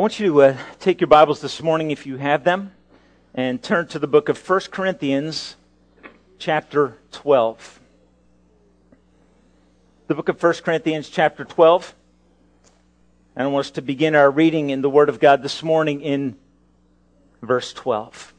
I 0.00 0.02
want 0.02 0.18
you 0.18 0.28
to 0.28 0.42
uh, 0.42 0.56
take 0.78 1.02
your 1.02 1.08
Bibles 1.08 1.42
this 1.42 1.62
morning, 1.62 1.90
if 1.90 2.06
you 2.06 2.16
have 2.16 2.42
them, 2.42 2.72
and 3.34 3.62
turn 3.62 3.86
to 3.88 3.98
the 3.98 4.06
book 4.06 4.30
of 4.30 4.48
1 4.48 4.60
Corinthians, 4.70 5.56
chapter 6.38 6.96
12. 7.12 7.80
The 10.06 10.14
book 10.14 10.30
of 10.30 10.42
1 10.42 10.54
Corinthians, 10.64 11.10
chapter 11.10 11.44
12. 11.44 11.94
And 13.36 13.46
I 13.46 13.50
want 13.50 13.66
us 13.66 13.72
to 13.72 13.82
begin 13.82 14.14
our 14.14 14.30
reading 14.30 14.70
in 14.70 14.80
the 14.80 14.88
Word 14.88 15.10
of 15.10 15.20
God 15.20 15.42
this 15.42 15.62
morning 15.62 16.00
in 16.00 16.38
verse 17.42 17.74
12. 17.74 18.32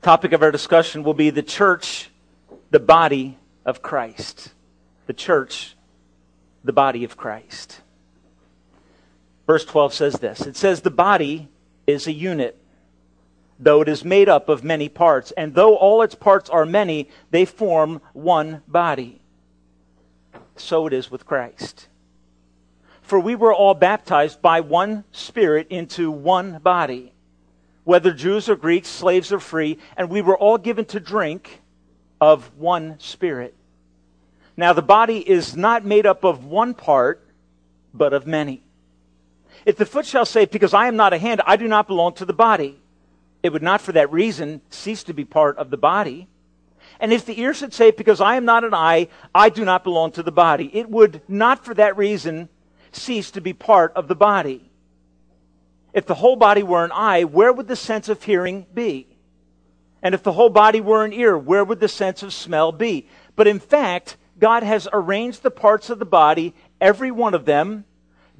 Topic 0.00 0.32
of 0.32 0.42
our 0.42 0.50
discussion 0.50 1.02
will 1.02 1.12
be 1.12 1.28
the 1.28 1.42
church, 1.42 2.08
the 2.70 2.80
body 2.80 3.36
of 3.66 3.82
Christ. 3.82 4.54
The 5.06 5.12
church, 5.12 5.76
the 6.64 6.72
body 6.72 7.04
of 7.04 7.18
Christ. 7.18 7.79
Verse 9.50 9.64
12 9.64 9.92
says 9.92 10.14
this 10.20 10.42
It 10.42 10.56
says, 10.56 10.82
The 10.82 10.92
body 10.92 11.48
is 11.84 12.06
a 12.06 12.12
unit, 12.12 12.56
though 13.58 13.80
it 13.80 13.88
is 13.88 14.04
made 14.04 14.28
up 14.28 14.48
of 14.48 14.62
many 14.62 14.88
parts. 14.88 15.32
And 15.32 15.56
though 15.56 15.74
all 15.74 16.02
its 16.02 16.14
parts 16.14 16.48
are 16.48 16.64
many, 16.64 17.08
they 17.32 17.44
form 17.44 18.00
one 18.12 18.62
body. 18.68 19.20
So 20.54 20.86
it 20.86 20.92
is 20.92 21.10
with 21.10 21.26
Christ. 21.26 21.88
For 23.02 23.18
we 23.18 23.34
were 23.34 23.52
all 23.52 23.74
baptized 23.74 24.40
by 24.40 24.60
one 24.60 25.02
Spirit 25.10 25.66
into 25.68 26.12
one 26.12 26.60
body, 26.60 27.12
whether 27.82 28.12
Jews 28.12 28.48
or 28.48 28.54
Greeks, 28.54 28.86
slaves 28.86 29.32
or 29.32 29.40
free, 29.40 29.78
and 29.96 30.08
we 30.08 30.22
were 30.22 30.38
all 30.38 30.58
given 30.58 30.84
to 30.84 31.00
drink 31.00 31.60
of 32.20 32.56
one 32.56 33.00
Spirit. 33.00 33.56
Now, 34.56 34.74
the 34.74 34.80
body 34.80 35.28
is 35.28 35.56
not 35.56 35.84
made 35.84 36.06
up 36.06 36.22
of 36.22 36.44
one 36.44 36.72
part, 36.72 37.26
but 37.92 38.12
of 38.12 38.28
many. 38.28 38.62
If 39.66 39.76
the 39.76 39.86
foot 39.86 40.06
shall 40.06 40.26
say, 40.26 40.44
Because 40.46 40.74
I 40.74 40.86
am 40.86 40.96
not 40.96 41.12
a 41.12 41.18
hand, 41.18 41.42
I 41.46 41.56
do 41.56 41.68
not 41.68 41.86
belong 41.86 42.14
to 42.14 42.24
the 42.24 42.32
body, 42.32 42.78
it 43.42 43.52
would 43.52 43.62
not 43.62 43.80
for 43.80 43.92
that 43.92 44.12
reason 44.12 44.60
cease 44.70 45.02
to 45.04 45.14
be 45.14 45.24
part 45.24 45.56
of 45.58 45.70
the 45.70 45.76
body. 45.76 46.28
And 46.98 47.12
if 47.12 47.24
the 47.24 47.40
ear 47.40 47.54
should 47.54 47.72
say, 47.72 47.90
Because 47.90 48.20
I 48.20 48.36
am 48.36 48.44
not 48.44 48.64
an 48.64 48.74
eye, 48.74 49.08
I 49.34 49.48
do 49.48 49.64
not 49.64 49.84
belong 49.84 50.12
to 50.12 50.22
the 50.22 50.32
body, 50.32 50.70
it 50.72 50.90
would 50.90 51.22
not 51.28 51.64
for 51.64 51.74
that 51.74 51.96
reason 51.96 52.48
cease 52.92 53.30
to 53.32 53.40
be 53.40 53.52
part 53.52 53.92
of 53.94 54.08
the 54.08 54.14
body. 54.14 54.70
If 55.92 56.06
the 56.06 56.14
whole 56.14 56.36
body 56.36 56.62
were 56.62 56.84
an 56.84 56.92
eye, 56.92 57.24
where 57.24 57.52
would 57.52 57.68
the 57.68 57.76
sense 57.76 58.08
of 58.08 58.22
hearing 58.22 58.66
be? 58.72 59.06
And 60.02 60.14
if 60.14 60.22
the 60.22 60.32
whole 60.32 60.50
body 60.50 60.80
were 60.80 61.04
an 61.04 61.12
ear, 61.12 61.36
where 61.36 61.64
would 61.64 61.80
the 61.80 61.88
sense 61.88 62.22
of 62.22 62.32
smell 62.32 62.72
be? 62.72 63.08
But 63.36 63.46
in 63.46 63.58
fact, 63.58 64.16
God 64.38 64.62
has 64.62 64.88
arranged 64.92 65.42
the 65.42 65.50
parts 65.50 65.90
of 65.90 65.98
the 65.98 66.06
body, 66.06 66.54
every 66.80 67.10
one 67.10 67.34
of 67.34 67.44
them, 67.44 67.84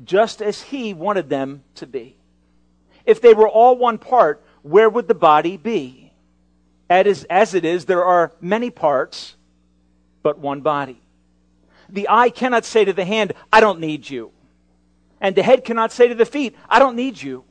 just 0.04 0.40
as 0.40 0.62
He 0.62 0.94
wanted 0.94 1.28
them 1.28 1.62
to 1.76 1.86
be. 1.86 2.16
If 3.04 3.20
they 3.20 3.34
were 3.34 3.48
all 3.48 3.76
one 3.76 3.98
part, 3.98 4.42
where 4.62 4.88
would 4.88 5.08
the 5.08 5.14
body 5.14 5.56
be? 5.56 6.12
As, 6.88 7.54
it 7.54 7.64
is, 7.64 7.84
there 7.84 8.04
are 8.04 8.32
many 8.40 8.70
parts, 8.70 9.36
but 10.22 10.38
one 10.38 10.60
body. 10.60 11.00
The 11.88 12.08
eye 12.08 12.30
cannot 12.30 12.64
say 12.64 12.84
to 12.84 12.92
the 12.92 13.04
hand, 13.04 13.32
I 13.52 13.60
don't 13.60 13.80
need 13.80 14.08
you. 14.10 14.32
And 15.20 15.36
the 15.36 15.42
head 15.42 15.64
cannot 15.64 15.92
say 15.92 16.08
to 16.08 16.14
the 16.14 16.26
feet, 16.26 16.56
I 16.68 16.78
don't 16.78 16.96
need 16.96 17.20
you. 17.20 17.44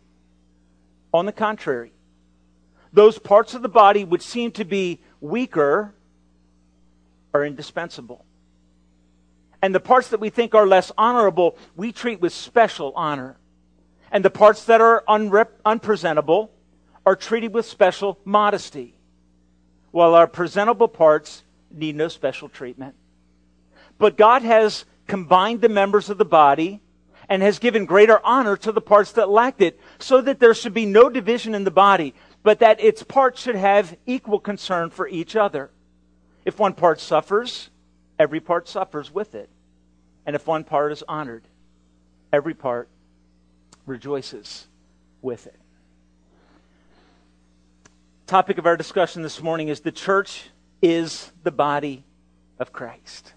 On 1.14 1.26
the 1.26 1.32
contrary, 1.32 1.92
those 2.92 3.18
parts 3.18 3.54
of 3.54 3.62
the 3.62 3.70
body 3.70 4.04
which 4.04 4.22
seem 4.22 4.52
to 4.52 4.66
be 4.66 5.00
weaker 5.22 5.94
are 7.34 7.46
indispensable. 7.46 8.26
And 9.62 9.76
the 9.76 9.80
parts 9.80 10.10
that 10.10 10.20
we 10.20 10.30
think 10.30 10.56
are 10.56 10.66
less 10.66 10.92
honorable, 10.98 11.58
we 11.76 11.92
treat 11.92 12.22
with 12.22 12.34
special 12.34 12.94
honor. 12.96 13.38
And 14.12 14.24
the 14.24 14.30
parts 14.30 14.66
that 14.66 14.82
are 14.82 15.04
unrep- 15.08 15.60
unpresentable 15.66 16.52
are 17.06 17.16
treated 17.16 17.54
with 17.54 17.66
special 17.66 18.20
modesty, 18.24 18.96
while 19.92 20.16
our 20.16 20.28
presentable 20.28 20.88
parts 20.88 21.44
need 21.72 21.96
no 21.96 22.08
special 22.08 22.50
treatment. 22.50 22.96
But 23.98 24.18
God 24.18 24.44
has 24.44 24.86
combined 25.08 25.62
the 25.62 25.70
members 25.70 26.10
of 26.10 26.18
the 26.18 26.26
body 26.26 26.82
and 27.28 27.44
has 27.44 27.60
given 27.60 27.86
greater 27.86 28.20
honor 28.26 28.58
to 28.58 28.72
the 28.72 28.82
parts 28.82 29.12
that 29.14 29.30
lacked 29.30 29.62
it, 29.62 29.80
so 30.00 30.20
that 30.22 30.40
there 30.40 30.54
should 30.54 30.74
be 30.74 30.86
no 30.86 31.10
division 31.10 31.54
in 31.54 31.64
the 31.64 31.72
body, 31.72 32.16
but 32.42 32.60
that 32.60 32.82
its 32.82 33.04
parts 33.04 33.42
should 33.42 33.56
have 33.56 33.96
equal 34.08 34.40
concern 34.40 34.90
for 34.90 35.08
each 35.08 35.36
other. 35.36 35.70
If 36.46 36.58
one 36.58 36.74
part 36.74 37.00
suffers, 37.00 37.70
every 38.20 38.42
part 38.42 38.68
suffers 38.68 39.12
with 39.12 39.34
it. 39.34 39.50
And 40.26 40.36
if 40.36 40.46
one 40.46 40.66
part 40.66 40.92
is 40.92 41.04
honored, 41.08 41.44
every 42.32 42.54
part 42.54 42.90
rejoices 43.86 44.68
with 45.22 45.48
it. 45.48 45.56
Topic 48.28 48.60
of 48.60 48.68
our 48.68 48.78
discussion 48.78 49.24
this 49.24 49.42
morning 49.42 49.70
is 49.70 49.80
the 49.80 49.92
church 49.92 50.50
is 50.84 51.32
the 51.44 51.52
body 51.52 52.04
of 52.60 52.72
Christ. 52.72 53.34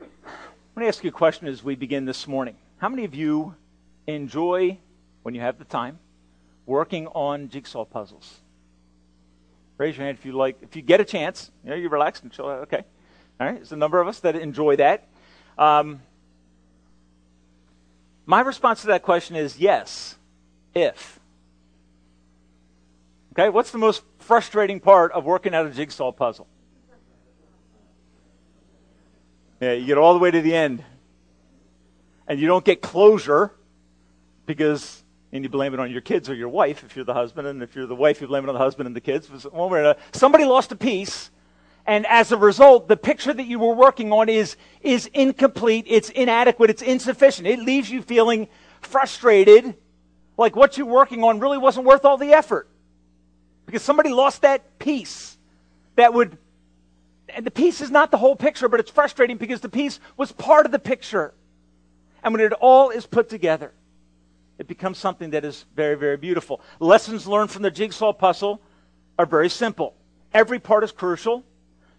Want 0.00 0.84
to 0.84 0.86
ask 0.86 1.02
you 1.02 1.10
a 1.10 1.12
question 1.12 1.48
as 1.48 1.62
we 1.62 1.74
begin 1.74 2.04
this 2.04 2.26
morning. 2.26 2.56
How 2.78 2.88
many 2.88 3.04
of 3.04 3.14
you 3.14 3.54
enjoy, 4.06 4.78
when 5.24 5.34
you 5.34 5.40
have 5.40 5.58
the 5.58 5.64
time, 5.64 5.98
working 6.64 7.08
on 7.08 7.48
jigsaw 7.48 7.84
puzzles? 7.84 8.40
Raise 9.76 9.96
your 9.96 10.06
hand 10.06 10.16
if 10.18 10.24
you 10.24 10.32
like. 10.32 10.56
If 10.62 10.76
you 10.76 10.82
get 10.82 11.00
a 11.00 11.04
chance, 11.04 11.50
you 11.64 11.70
know, 11.70 11.76
you 11.76 11.88
relax 11.88 12.22
and 12.22 12.32
chill. 12.32 12.46
Okay. 12.46 12.84
All 13.40 13.46
right. 13.46 13.56
There's 13.56 13.72
a 13.72 13.76
number 13.76 14.00
of 14.00 14.08
us 14.08 14.20
that 14.20 14.36
enjoy 14.36 14.76
that. 14.76 15.08
Um, 15.56 16.02
my 18.26 18.40
response 18.40 18.82
to 18.82 18.88
that 18.88 19.02
question 19.02 19.36
is 19.36 19.58
yes, 19.58 20.16
if. 20.74 21.18
Okay. 23.32 23.48
What's 23.48 23.70
the 23.70 23.78
most 23.78 24.02
frustrating 24.18 24.80
part 24.80 25.12
of 25.12 25.24
working 25.24 25.54
out 25.54 25.66
a 25.66 25.70
jigsaw 25.70 26.12
puzzle? 26.12 26.46
Yeah, 29.60 29.72
you 29.72 29.86
get 29.86 29.98
all 29.98 30.12
the 30.14 30.20
way 30.20 30.30
to 30.30 30.40
the 30.40 30.54
end. 30.54 30.84
And 32.26 32.38
you 32.38 32.46
don't 32.46 32.64
get 32.64 32.82
closure 32.82 33.52
because, 34.46 35.02
and 35.32 35.42
you 35.42 35.48
blame 35.48 35.74
it 35.74 35.80
on 35.80 35.90
your 35.90 36.00
kids 36.00 36.28
or 36.28 36.34
your 36.34 36.48
wife 36.48 36.84
if 36.84 36.94
you're 36.94 37.04
the 37.04 37.14
husband, 37.14 37.46
and 37.48 37.62
if 37.62 37.74
you're 37.74 37.86
the 37.86 37.96
wife, 37.96 38.20
you 38.20 38.26
blame 38.26 38.44
it 38.44 38.48
on 38.48 38.54
the 38.54 38.60
husband 38.60 38.86
and 38.86 38.94
the 38.94 39.00
kids. 39.00 39.30
Somebody 40.12 40.44
lost 40.44 40.70
a 40.70 40.76
piece, 40.76 41.30
and 41.88 42.04
as 42.06 42.32
a 42.32 42.36
result, 42.36 42.86
the 42.86 42.98
picture 42.98 43.32
that 43.32 43.46
you 43.46 43.58
were 43.58 43.74
working 43.74 44.12
on 44.12 44.28
is, 44.28 44.56
is 44.82 45.06
incomplete, 45.14 45.86
it's 45.88 46.10
inadequate, 46.10 46.68
it's 46.68 46.82
insufficient. 46.82 47.48
It 47.48 47.60
leaves 47.60 47.90
you 47.90 48.02
feeling 48.02 48.48
frustrated, 48.82 49.74
like 50.36 50.54
what 50.54 50.76
you're 50.76 50.86
working 50.86 51.24
on 51.24 51.40
really 51.40 51.56
wasn't 51.56 51.86
worth 51.86 52.04
all 52.04 52.18
the 52.18 52.34
effort. 52.34 52.68
Because 53.64 53.80
somebody 53.80 54.10
lost 54.10 54.42
that 54.42 54.78
piece 54.78 55.38
that 55.96 56.12
would 56.12 56.36
and 57.34 57.46
the 57.46 57.50
piece 57.50 57.80
is 57.80 57.90
not 57.90 58.10
the 58.10 58.18
whole 58.18 58.36
picture, 58.36 58.68
but 58.68 58.80
it's 58.80 58.90
frustrating 58.90 59.38
because 59.38 59.62
the 59.62 59.68
piece 59.70 59.98
was 60.18 60.30
part 60.30 60.66
of 60.66 60.72
the 60.72 60.78
picture. 60.78 61.32
And 62.22 62.34
when 62.34 62.42
it 62.42 62.52
all 62.52 62.90
is 62.90 63.06
put 63.06 63.30
together, 63.30 63.72
it 64.58 64.66
becomes 64.66 64.98
something 64.98 65.30
that 65.30 65.44
is 65.44 65.64
very, 65.74 65.94
very 65.94 66.18
beautiful. 66.18 66.60
Lessons 66.80 67.26
learned 67.26 67.50
from 67.50 67.62
the 67.62 67.70
jigsaw 67.70 68.12
puzzle 68.12 68.60
are 69.18 69.26
very 69.26 69.48
simple. 69.48 69.94
Every 70.34 70.58
part 70.58 70.84
is 70.84 70.92
crucial. 70.92 71.44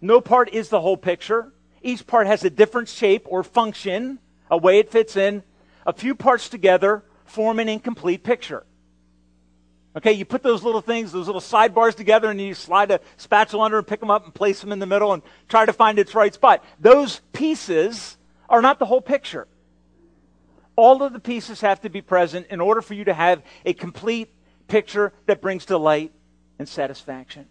No 0.00 0.20
part 0.20 0.50
is 0.52 0.68
the 0.68 0.80
whole 0.80 0.96
picture. 0.96 1.52
Each 1.82 2.06
part 2.06 2.26
has 2.26 2.44
a 2.44 2.50
different 2.50 2.88
shape 2.88 3.26
or 3.28 3.42
function, 3.42 4.18
a 4.50 4.56
way 4.56 4.78
it 4.78 4.90
fits 4.90 5.16
in. 5.16 5.42
A 5.86 5.92
few 5.92 6.14
parts 6.14 6.48
together 6.48 7.04
form 7.24 7.58
an 7.58 7.68
incomplete 7.68 8.22
picture. 8.22 8.64
Okay, 9.96 10.12
you 10.12 10.24
put 10.24 10.42
those 10.42 10.62
little 10.62 10.80
things, 10.80 11.10
those 11.10 11.26
little 11.26 11.40
sidebars 11.40 11.94
together, 11.94 12.30
and 12.30 12.40
you 12.40 12.54
slide 12.54 12.90
a 12.92 13.00
spatula 13.16 13.64
under 13.64 13.78
and 13.78 13.86
pick 13.86 13.98
them 13.98 14.10
up 14.10 14.24
and 14.24 14.32
place 14.32 14.60
them 14.60 14.70
in 14.70 14.78
the 14.78 14.86
middle 14.86 15.12
and 15.12 15.22
try 15.48 15.66
to 15.66 15.72
find 15.72 15.98
its 15.98 16.14
right 16.14 16.32
spot. 16.32 16.64
Those 16.78 17.20
pieces 17.32 18.16
are 18.48 18.62
not 18.62 18.78
the 18.78 18.86
whole 18.86 19.00
picture. 19.00 19.48
All 20.76 21.02
of 21.02 21.12
the 21.12 21.18
pieces 21.18 21.60
have 21.62 21.80
to 21.80 21.90
be 21.90 22.02
present 22.02 22.46
in 22.50 22.60
order 22.60 22.80
for 22.80 22.94
you 22.94 23.04
to 23.04 23.14
have 23.14 23.42
a 23.64 23.72
complete 23.72 24.32
picture 24.68 25.12
that 25.26 25.40
brings 25.40 25.64
delight 25.64 26.12
and 26.58 26.68
satisfaction. 26.68 27.46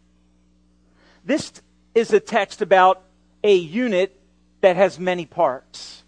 This 1.26 1.62
is 1.96 2.14
a 2.14 2.20
text 2.20 2.62
about 2.62 3.02
a 3.44 3.54
unit 3.54 4.20
that 4.62 4.76
has 4.76 5.00
many 5.00 5.26
parts. 5.26 6.04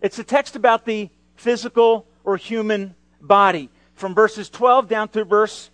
It's 0.00 0.18
a 0.18 0.24
text 0.24 0.56
about 0.56 0.84
the 0.84 1.10
physical 1.36 2.06
or 2.24 2.36
human 2.36 2.94
body 3.20 3.70
from 3.94 4.14
verses 4.14 4.48
12 4.48 4.88
down 4.88 5.08
to 5.10 5.24
verse 5.24 5.70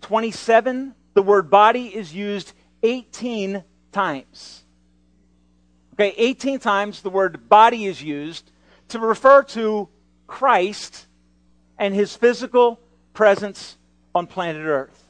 27, 0.00 0.94
the 1.14 1.22
word 1.22 1.50
body 1.50 1.86
is 1.86 2.14
used 2.14 2.52
18 2.82 3.62
times. 3.92 4.64
Okay, 5.94 6.14
18 6.16 6.58
times 6.58 7.02
the 7.02 7.10
word 7.10 7.48
body 7.48 7.86
is 7.86 8.02
used 8.02 8.50
to 8.88 8.98
refer 8.98 9.42
to 9.44 9.88
Christ 10.26 11.06
and 11.78 11.94
his 11.94 12.16
physical 12.16 12.80
presence 13.14 13.76
on 14.14 14.26
planet 14.26 14.64
Earth. 14.64 15.04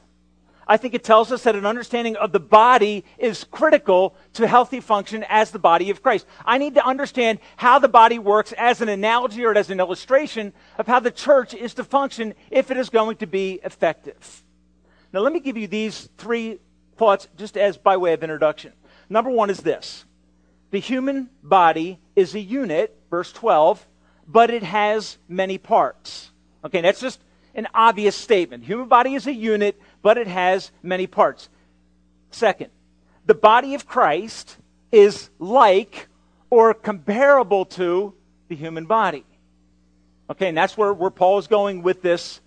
I 0.69 0.77
think 0.77 0.93
it 0.93 1.03
tells 1.03 1.31
us 1.31 1.43
that 1.43 1.55
an 1.55 1.65
understanding 1.65 2.15
of 2.15 2.31
the 2.31 2.39
body 2.39 3.03
is 3.17 3.43
critical 3.43 4.15
to 4.33 4.47
healthy 4.47 4.79
function 4.81 5.25
as 5.27 5.49
the 5.49 5.57
body 5.57 5.89
of 5.89 6.03
Christ. 6.03 6.27
I 6.45 6.59
need 6.59 6.75
to 6.75 6.85
understand 6.85 7.39
how 7.57 7.79
the 7.79 7.87
body 7.87 8.19
works 8.19 8.53
as 8.55 8.79
an 8.79 8.87
analogy 8.87 9.43
or 9.43 9.57
as 9.57 9.71
an 9.71 9.79
illustration 9.79 10.53
of 10.77 10.85
how 10.85 10.99
the 10.99 11.09
church 11.09 11.55
is 11.55 11.73
to 11.73 11.83
function 11.83 12.35
if 12.51 12.69
it 12.69 12.77
is 12.77 12.89
going 12.89 13.17
to 13.17 13.25
be 13.25 13.59
effective. 13.63 14.43
Now, 15.11 15.21
let 15.21 15.33
me 15.33 15.39
give 15.39 15.57
you 15.57 15.67
these 15.67 16.07
three 16.19 16.59
thoughts 16.97 17.27
just 17.35 17.57
as 17.57 17.75
by 17.75 17.97
way 17.97 18.13
of 18.13 18.21
introduction. 18.21 18.71
Number 19.09 19.31
one 19.31 19.49
is 19.49 19.61
this 19.61 20.05
the 20.69 20.79
human 20.79 21.31
body 21.41 21.99
is 22.15 22.35
a 22.35 22.39
unit, 22.39 22.95
verse 23.09 23.31
12, 23.33 23.87
but 24.27 24.51
it 24.51 24.61
has 24.61 25.17
many 25.27 25.57
parts. 25.57 26.29
Okay, 26.63 26.81
that's 26.81 27.01
just 27.01 27.19
an 27.55 27.67
obvious 27.73 28.15
statement. 28.15 28.63
Human 28.63 28.87
body 28.87 29.15
is 29.15 29.25
a 29.25 29.33
unit, 29.33 29.79
but 30.01 30.17
it 30.17 30.27
has 30.27 30.71
many 30.81 31.07
parts. 31.07 31.49
Second, 32.31 32.69
the 33.25 33.33
body 33.33 33.73
of 33.75 33.85
Christ 33.85 34.57
is 34.91 35.29
like 35.39 36.07
or 36.49 36.73
comparable 36.73 37.65
to 37.65 38.13
the 38.47 38.55
human 38.55 38.85
body. 38.85 39.25
Okay, 40.29 40.47
and 40.47 40.57
that's 40.57 40.77
where, 40.77 40.93
where 40.93 41.09
Paul 41.09 41.37
is 41.39 41.47
going 41.47 41.81
with 41.81 42.01
this 42.01 42.39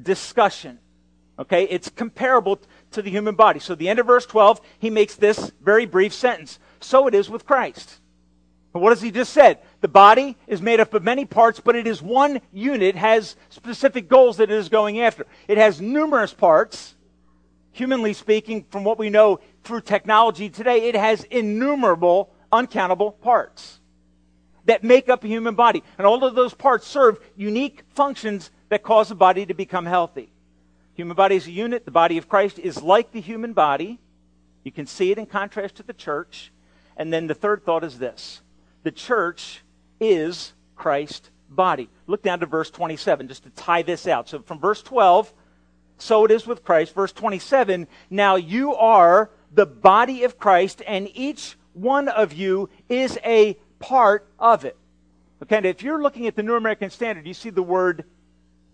discussion. 0.00 0.78
Okay, 1.38 1.64
it's 1.64 1.88
comparable 1.88 2.60
to 2.90 3.02
the 3.02 3.10
human 3.10 3.34
body. 3.34 3.60
So, 3.60 3.74
the 3.74 3.88
end 3.88 3.98
of 3.98 4.06
verse 4.06 4.26
12, 4.26 4.60
he 4.78 4.90
makes 4.90 5.14
this 5.14 5.52
very 5.62 5.86
brief 5.86 6.12
sentence. 6.12 6.58
So 6.80 7.06
it 7.06 7.14
is 7.14 7.30
with 7.30 7.46
Christ. 7.46 8.00
But 8.72 8.80
what 8.80 8.90
has 8.90 9.02
he 9.02 9.10
just 9.10 9.32
said? 9.32 9.58
The 9.80 9.88
body 9.88 10.36
is 10.46 10.60
made 10.60 10.78
up 10.78 10.92
of 10.92 11.02
many 11.02 11.24
parts, 11.24 11.58
but 11.58 11.74
it 11.74 11.86
is 11.86 12.02
one 12.02 12.40
unit, 12.52 12.96
has 12.96 13.36
specific 13.48 14.08
goals 14.08 14.36
that 14.36 14.50
it 14.50 14.56
is 14.56 14.68
going 14.68 15.00
after. 15.00 15.26
It 15.48 15.56
has 15.56 15.80
numerous 15.80 16.34
parts. 16.34 16.94
Humanly 17.72 18.12
speaking, 18.12 18.66
from 18.70 18.84
what 18.84 18.98
we 18.98 19.10
know 19.10 19.40
through 19.64 19.82
technology 19.82 20.50
today, 20.50 20.88
it 20.88 20.96
has 20.96 21.24
innumerable, 21.24 22.30
uncountable 22.52 23.12
parts 23.12 23.80
that 24.66 24.84
make 24.84 25.08
up 25.08 25.24
a 25.24 25.28
human 25.28 25.54
body. 25.54 25.82
And 25.96 26.06
all 26.06 26.24
of 26.24 26.34
those 26.34 26.52
parts 26.52 26.86
serve 26.86 27.18
unique 27.36 27.84
functions 27.94 28.50
that 28.68 28.82
cause 28.82 29.08
the 29.08 29.14
body 29.14 29.46
to 29.46 29.54
become 29.54 29.86
healthy. 29.86 30.30
Human 30.94 31.16
body 31.16 31.36
is 31.36 31.46
a 31.46 31.50
unit. 31.50 31.86
The 31.86 31.90
body 31.90 32.18
of 32.18 32.28
Christ 32.28 32.58
is 32.58 32.82
like 32.82 33.12
the 33.12 33.20
human 33.20 33.54
body. 33.54 33.98
You 34.62 34.72
can 34.72 34.86
see 34.86 35.10
it 35.10 35.18
in 35.18 35.26
contrast 35.26 35.76
to 35.76 35.82
the 35.82 35.94
church. 35.94 36.52
And 36.96 37.12
then 37.12 37.26
the 37.26 37.34
third 37.34 37.64
thought 37.64 37.84
is 37.84 37.98
this 37.98 38.42
the 38.82 38.90
church 38.90 39.62
is 40.00 40.52
Christ's 40.74 41.30
body. 41.48 41.88
Look 42.06 42.22
down 42.22 42.40
to 42.40 42.46
verse 42.46 42.70
27 42.70 43.28
just 43.28 43.44
to 43.44 43.50
tie 43.50 43.82
this 43.82 44.06
out. 44.06 44.28
So 44.28 44.40
from 44.40 44.58
verse 44.58 44.82
12, 44.82 45.32
so 45.98 46.24
it 46.24 46.30
is 46.30 46.46
with 46.46 46.64
Christ. 46.64 46.94
Verse 46.94 47.12
27, 47.12 47.86
now 48.08 48.36
you 48.36 48.74
are 48.74 49.30
the 49.52 49.66
body 49.66 50.24
of 50.24 50.38
Christ, 50.38 50.82
and 50.86 51.08
each 51.14 51.56
one 51.74 52.08
of 52.08 52.32
you 52.32 52.70
is 52.88 53.18
a 53.24 53.58
part 53.78 54.26
of 54.38 54.64
it. 54.64 54.76
Okay, 55.42 55.56
and 55.56 55.66
if 55.66 55.82
you're 55.82 56.02
looking 56.02 56.26
at 56.26 56.36
the 56.36 56.42
New 56.42 56.54
American 56.54 56.90
Standard, 56.90 57.26
you 57.26 57.34
see 57.34 57.50
the 57.50 57.62
word, 57.62 58.04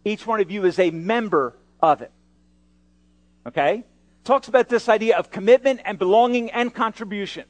each 0.05 0.27
one 0.27 0.41
of 0.41 0.51
you 0.51 0.65
is 0.65 0.79
a 0.79 0.91
member 0.91 1.57
of 1.81 2.03
it. 2.03 2.11
Okay? 3.47 3.85
Talks 4.25 4.49
about 4.49 4.69
this 4.69 4.89
idea 4.89 5.17
of 5.17 5.31
commitment 5.31 5.81
and 5.85 5.99
belonging 5.99 6.51
and 6.51 6.75
contribution. 6.75 7.45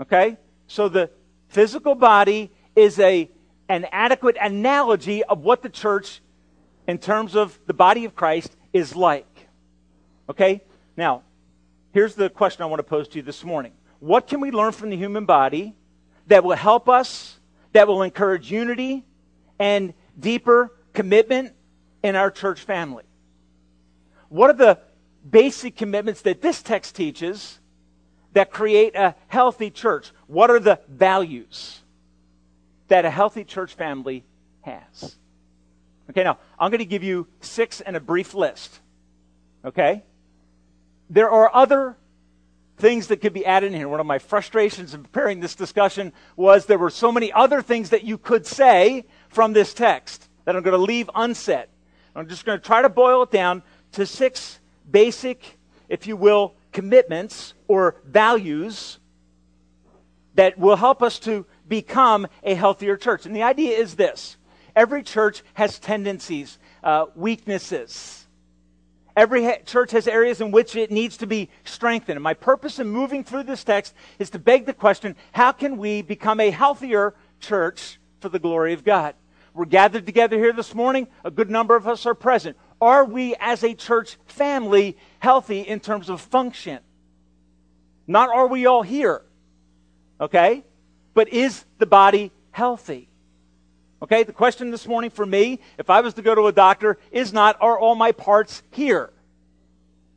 Okay? 0.00 0.36
So 0.66 0.88
the 0.88 1.10
physical 1.52 1.94
body 1.94 2.50
is 2.74 2.98
a, 2.98 3.30
an 3.68 3.86
adequate 3.92 4.36
analogy 4.40 5.22
of 5.22 5.40
what 5.40 5.62
the 5.62 5.68
church, 5.68 6.22
in 6.88 6.96
terms 6.98 7.36
of 7.36 7.58
the 7.66 7.74
body 7.74 8.06
of 8.06 8.16
Christ, 8.16 8.56
is 8.72 8.96
like. 8.96 9.48
Okay? 10.30 10.62
Now, 10.96 11.22
here's 11.92 12.14
the 12.14 12.30
question 12.30 12.62
I 12.62 12.66
want 12.66 12.80
to 12.80 12.84
pose 12.84 13.06
to 13.08 13.18
you 13.18 13.22
this 13.22 13.44
morning. 13.44 13.72
What 14.00 14.26
can 14.26 14.40
we 14.40 14.50
learn 14.50 14.72
from 14.72 14.88
the 14.88 14.96
human 14.96 15.26
body 15.26 15.76
that 16.26 16.42
will 16.42 16.56
help 16.56 16.88
us, 16.88 17.38
that 17.72 17.86
will 17.86 18.02
encourage 18.02 18.50
unity 18.50 19.04
and 19.58 19.92
deeper 20.18 20.72
commitment 20.94 21.52
in 22.02 22.16
our 22.16 22.30
church 22.30 22.60
family? 22.60 23.04
What 24.30 24.48
are 24.48 24.54
the 24.54 24.78
basic 25.28 25.76
commitments 25.76 26.22
that 26.22 26.40
this 26.40 26.62
text 26.62 26.96
teaches 26.96 27.60
that 28.32 28.50
create 28.50 28.94
a 28.94 29.14
healthy 29.28 29.70
church? 29.70 30.10
What 30.26 30.50
are 30.50 30.60
the 30.60 30.80
values 30.88 31.80
that 32.88 33.04
a 33.04 33.10
healthy 33.10 33.44
church 33.44 33.74
family 33.74 34.24
has? 34.62 35.16
Okay, 36.10 36.24
now 36.24 36.38
I'm 36.58 36.70
going 36.70 36.80
to 36.80 36.84
give 36.84 37.02
you 37.02 37.26
six 37.40 37.80
and 37.80 37.96
a 37.96 38.00
brief 38.00 38.34
list. 38.34 38.80
Okay? 39.64 40.02
There 41.08 41.30
are 41.30 41.50
other 41.54 41.96
things 42.78 43.08
that 43.08 43.18
could 43.20 43.32
be 43.32 43.46
added 43.46 43.72
in 43.72 43.78
here. 43.78 43.88
One 43.88 44.00
of 44.00 44.06
my 44.06 44.18
frustrations 44.18 44.94
in 44.94 45.02
preparing 45.02 45.40
this 45.40 45.54
discussion 45.54 46.12
was 46.36 46.66
there 46.66 46.78
were 46.78 46.90
so 46.90 47.12
many 47.12 47.32
other 47.32 47.62
things 47.62 47.90
that 47.90 48.02
you 48.04 48.18
could 48.18 48.46
say 48.46 49.04
from 49.28 49.52
this 49.52 49.72
text 49.72 50.28
that 50.44 50.56
I'm 50.56 50.62
going 50.62 50.76
to 50.76 50.82
leave 50.82 51.08
unsaid. 51.14 51.66
I'm 52.14 52.28
just 52.28 52.44
going 52.44 52.58
to 52.58 52.64
try 52.64 52.82
to 52.82 52.88
boil 52.88 53.22
it 53.22 53.30
down 53.30 53.62
to 53.92 54.04
six 54.04 54.58
basic, 54.90 55.58
if 55.88 56.06
you 56.06 56.16
will, 56.16 56.54
commitments 56.72 57.54
or 57.72 57.96
values 58.04 58.98
that 60.34 60.58
will 60.58 60.76
help 60.76 61.02
us 61.02 61.18
to 61.18 61.46
become 61.66 62.26
a 62.42 62.52
healthier 62.52 62.98
church. 62.98 63.24
And 63.24 63.34
the 63.34 63.44
idea 63.44 63.78
is 63.78 63.94
this 63.94 64.36
every 64.76 65.02
church 65.02 65.42
has 65.54 65.78
tendencies, 65.78 66.58
uh, 66.84 67.06
weaknesses. 67.14 68.26
Every 69.16 69.50
church 69.64 69.92
has 69.92 70.06
areas 70.06 70.42
in 70.42 70.50
which 70.50 70.76
it 70.76 70.90
needs 70.90 71.16
to 71.18 71.26
be 71.26 71.48
strengthened. 71.64 72.16
And 72.16 72.22
my 72.22 72.34
purpose 72.34 72.78
in 72.78 72.88
moving 72.88 73.24
through 73.24 73.44
this 73.44 73.64
text 73.64 73.94
is 74.18 74.28
to 74.30 74.38
beg 74.38 74.66
the 74.66 74.74
question 74.74 75.16
how 75.32 75.52
can 75.52 75.78
we 75.78 76.02
become 76.02 76.40
a 76.40 76.50
healthier 76.50 77.14
church 77.40 77.98
for 78.20 78.28
the 78.28 78.38
glory 78.38 78.74
of 78.74 78.84
God? 78.84 79.14
We're 79.54 79.64
gathered 79.64 80.04
together 80.04 80.36
here 80.36 80.52
this 80.52 80.74
morning. 80.74 81.08
A 81.24 81.30
good 81.30 81.48
number 81.48 81.74
of 81.74 81.88
us 81.88 82.04
are 82.04 82.14
present. 82.14 82.58
Are 82.82 83.06
we 83.06 83.34
as 83.40 83.64
a 83.64 83.72
church 83.72 84.18
family 84.26 84.98
healthy 85.20 85.62
in 85.62 85.80
terms 85.80 86.10
of 86.10 86.20
function? 86.20 86.80
Not 88.06 88.30
are 88.30 88.46
we 88.46 88.66
all 88.66 88.82
here, 88.82 89.22
okay? 90.20 90.64
But 91.14 91.28
is 91.28 91.64
the 91.78 91.86
body 91.86 92.32
healthy? 92.50 93.08
Okay, 94.02 94.24
the 94.24 94.32
question 94.32 94.70
this 94.70 94.86
morning 94.86 95.10
for 95.10 95.24
me, 95.24 95.60
if 95.78 95.88
I 95.88 96.00
was 96.00 96.14
to 96.14 96.22
go 96.22 96.34
to 96.34 96.46
a 96.48 96.52
doctor, 96.52 96.98
is 97.12 97.32
not 97.32 97.56
are 97.60 97.78
all 97.78 97.94
my 97.94 98.10
parts 98.10 98.62
here? 98.72 99.12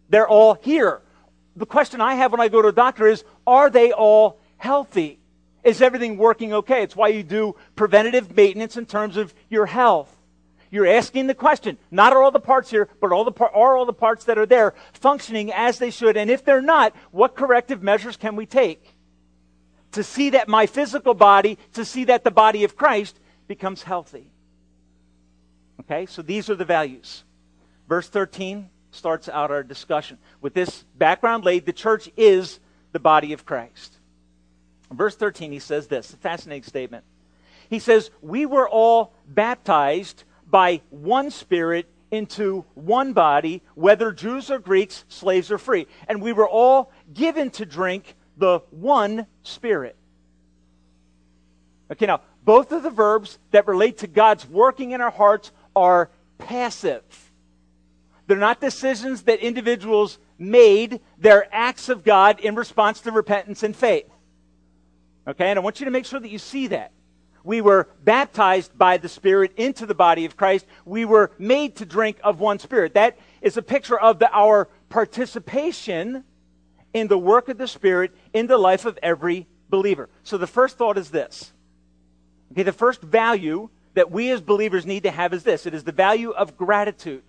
They're 0.10 0.28
all 0.28 0.56
here. 0.56 1.02
The 1.56 1.66
question 1.66 2.02
I 2.02 2.16
have 2.16 2.32
when 2.32 2.42
I 2.42 2.48
go 2.48 2.62
to 2.62 2.70
a 2.70 2.74
doctor 2.74 3.08
is 3.08 3.24
are 3.46 3.70
they 3.70 3.92
all 3.92 4.40
healthy? 4.58 5.20
Is 5.64 5.82
everything 5.82 6.18
working 6.18 6.54
okay? 6.54 6.84
It's 6.84 6.96
why 6.96 7.10
you 7.10 7.24
do 7.24 7.56
preventative 7.76 8.36
maintenance 8.36 8.78
in 8.78 8.86
terms 8.86 9.18
of 9.18 9.34
your 9.50 9.66
health. 9.66 10.15
You're 10.76 10.88
asking 10.88 11.28
the 11.28 11.34
question, 11.34 11.78
not 11.90 12.12
are 12.12 12.22
all 12.22 12.32
the 12.32 12.40
parts 12.42 12.70
here, 12.70 12.90
but 13.00 13.14
all 13.14 13.24
the 13.24 13.32
par- 13.32 13.56
are 13.56 13.78
all 13.78 13.86
the 13.86 13.94
parts 13.94 14.26
that 14.26 14.38
are 14.38 14.46
there 14.46 14.74
functioning 14.92 15.54
as 15.54 15.80
they 15.80 15.90
should? 15.90 16.18
And 16.18 16.30
if 16.30 16.44
they're 16.44 16.62
not, 16.62 16.94
what 17.12 17.34
corrective 17.34 17.82
measures 17.82 18.18
can 18.18 18.36
we 18.36 18.46
take 18.46 18.86
to 19.94 20.04
see 20.04 20.32
that 20.32 20.50
my 20.50 20.66
physical 20.66 21.14
body, 21.14 21.58
to 21.76 21.86
see 21.86 22.04
that 22.04 22.26
the 22.26 22.30
body 22.30 22.66
of 22.66 22.76
Christ 22.76 23.18
becomes 23.48 23.84
healthy? 23.84 24.30
Okay, 25.80 26.08
so 26.08 26.22
these 26.22 26.50
are 26.50 26.56
the 26.56 26.66
values. 26.66 27.24
Verse 27.88 28.10
13 28.10 28.70
starts 28.92 29.30
out 29.30 29.52
our 29.52 29.64
discussion. 29.64 30.18
With 30.42 30.54
this 30.54 30.84
background 30.98 31.46
laid, 31.46 31.66
the 31.66 31.72
church 31.72 32.10
is 32.18 32.60
the 32.92 33.00
body 33.00 33.32
of 33.32 33.46
Christ. 33.46 33.96
Verse 34.92 35.16
13, 35.16 35.54
he 35.54 35.60
says 35.60 35.88
this, 35.88 36.12
a 36.12 36.18
fascinating 36.18 36.64
statement. 36.64 37.06
He 37.70 37.80
says, 37.80 38.12
We 38.22 38.46
were 38.46 38.68
all 38.68 39.14
baptized 39.26 40.26
by 40.50 40.82
one 40.90 41.32
Spirit 41.32 41.88
into 42.12 42.66
one 42.76 43.14
body, 43.14 43.62
whether 43.76 44.12
Jews 44.12 44.50
or 44.50 44.60
Greeks, 44.60 45.06
slaves 45.10 45.52
or 45.52 45.58
free. 45.58 45.88
And 46.08 46.22
we 46.22 46.34
were 46.34 46.48
all 46.48 46.92
given 47.14 47.50
to 47.52 47.66
drink 47.66 48.16
the 48.38 48.60
one 48.72 49.28
Spirit. 49.44 49.96
Okay, 51.92 52.06
now, 52.06 52.22
both 52.44 52.72
of 52.72 52.84
the 52.84 52.90
verbs 52.90 53.40
that 53.52 53.68
relate 53.68 54.00
to 54.00 54.08
God's 54.08 54.48
working 54.48 54.92
in 54.92 55.02
our 55.02 55.12
hearts 55.12 55.52
are 55.76 56.10
passive. 56.38 57.04
They're 58.28 58.38
not 58.38 58.60
decisions 58.60 59.24
that 59.24 59.40
individuals 59.40 60.18
made, 60.38 61.00
they're 61.18 61.48
acts 61.52 61.90
of 61.90 62.04
God 62.04 62.40
in 62.40 62.56
response 62.56 63.02
to 63.02 63.12
repentance 63.12 63.64
and 63.64 63.76
faith. 63.76 64.10
Okay, 65.28 65.50
and 65.50 65.58
I 65.58 65.62
want 65.62 65.80
you 65.80 65.86
to 65.86 65.92
make 65.92 66.06
sure 66.06 66.20
that 66.20 66.30
you 66.30 66.40
see 66.40 66.68
that. 66.68 66.92
We 67.46 67.62
were 67.62 67.88
baptized 68.04 68.76
by 68.76 68.98
the 68.98 69.08
Spirit 69.08 69.54
into 69.56 69.86
the 69.86 69.94
body 69.94 70.26
of 70.26 70.36
Christ. 70.36 70.66
We 70.84 71.06
were 71.06 71.32
made 71.38 71.76
to 71.78 71.86
drink 71.86 72.18
of 72.24 72.40
one 72.40 72.58
Spirit. 72.58 72.96
That 72.96 73.20
is 73.40 73.56
a 73.56 73.62
picture 73.62 74.00
of 74.00 74.18
the, 74.18 74.30
our 74.32 74.68
participation 74.90 76.24
in 76.92 77.08
the 77.08 77.20
work 77.20 77.48
of 77.48 77.60
the 77.60 77.68
Spirit 77.68 78.16
in 78.34 78.48
the 78.48 78.58
life 78.58 78.86
of 78.86 78.98
every 79.04 79.48
believer. 79.70 80.10
So 80.24 80.40
the 80.40 80.48
first 80.48 80.78
thought 80.78 80.98
is 80.98 81.12
this. 81.12 81.54
Okay, 82.52 82.64
the 82.64 82.74
first 82.74 83.02
value 83.02 83.70
that 83.94 84.10
we 84.10 84.32
as 84.32 84.42
believers 84.42 84.86
need 84.86 85.04
to 85.04 85.12
have 85.12 85.32
is 85.32 85.44
this 85.44 85.68
it 85.68 85.76
is 85.76 85.84
the 85.84 85.92
value 85.92 86.32
of 86.32 86.58
gratitude. 86.58 87.24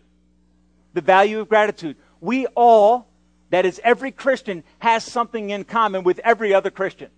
The 0.95 1.03
value 1.03 1.41
of 1.41 1.49
gratitude. 1.51 1.97
we 2.23 2.47
all, 2.55 3.07
that 3.51 3.67
is, 3.67 3.79
every 3.85 4.13
Christian, 4.13 4.65
has 4.79 5.05
something 5.05 5.51
in 5.51 5.65
common 5.65 6.05
with 6.05 6.21
every 6.21 6.55
other 6.55 6.71
Christian. 6.71 7.11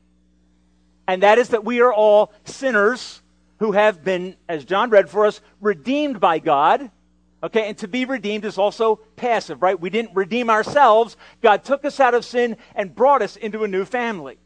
And 1.08 1.22
that 1.22 1.38
is 1.38 1.48
that 1.48 1.64
we 1.64 1.80
are 1.80 1.92
all 1.92 2.32
sinners 2.44 3.22
who 3.58 3.72
have 3.72 4.04
been, 4.04 4.36
as 4.48 4.64
John 4.64 4.90
read 4.90 5.08
for 5.08 5.26
us, 5.26 5.40
redeemed 5.60 6.20
by 6.20 6.38
God. 6.38 6.90
Okay, 7.42 7.68
and 7.68 7.78
to 7.78 7.88
be 7.88 8.04
redeemed 8.04 8.44
is 8.44 8.58
also 8.58 8.96
passive, 9.16 9.62
right? 9.62 9.78
We 9.78 9.90
didn't 9.90 10.14
redeem 10.14 10.50
ourselves. 10.50 11.16
God 11.40 11.64
took 11.64 11.84
us 11.84 11.98
out 11.98 12.12
of 12.12 12.24
sin 12.24 12.56
and 12.74 12.94
brought 12.94 13.22
us 13.22 13.36
into 13.36 13.64
a 13.64 13.68
new 13.68 13.84
family. 13.84 14.38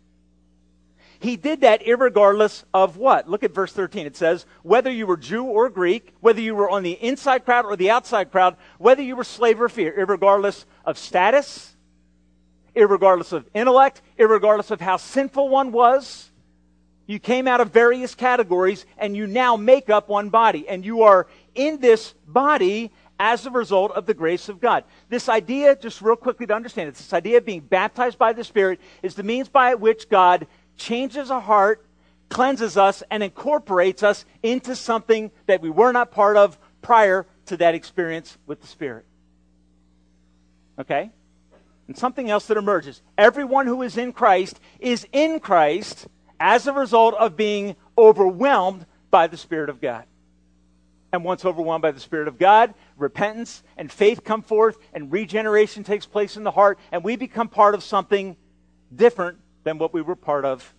He 1.18 1.36
did 1.36 1.62
that 1.62 1.82
regardless 1.86 2.64
of 2.74 2.96
what? 2.96 3.28
Look 3.28 3.42
at 3.42 3.54
verse 3.54 3.72
13. 3.72 4.06
It 4.06 4.16
says, 4.16 4.44
whether 4.62 4.90
you 4.90 5.06
were 5.06 5.16
Jew 5.16 5.44
or 5.44 5.68
Greek, 5.68 6.12
whether 6.20 6.40
you 6.40 6.54
were 6.54 6.68
on 6.68 6.82
the 6.82 6.92
inside 6.92 7.44
crowd 7.44 7.64
or 7.64 7.76
the 7.76 7.90
outside 7.90 8.30
crowd, 8.30 8.56
whether 8.78 9.02
you 9.02 9.16
were 9.16 9.24
slave 9.24 9.60
or 9.60 9.68
free, 9.68 9.88
regardless 9.88 10.66
of 10.84 10.98
status, 10.98 11.74
regardless 12.74 13.32
of 13.32 13.48
intellect, 13.54 14.02
regardless 14.18 14.70
of 14.70 14.80
how 14.80 14.96
sinful 14.96 15.48
one 15.48 15.72
was, 15.72 16.31
you 17.06 17.18
came 17.18 17.48
out 17.48 17.60
of 17.60 17.70
various 17.70 18.14
categories 18.14 18.86
and 18.98 19.16
you 19.16 19.26
now 19.26 19.56
make 19.56 19.90
up 19.90 20.08
one 20.08 20.28
body. 20.28 20.68
And 20.68 20.84
you 20.84 21.02
are 21.02 21.26
in 21.54 21.80
this 21.80 22.14
body 22.26 22.92
as 23.18 23.46
a 23.46 23.50
result 23.50 23.92
of 23.92 24.06
the 24.06 24.14
grace 24.14 24.48
of 24.48 24.60
God. 24.60 24.84
This 25.08 25.28
idea, 25.28 25.76
just 25.76 26.00
real 26.02 26.16
quickly 26.16 26.46
to 26.46 26.54
understand 26.54 26.88
it, 26.88 26.94
this 26.94 27.12
idea 27.12 27.38
of 27.38 27.44
being 27.44 27.60
baptized 27.60 28.18
by 28.18 28.32
the 28.32 28.44
Spirit 28.44 28.80
is 29.02 29.14
the 29.14 29.22
means 29.22 29.48
by 29.48 29.74
which 29.74 30.08
God 30.08 30.46
changes 30.76 31.30
a 31.30 31.40
heart, 31.40 31.84
cleanses 32.28 32.76
us, 32.76 33.02
and 33.10 33.22
incorporates 33.22 34.02
us 34.02 34.24
into 34.42 34.74
something 34.74 35.30
that 35.46 35.60
we 35.60 35.70
were 35.70 35.92
not 35.92 36.10
part 36.10 36.36
of 36.36 36.58
prior 36.80 37.26
to 37.46 37.56
that 37.58 37.74
experience 37.74 38.38
with 38.46 38.60
the 38.60 38.66
Spirit. 38.66 39.04
Okay? 40.78 41.10
And 41.86 41.96
something 41.96 42.30
else 42.30 42.46
that 42.46 42.56
emerges. 42.56 43.02
Everyone 43.18 43.66
who 43.66 43.82
is 43.82 43.98
in 43.98 44.12
Christ 44.12 44.58
is 44.80 45.06
in 45.12 45.40
Christ 45.40 46.08
as 46.42 46.66
a 46.66 46.72
result 46.72 47.14
of 47.14 47.36
being 47.36 47.76
overwhelmed 47.96 48.84
by 49.12 49.28
the 49.28 49.36
Spirit 49.36 49.70
of 49.70 49.80
God. 49.80 50.04
And 51.12 51.22
once 51.22 51.44
overwhelmed 51.44 51.82
by 51.82 51.92
the 51.92 52.00
Spirit 52.00 52.26
of 52.26 52.36
God, 52.36 52.74
repentance 52.96 53.62
and 53.76 53.92
faith 53.92 54.24
come 54.24 54.42
forth, 54.42 54.76
and 54.92 55.12
regeneration 55.12 55.84
takes 55.84 56.04
place 56.04 56.36
in 56.36 56.42
the 56.42 56.50
heart, 56.50 56.80
and 56.90 57.04
we 57.04 57.14
become 57.14 57.48
part 57.48 57.76
of 57.76 57.84
something 57.84 58.36
different 58.92 59.38
than 59.62 59.78
what 59.78 59.94
we 59.94 60.02
were 60.02 60.16
part 60.16 60.44
of 60.44 60.74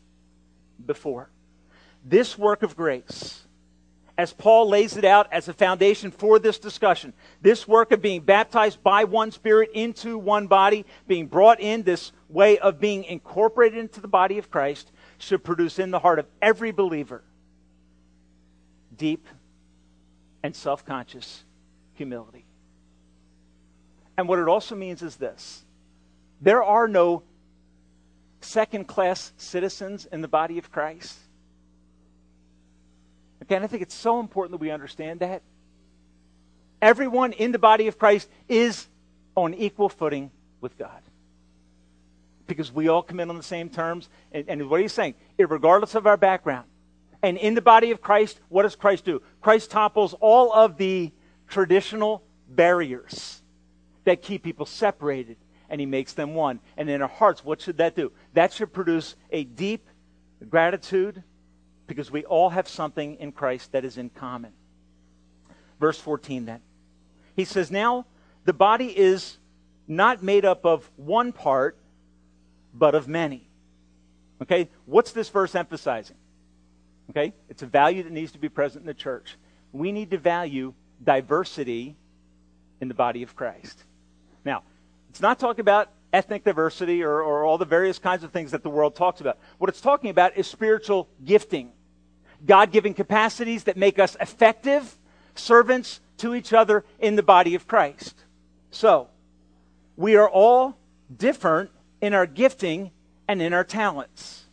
before. 0.85 1.29
This 2.03 2.37
work 2.37 2.61
of 2.61 2.75
grace, 2.75 3.43
as 4.17 4.33
Paul 4.33 4.67
lays 4.67 4.97
it 4.97 5.05
out 5.05 5.31
as 5.31 5.47
a 5.47 5.53
foundation 5.53 6.11
for 6.11 6.39
this 6.39 6.59
discussion, 6.59 7.13
this 7.41 7.65
work 7.69 7.93
of 7.93 8.01
being 8.01 8.19
baptized 8.19 8.83
by 8.83 9.05
one 9.05 9.31
Spirit 9.31 9.69
into 9.73 10.17
one 10.17 10.47
body, 10.47 10.85
being 11.07 11.27
brought 11.27 11.61
in, 11.61 11.83
this 11.83 12.11
way 12.27 12.57
of 12.57 12.81
being 12.81 13.05
incorporated 13.05 13.79
into 13.79 14.01
the 14.01 14.09
body 14.09 14.37
of 14.39 14.51
Christ, 14.51 14.91
should 15.23 15.43
produce 15.43 15.79
in 15.79 15.91
the 15.91 15.99
heart 15.99 16.19
of 16.19 16.27
every 16.41 16.71
believer 16.71 17.23
deep 18.95 19.25
and 20.43 20.55
self 20.55 20.85
conscious 20.85 21.43
humility. 21.93 22.45
And 24.17 24.27
what 24.27 24.39
it 24.39 24.47
also 24.47 24.75
means 24.75 25.01
is 25.01 25.15
this 25.15 25.63
there 26.41 26.63
are 26.63 26.87
no 26.87 27.23
second 28.41 28.87
class 28.87 29.31
citizens 29.37 30.05
in 30.05 30.21
the 30.21 30.27
body 30.27 30.57
of 30.57 30.71
Christ. 30.71 31.17
Again, 33.41 33.63
I 33.63 33.67
think 33.67 33.81
it's 33.81 33.95
so 33.95 34.19
important 34.19 34.51
that 34.51 34.61
we 34.61 34.71
understand 34.71 35.21
that. 35.21 35.41
Everyone 36.81 37.31
in 37.31 37.53
the 37.53 37.59
body 37.59 37.87
of 37.87 37.97
Christ 37.97 38.29
is 38.49 38.87
on 39.35 39.53
equal 39.53 39.87
footing 39.87 40.31
with 40.59 40.77
God. 40.77 41.01
Because 42.53 42.71
we 42.71 42.87
all 42.87 43.03
come 43.03 43.19
in 43.19 43.29
on 43.29 43.37
the 43.37 43.43
same 43.43 43.69
terms. 43.69 44.09
And, 44.31 44.45
and 44.47 44.69
what 44.69 44.81
he's 44.81 44.93
saying, 44.93 45.15
regardless 45.37 45.95
of 45.95 46.07
our 46.07 46.17
background. 46.17 46.67
And 47.21 47.37
in 47.37 47.53
the 47.53 47.61
body 47.61 47.91
of 47.91 48.01
Christ, 48.01 48.39
what 48.49 48.63
does 48.63 48.75
Christ 48.75 49.05
do? 49.05 49.21
Christ 49.41 49.71
topples 49.71 50.13
all 50.19 50.51
of 50.51 50.77
the 50.77 51.11
traditional 51.47 52.23
barriers 52.49 53.41
that 54.03 54.21
keep 54.21 54.43
people 54.43 54.65
separated 54.65 55.37
and 55.69 55.79
he 55.79 55.87
makes 55.87 56.13
them 56.13 56.35
one. 56.35 56.59
And 56.77 56.89
in 56.89 57.01
our 57.01 57.07
hearts, 57.07 57.43
what 57.43 57.61
should 57.61 57.77
that 57.77 57.95
do? 57.95 58.11
That 58.33 58.53
should 58.53 58.73
produce 58.73 59.15
a 59.31 59.43
deep 59.43 59.87
gratitude 60.49 61.23
because 61.87 62.11
we 62.11 62.25
all 62.25 62.49
have 62.49 62.67
something 62.67 63.15
in 63.15 63.31
Christ 63.31 63.71
that 63.71 63.85
is 63.85 63.97
in 63.97 64.09
common. 64.09 64.51
Verse 65.79 65.99
14 65.99 66.45
then. 66.45 66.59
He 67.35 67.45
says, 67.45 67.71
Now 67.71 68.05
the 68.45 68.53
body 68.53 68.97
is 68.97 69.37
not 69.87 70.21
made 70.21 70.45
up 70.45 70.65
of 70.65 70.89
one 70.95 71.31
part, 71.31 71.77
but 72.73 72.95
of 72.95 73.07
many. 73.07 73.47
Okay? 74.41 74.69
What's 74.85 75.11
this 75.11 75.29
verse 75.29 75.55
emphasizing? 75.55 76.17
Okay? 77.09 77.33
It's 77.49 77.61
a 77.61 77.67
value 77.67 78.03
that 78.03 78.11
needs 78.11 78.31
to 78.33 78.39
be 78.39 78.49
present 78.49 78.81
in 78.83 78.87
the 78.87 78.93
church. 78.93 79.37
We 79.71 79.91
need 79.91 80.11
to 80.11 80.17
value 80.17 80.73
diversity 81.03 81.95
in 82.81 82.87
the 82.87 82.93
body 82.93 83.23
of 83.23 83.35
Christ. 83.35 83.83
Now, 84.45 84.63
it's 85.09 85.21
not 85.21 85.39
talking 85.39 85.61
about 85.61 85.89
ethnic 86.11 86.43
diversity 86.43 87.03
or, 87.03 87.21
or 87.21 87.43
all 87.43 87.57
the 87.57 87.65
various 87.65 87.99
kinds 87.99 88.23
of 88.23 88.31
things 88.31 88.51
that 88.51 88.63
the 88.63 88.69
world 88.69 88.95
talks 88.95 89.21
about. 89.21 89.39
What 89.57 89.69
it's 89.69 89.81
talking 89.81 90.09
about 90.09 90.37
is 90.37 90.47
spiritual 90.47 91.09
gifting, 91.23 91.71
God 92.45 92.71
given 92.71 92.93
capacities 92.93 93.63
that 93.65 93.77
make 93.77 93.99
us 93.99 94.15
effective 94.19 94.97
servants 95.35 96.01
to 96.17 96.35
each 96.35 96.53
other 96.53 96.85
in 96.99 97.15
the 97.15 97.23
body 97.23 97.55
of 97.55 97.67
Christ. 97.67 98.15
So, 98.69 99.07
we 99.95 100.15
are 100.15 100.29
all 100.29 100.77
different 101.15 101.71
in 102.03 102.13
our 102.13 102.25
gifting 102.25 102.91
and 103.29 103.41
in 103.41 103.53
our 103.53 103.63
talents. 103.63 104.43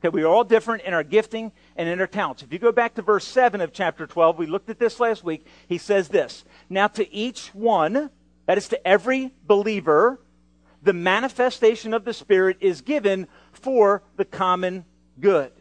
Okay, 0.00 0.08
we 0.08 0.24
are 0.24 0.26
all 0.26 0.42
different 0.42 0.82
in 0.82 0.92
our 0.92 1.04
gifting 1.04 1.52
and 1.76 1.88
in 1.88 2.00
our 2.00 2.08
talents. 2.08 2.42
If 2.42 2.52
you 2.52 2.58
go 2.58 2.72
back 2.72 2.96
to 2.96 3.02
verse 3.02 3.24
7 3.24 3.60
of 3.60 3.72
chapter 3.72 4.04
12, 4.04 4.36
we 4.36 4.46
looked 4.46 4.68
at 4.68 4.80
this 4.80 4.98
last 4.98 5.22
week. 5.22 5.46
He 5.68 5.78
says 5.78 6.08
this 6.08 6.44
Now 6.68 6.88
to 6.88 7.08
each 7.14 7.54
one, 7.54 8.10
that 8.46 8.58
is 8.58 8.66
to 8.70 8.84
every 8.84 9.32
believer, 9.46 10.18
the 10.82 10.92
manifestation 10.92 11.94
of 11.94 12.04
the 12.04 12.12
Spirit 12.12 12.56
is 12.60 12.80
given 12.80 13.28
for 13.52 14.02
the 14.16 14.24
common 14.24 14.84
good. 15.20 15.52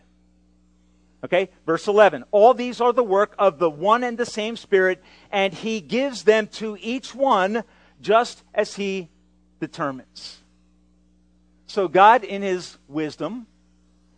Okay, 1.24 1.51
verse 1.68 1.88
11. 1.88 2.24
All 2.32 2.56
these 2.56 2.82
are 2.82 2.94
the 2.94 3.04
work 3.04 3.36
of 3.38 3.60
the 3.60 3.70
one 3.70 4.04
and 4.04 4.18
the 4.18 4.25
same 4.25 4.58
Spirit, 4.58 5.04
and 5.32 5.54
He 5.54 5.82
gives 5.82 6.24
them 6.24 6.48
to 6.54 6.80
each 6.82 7.13
one 7.13 7.63
just 8.01 8.42
as 8.56 8.74
He 8.74 9.12
determines. 9.60 10.41
So, 11.72 11.88
God, 11.88 12.25
in 12.25 12.42
His 12.42 12.78
wisdom, 12.90 13.48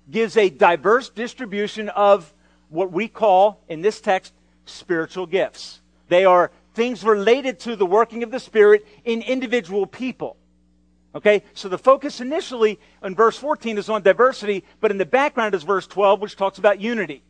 gives 0.09 0.37
a 0.37 0.49
diverse 0.49 1.09
distribution 1.09 1.87
of 1.89 2.33
what 2.69 2.91
we 2.91 3.07
call, 3.07 3.61
in 3.69 3.83
this 3.83 4.01
text, 4.01 4.33
spiritual 4.65 5.27
gifts. 5.27 5.79
They 6.07 6.25
are 6.25 6.49
things 6.73 7.03
related 7.03 7.59
to 7.59 7.75
the 7.75 7.85
working 7.85 8.23
of 8.23 8.31
the 8.31 8.39
Spirit 8.39 8.87
in 9.05 9.21
individual 9.21 9.85
people. 9.85 10.35
Okay, 11.13 11.43
so 11.53 11.69
the 11.69 11.77
focus 11.77 12.19
initially 12.21 12.79
in 13.03 13.13
verse 13.13 13.37
14 13.37 13.77
is 13.77 13.87
on 13.87 14.01
diversity, 14.01 14.63
but 14.79 14.89
in 14.89 14.97
the 14.97 15.05
background 15.05 15.53
is 15.53 15.61
verse 15.61 15.85
12, 15.85 16.21
which 16.21 16.35
talks 16.35 16.57
about 16.57 16.81
unity. 16.81 17.21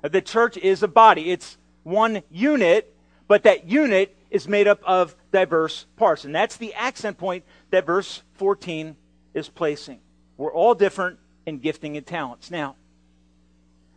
The 0.00 0.22
church 0.22 0.56
is 0.56 0.82
a 0.82 0.88
body, 0.88 1.32
it's 1.32 1.58
one 1.82 2.22
unit, 2.30 2.96
but 3.28 3.42
that 3.42 3.68
unit 3.68 4.16
is 4.30 4.48
made 4.48 4.68
up 4.68 4.80
of 4.86 5.14
diverse 5.32 5.84
parts. 5.96 6.24
And 6.24 6.34
that's 6.34 6.56
the 6.56 6.72
accent 6.72 7.18
point 7.18 7.44
that 7.68 7.84
verse 7.84 8.22
14 8.36 8.96
is 9.36 9.48
placing. 9.48 10.00
We're 10.36 10.52
all 10.52 10.74
different 10.74 11.18
in 11.44 11.58
gifting 11.58 11.96
and 11.96 12.04
talents. 12.04 12.50
Now, 12.50 12.74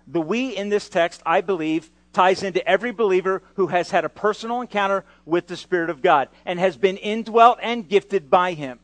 the 0.06 0.22
we 0.22 0.56
in 0.56 0.70
this 0.70 0.90
text, 0.90 1.24
I 1.26 1.42
believe, 1.42 1.90
ties 2.14 2.44
into 2.44 2.68
every 2.68 2.92
believer 2.92 3.42
who 3.56 3.68
has 3.68 3.92
had 3.92 4.04
a 4.04 4.10
personal 4.10 4.62
encounter 4.62 5.06
with 5.26 5.48
the 5.48 5.56
Spirit 5.56 5.90
of 5.90 6.02
God 6.02 6.28
and 6.46 6.60
has 6.60 6.76
been 6.78 6.98
indwelt 6.98 7.60
and 7.62 7.88
gifted 7.88 8.30
by 8.30 8.54
Him. 8.54 8.80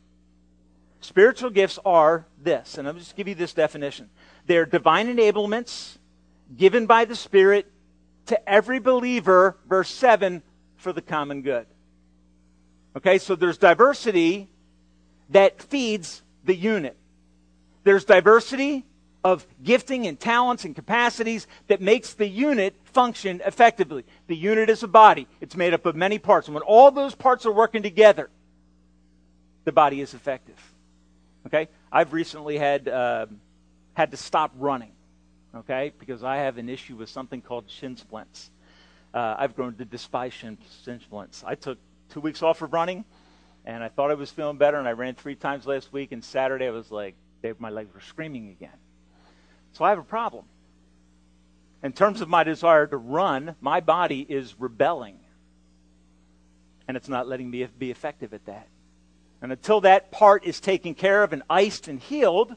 Spiritual 1.01 1.49
gifts 1.49 1.77
are 1.85 2.25
this, 2.41 2.77
and 2.77 2.87
I'll 2.87 2.93
just 2.93 3.15
give 3.15 3.27
you 3.27 3.35
this 3.35 3.53
definition. 3.53 4.09
They're 4.45 4.65
divine 4.65 5.13
enablements 5.13 5.97
given 6.55 6.85
by 6.85 7.05
the 7.05 7.15
Spirit 7.15 7.71
to 8.27 8.49
every 8.49 8.79
believer, 8.79 9.57
verse 9.67 9.89
7, 9.89 10.41
for 10.77 10.93
the 10.93 11.01
common 11.01 11.41
good. 11.41 11.65
Okay, 12.95 13.17
so 13.17 13.35
there's 13.35 13.57
diversity 13.57 14.47
that 15.29 15.61
feeds 15.61 16.21
the 16.45 16.55
unit. 16.55 16.97
There's 17.83 18.05
diversity 18.05 18.85
of 19.23 19.45
gifting 19.63 20.05
and 20.05 20.19
talents 20.19 20.65
and 20.65 20.75
capacities 20.75 21.47
that 21.67 21.81
makes 21.81 22.13
the 22.13 22.27
unit 22.27 22.75
function 22.83 23.41
effectively. 23.43 24.05
The 24.27 24.35
unit 24.35 24.69
is 24.69 24.83
a 24.83 24.87
body. 24.87 25.27
It's 25.41 25.55
made 25.55 25.73
up 25.73 25.85
of 25.87 25.95
many 25.95 26.19
parts. 26.19 26.47
And 26.47 26.53
when 26.53 26.63
all 26.63 26.91
those 26.91 27.15
parts 27.15 27.45
are 27.45 27.51
working 27.51 27.81
together, 27.81 28.29
the 29.63 29.71
body 29.71 29.99
is 29.99 30.13
effective. 30.13 30.55
Okay? 31.47 31.69
I've 31.91 32.13
recently 32.13 32.57
had, 32.57 32.87
uh, 32.87 33.25
had 33.93 34.11
to 34.11 34.17
stop 34.17 34.51
running, 34.57 34.91
okay, 35.55 35.91
because 35.97 36.23
I 36.23 36.37
have 36.37 36.57
an 36.57 36.69
issue 36.69 36.95
with 36.95 37.09
something 37.09 37.41
called 37.41 37.65
shin 37.67 37.97
splints. 37.97 38.51
Uh, 39.13 39.35
I've 39.39 39.55
grown 39.55 39.75
to 39.75 39.85
despise 39.85 40.33
shin, 40.33 40.57
shin 40.83 40.99
splints. 40.99 41.43
I 41.45 41.55
took 41.55 41.79
two 42.09 42.19
weeks 42.19 42.43
off 42.43 42.61
of 42.61 42.73
running, 42.73 43.05
And 43.65 43.83
I 43.83 43.89
thought 43.89 44.11
I 44.11 44.13
was 44.13 44.29
feeling 44.29 44.57
better, 44.57 44.77
and 44.77 44.87
I 44.87 44.91
ran 44.91 45.15
three 45.15 45.35
times 45.35 45.65
last 45.65 45.91
week, 45.91 46.11
and 46.11 46.23
Saturday 46.23 46.67
I 46.67 46.71
was 46.71 46.91
like, 46.91 47.15
they, 47.41 47.53
my 47.57 47.69
legs 47.69 47.93
were 47.93 48.01
screaming 48.01 48.49
again. 48.49 48.77
So 49.73 49.83
I 49.83 49.89
have 49.89 49.99
a 49.99 50.03
problem. 50.03 50.45
In 51.83 51.91
terms 51.91 52.21
of 52.21 52.29
my 52.29 52.43
desire 52.43 52.87
to 52.87 52.97
run, 52.97 53.55
my 53.61 53.79
body 53.79 54.25
is 54.27 54.55
rebelling. 54.59 55.19
And 56.87 56.95
it's 56.95 57.09
not 57.09 57.27
letting 57.27 57.49
me 57.49 57.67
be 57.77 57.91
effective 57.91 58.33
at 58.33 58.45
that. 58.45 58.67
And 59.41 59.51
until 59.51 59.81
that 59.81 60.11
part 60.11 60.45
is 60.45 60.59
taken 60.59 60.93
care 60.93 61.23
of 61.23 61.33
and 61.33 61.43
iced 61.49 61.87
and 61.87 61.99
healed, 61.99 62.55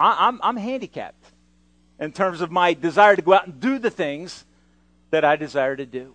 I, 0.00 0.28
I'm, 0.28 0.40
I'm 0.42 0.56
handicapped 0.56 1.24
in 2.00 2.12
terms 2.12 2.40
of 2.40 2.50
my 2.50 2.74
desire 2.74 3.16
to 3.16 3.22
go 3.22 3.34
out 3.34 3.46
and 3.46 3.60
do 3.60 3.78
the 3.78 3.90
things 3.90 4.44
that 5.10 5.24
I 5.24 5.36
desire 5.36 5.76
to 5.76 5.86
do. 5.86 6.14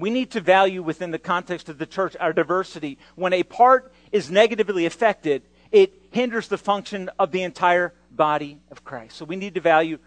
We 0.00 0.10
need 0.10 0.30
to 0.32 0.40
value 0.40 0.82
within 0.82 1.10
the 1.10 1.18
context 1.18 1.68
of 1.68 1.78
the 1.78 1.86
church 1.86 2.16
our 2.18 2.32
diversity. 2.32 2.98
When 3.14 3.32
a 3.32 3.42
part 3.42 3.92
is 4.12 4.30
negatively 4.30 4.86
affected, 4.86 5.42
it 5.70 5.92
hinders 6.10 6.48
the 6.48 6.58
function 6.58 7.10
of 7.18 7.30
the 7.30 7.42
entire 7.42 7.94
body 8.10 8.58
of 8.70 8.82
Christ. 8.82 9.16
So 9.16 9.24
we 9.24 9.36
need 9.36 9.54
to 9.54 9.60
value 9.60 9.98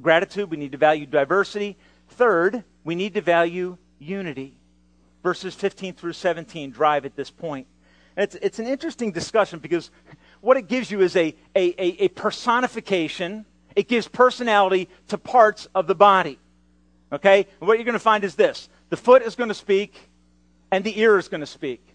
gratitude, 0.00 0.50
we 0.50 0.56
need 0.56 0.72
to 0.72 0.78
value 0.78 1.06
diversity. 1.06 1.76
Third, 2.08 2.64
we 2.84 2.94
need 2.94 3.14
to 3.14 3.20
value 3.20 3.78
unity. 3.98 4.56
Verses 5.22 5.54
15 5.54 5.94
through 5.94 6.12
17 6.12 6.70
drive 6.70 7.04
at 7.04 7.16
this 7.16 7.30
point. 7.30 7.66
And 8.16 8.24
it's, 8.24 8.34
it's 8.36 8.58
an 8.58 8.66
interesting 8.66 9.12
discussion 9.12 9.58
because 9.58 9.90
what 10.40 10.56
it 10.56 10.68
gives 10.68 10.90
you 10.90 11.00
is 11.00 11.16
a, 11.16 11.34
a, 11.54 11.82
a, 11.82 12.04
a 12.04 12.08
personification, 12.08 13.44
it 13.74 13.88
gives 13.88 14.08
personality 14.08 14.88
to 15.08 15.18
parts 15.18 15.68
of 15.74 15.86
the 15.86 15.94
body. 15.94 16.38
Okay? 17.12 17.46
And 17.60 17.68
what 17.68 17.78
you're 17.78 17.84
going 17.84 17.94
to 17.94 17.98
find 17.98 18.24
is 18.24 18.34
this 18.34 18.68
the 18.88 18.96
foot 18.96 19.22
is 19.22 19.34
going 19.34 19.48
to 19.48 19.54
speak, 19.54 19.94
and 20.70 20.84
the 20.84 20.98
ear 21.00 21.18
is 21.18 21.28
going 21.28 21.40
to 21.40 21.46
speak. 21.46 21.86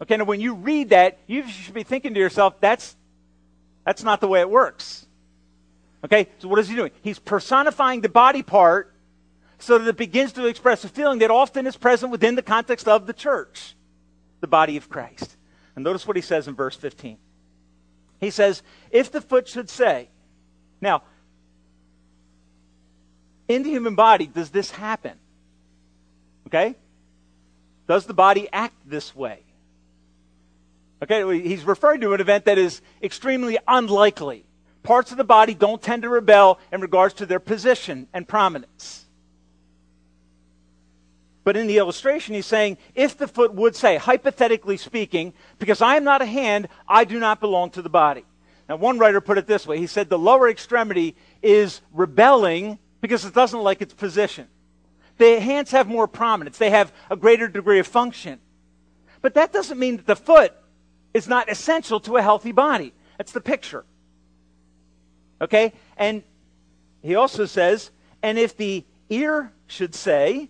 Okay, 0.00 0.16
now 0.16 0.24
when 0.24 0.40
you 0.40 0.54
read 0.54 0.90
that, 0.90 1.18
you 1.26 1.46
should 1.48 1.74
be 1.74 1.84
thinking 1.84 2.14
to 2.14 2.20
yourself, 2.20 2.60
that's, 2.60 2.96
that's 3.84 4.02
not 4.02 4.20
the 4.20 4.28
way 4.28 4.40
it 4.40 4.50
works. 4.50 5.06
Okay, 6.04 6.28
so 6.38 6.48
what 6.48 6.58
is 6.58 6.68
he 6.68 6.74
doing? 6.74 6.90
He's 7.02 7.18
personifying 7.18 8.00
the 8.00 8.08
body 8.08 8.42
part 8.42 8.92
so 9.58 9.78
that 9.78 9.88
it 9.88 9.96
begins 9.96 10.32
to 10.32 10.46
express 10.46 10.82
a 10.82 10.88
feeling 10.88 11.20
that 11.20 11.30
often 11.30 11.68
is 11.68 11.76
present 11.76 12.10
within 12.10 12.34
the 12.34 12.42
context 12.42 12.88
of 12.88 13.06
the 13.06 13.12
church, 13.12 13.76
the 14.40 14.48
body 14.48 14.76
of 14.76 14.88
Christ. 14.88 15.36
And 15.76 15.84
notice 15.84 16.06
what 16.06 16.16
he 16.16 16.22
says 16.22 16.48
in 16.48 16.56
verse 16.56 16.74
15. 16.74 17.16
He 18.18 18.30
says, 18.30 18.62
If 18.90 19.12
the 19.12 19.20
foot 19.20 19.46
should 19.46 19.70
say, 19.70 20.08
now, 20.80 21.04
in 23.46 23.62
the 23.62 23.70
human 23.70 23.94
body, 23.94 24.26
does 24.26 24.50
this 24.50 24.72
happen? 24.72 25.18
Okay? 26.52 26.76
Does 27.88 28.04
the 28.04 28.14
body 28.14 28.46
act 28.52 28.74
this 28.84 29.16
way? 29.16 29.40
Okay, 31.02 31.40
he's 31.40 31.64
referring 31.64 32.02
to 32.02 32.12
an 32.12 32.20
event 32.20 32.44
that 32.44 32.58
is 32.58 32.82
extremely 33.02 33.58
unlikely. 33.66 34.44
Parts 34.82 35.10
of 35.12 35.16
the 35.16 35.24
body 35.24 35.54
don't 35.54 35.80
tend 35.80 36.02
to 36.02 36.08
rebel 36.08 36.60
in 36.70 36.80
regards 36.80 37.14
to 37.14 37.26
their 37.26 37.40
position 37.40 38.06
and 38.12 38.28
prominence. 38.28 39.06
But 41.42 41.56
in 41.56 41.66
the 41.66 41.78
illustration, 41.78 42.34
he's 42.34 42.46
saying, 42.46 42.76
if 42.94 43.16
the 43.16 43.26
foot 43.26 43.52
would 43.54 43.74
say, 43.74 43.96
hypothetically 43.96 44.76
speaking, 44.76 45.32
because 45.58 45.80
I 45.80 45.96
am 45.96 46.04
not 46.04 46.22
a 46.22 46.26
hand, 46.26 46.68
I 46.86 47.04
do 47.04 47.18
not 47.18 47.40
belong 47.40 47.70
to 47.70 47.82
the 47.82 47.88
body. 47.88 48.24
Now, 48.68 48.76
one 48.76 48.98
writer 48.98 49.20
put 49.20 49.38
it 49.38 49.46
this 49.46 49.66
way 49.66 49.78
he 49.78 49.88
said, 49.88 50.08
the 50.08 50.18
lower 50.18 50.48
extremity 50.48 51.16
is 51.42 51.80
rebelling 51.92 52.78
because 53.00 53.24
it 53.24 53.34
doesn't 53.34 53.60
like 53.60 53.82
its 53.82 53.94
position. 53.94 54.46
The 55.18 55.40
hands 55.40 55.70
have 55.70 55.88
more 55.88 56.08
prominence, 56.08 56.58
they 56.58 56.70
have 56.70 56.92
a 57.10 57.16
greater 57.16 57.48
degree 57.48 57.78
of 57.78 57.86
function. 57.86 58.40
But 59.20 59.34
that 59.34 59.52
doesn't 59.52 59.78
mean 59.78 59.98
that 59.98 60.06
the 60.06 60.16
foot 60.16 60.52
is 61.14 61.28
not 61.28 61.48
essential 61.48 62.00
to 62.00 62.16
a 62.16 62.22
healthy 62.22 62.52
body. 62.52 62.92
That's 63.18 63.32
the 63.32 63.40
picture. 63.40 63.84
Okay? 65.40 65.72
And 65.96 66.22
he 67.02 67.14
also 67.14 67.46
says, 67.46 67.90
and 68.22 68.38
if 68.38 68.56
the 68.56 68.84
ear 69.10 69.52
should 69.66 69.94
say, 69.94 70.48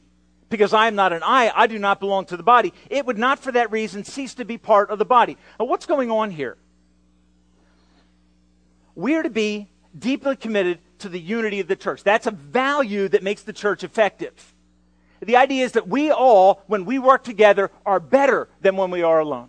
because 0.48 0.72
I 0.72 0.86
am 0.86 0.94
not 0.94 1.12
an 1.12 1.22
eye, 1.22 1.50
I 1.54 1.66
do 1.66 1.78
not 1.78 1.98
belong 1.98 2.26
to 2.26 2.36
the 2.36 2.42
body, 2.42 2.72
it 2.90 3.06
would 3.06 3.18
not 3.18 3.38
for 3.38 3.52
that 3.52 3.70
reason 3.70 4.04
cease 4.04 4.34
to 4.34 4.44
be 4.44 4.58
part 4.58 4.90
of 4.90 4.98
the 4.98 5.04
body. 5.04 5.36
Now, 5.58 5.66
what's 5.66 5.86
going 5.86 6.10
on 6.10 6.30
here? 6.30 6.58
We 8.94 9.14
are 9.14 9.22
to 9.22 9.30
be 9.30 9.70
deeply 9.98 10.36
committed 10.36 10.78
to 10.98 11.08
the 11.08 11.20
unity 11.20 11.60
of 11.60 11.68
the 11.68 11.76
church. 11.76 12.02
That's 12.02 12.26
a 12.26 12.30
value 12.30 13.08
that 13.08 13.22
makes 13.22 13.42
the 13.42 13.52
church 13.52 13.82
effective. 13.82 14.51
The 15.24 15.36
idea 15.36 15.64
is 15.64 15.72
that 15.72 15.86
we 15.86 16.10
all, 16.10 16.62
when 16.66 16.84
we 16.84 16.98
work 16.98 17.22
together, 17.22 17.70
are 17.86 18.00
better 18.00 18.48
than 18.60 18.76
when 18.76 18.90
we 18.90 19.02
are 19.02 19.20
alone. 19.20 19.48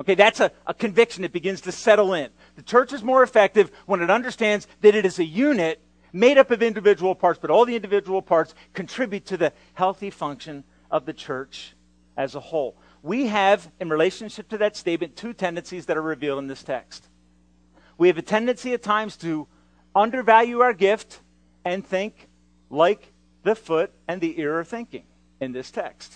Okay, 0.00 0.14
that's 0.14 0.40
a, 0.40 0.52
a 0.66 0.74
conviction 0.74 1.22
that 1.22 1.32
begins 1.32 1.60
to 1.62 1.72
settle 1.72 2.14
in. 2.14 2.30
The 2.56 2.62
church 2.62 2.92
is 2.92 3.02
more 3.02 3.22
effective 3.22 3.70
when 3.86 4.00
it 4.00 4.10
understands 4.10 4.66
that 4.80 4.94
it 4.94 5.04
is 5.04 5.18
a 5.18 5.24
unit 5.24 5.80
made 6.12 6.38
up 6.38 6.50
of 6.50 6.62
individual 6.62 7.14
parts, 7.14 7.38
but 7.40 7.50
all 7.50 7.64
the 7.64 7.74
individual 7.74 8.22
parts 8.22 8.54
contribute 8.74 9.26
to 9.26 9.36
the 9.36 9.52
healthy 9.74 10.10
function 10.10 10.64
of 10.90 11.04
the 11.04 11.12
church 11.12 11.74
as 12.16 12.34
a 12.34 12.40
whole. 12.40 12.76
We 13.02 13.26
have, 13.26 13.70
in 13.80 13.88
relationship 13.88 14.48
to 14.50 14.58
that 14.58 14.76
statement, 14.76 15.16
two 15.16 15.32
tendencies 15.32 15.86
that 15.86 15.96
are 15.96 16.02
revealed 16.02 16.38
in 16.38 16.46
this 16.46 16.62
text. 16.62 17.08
We 17.98 18.08
have 18.08 18.18
a 18.18 18.22
tendency 18.22 18.72
at 18.72 18.82
times 18.82 19.16
to 19.18 19.48
undervalue 19.94 20.60
our 20.60 20.72
gift 20.72 21.20
and 21.64 21.84
think 21.84 22.28
like 22.70 23.11
the 23.42 23.54
foot 23.54 23.92
and 24.08 24.20
the 24.20 24.38
ear 24.40 24.58
are 24.58 24.64
thinking 24.64 25.04
in 25.40 25.52
this 25.52 25.70
text. 25.70 26.14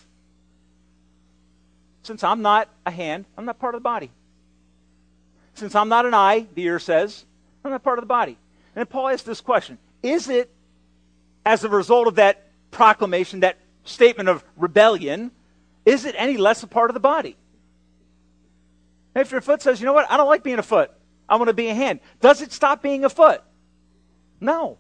Since 2.03 2.23
I'm 2.23 2.43
not 2.43 2.69
a 2.85 2.91
hand, 2.91 3.25
I'm 3.37 3.45
not 3.45 3.59
part 3.59 3.75
of 3.75 3.81
the 3.81 3.85
body. 3.85 4.11
Since 5.55 5.75
I'm 5.75 5.89
not 5.89 6.07
an 6.07 6.15
eye, 6.15 6.47
the 6.55 6.63
ear 6.65 6.79
says, 6.79 7.25
I'm 7.65 7.71
not 7.71 7.83
part 7.83 7.99
of 7.99 8.03
the 8.03 8.07
body. 8.07 8.39
And 8.77 8.89
Paul 8.89 9.09
asks 9.09 9.23
this 9.23 9.41
question 9.41 9.79
Is 10.03 10.29
it 10.29 10.51
as 11.45 11.65
a 11.65 11.69
result 11.69 12.07
of 12.07 12.17
that 12.17 12.49
proclamation, 12.71 13.41
that 13.41 13.59
statement 13.85 14.29
of 14.29 14.45
rebellion, 14.57 15.31
is 15.85 16.05
it 16.05 16.15
any 16.19 16.37
less 16.37 16.63
a 16.63 16.67
part 16.67 16.91
of 16.91 16.95
the 16.95 17.01
body? 17.01 17.37
If 19.15 19.31
your 19.33 19.41
foot 19.41 19.63
says, 19.63 19.81
you 19.81 19.87
know 19.87 19.95
what, 19.95 20.11
I 20.11 20.17
don't 20.19 20.29
like 20.29 20.43
being 20.43 20.59
a 20.59 20.63
foot, 20.63 20.91
I 21.29 21.37
want 21.37 21.49
to 21.49 21.55
be 21.55 21.69
a 21.69 21.75
hand, 21.75 22.01
does 22.21 22.43
it 22.43 22.53
stop 22.53 22.83
being 22.83 23.05
a 23.05 23.09
foot? 23.09 23.43
No. 24.41 24.79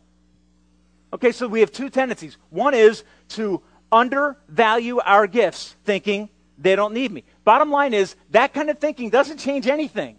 Okay, 1.16 1.32
so 1.32 1.48
we 1.48 1.60
have 1.60 1.72
two 1.72 1.88
tendencies. 1.88 2.36
One 2.50 2.74
is 2.74 3.02
to 3.30 3.62
undervalue 3.90 4.98
our 4.98 5.26
gifts, 5.26 5.74
thinking 5.82 6.28
they 6.58 6.76
don't 6.76 6.92
need 6.92 7.10
me. 7.10 7.24
Bottom 7.42 7.70
line 7.70 7.94
is, 7.94 8.16
that 8.32 8.52
kind 8.52 8.68
of 8.68 8.78
thinking 8.78 9.08
doesn't 9.08 9.38
change 9.38 9.66
anything. 9.66 10.18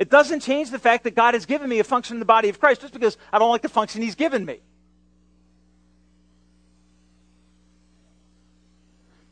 It 0.00 0.10
doesn't 0.10 0.40
change 0.40 0.70
the 0.70 0.80
fact 0.80 1.04
that 1.04 1.14
God 1.14 1.34
has 1.34 1.46
given 1.46 1.68
me 1.68 1.78
a 1.78 1.84
function 1.84 2.16
in 2.16 2.18
the 2.18 2.26
body 2.26 2.48
of 2.48 2.58
Christ 2.58 2.80
just 2.80 2.92
because 2.92 3.16
I 3.32 3.38
don't 3.38 3.48
like 3.48 3.62
the 3.62 3.68
function 3.68 4.02
He's 4.02 4.16
given 4.16 4.44
me. 4.44 4.58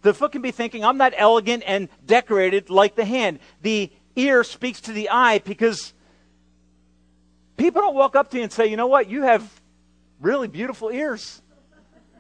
The 0.03 0.15
foot 0.15 0.31
can 0.31 0.43
be 0.43 0.53
thinking, 0.53 0.85
I'm 0.85 0.99
not 0.99 1.15
elegant 1.17 1.65
and 1.67 1.89
decorated 2.07 2.71
like 2.71 2.95
the 2.95 3.05
hand. 3.05 3.41
The 3.63 3.91
ear 4.15 4.45
speaks 4.45 4.83
to 4.83 4.93
the 4.93 5.09
eye 5.09 5.41
because 5.41 5.95
people 7.57 7.83
don't 7.83 7.97
walk 7.97 8.15
up 8.15 8.31
to 8.31 8.37
you 8.37 8.45
and 8.45 8.53
say, 8.53 8.69
you 8.69 8.77
know 8.77 8.87
what, 8.87 9.11
you 9.11 9.23
have 9.23 9.61
really 10.21 10.49
beautiful 10.49 10.91
ears. 10.91 11.41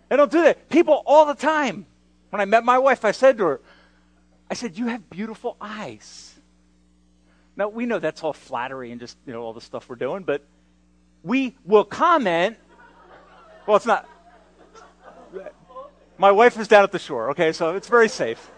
They 0.08 0.16
don't 0.16 0.30
do 0.30 0.42
that. 0.42 0.68
People 0.68 1.02
all 1.06 1.26
the 1.26 1.34
time. 1.34 1.86
When 2.30 2.40
I 2.40 2.44
met 2.44 2.64
my 2.64 2.78
wife, 2.78 3.04
I 3.04 3.12
said 3.12 3.38
to 3.38 3.44
her, 3.44 3.60
I 4.50 4.54
said, 4.54 4.76
You 4.76 4.86
have 4.86 5.08
beautiful 5.10 5.56
eyes. 5.60 6.34
Now, 7.56 7.68
we 7.68 7.86
know 7.86 7.98
that's 7.98 8.22
all 8.22 8.32
flattery 8.32 8.92
and 8.92 9.00
just, 9.00 9.16
you 9.26 9.32
know, 9.32 9.42
all 9.42 9.52
the 9.52 9.60
stuff 9.60 9.88
we're 9.88 9.96
doing, 9.96 10.22
but 10.22 10.44
we 11.24 11.56
will 11.64 11.84
comment. 11.84 12.56
Well, 13.66 13.76
it's 13.76 13.86
not. 13.86 14.08
My 16.16 16.30
wife 16.30 16.58
is 16.58 16.68
down 16.68 16.84
at 16.84 16.92
the 16.92 16.98
shore, 16.98 17.30
okay, 17.30 17.52
so 17.52 17.74
it's 17.74 17.88
very 17.88 18.08
safe. 18.08 18.50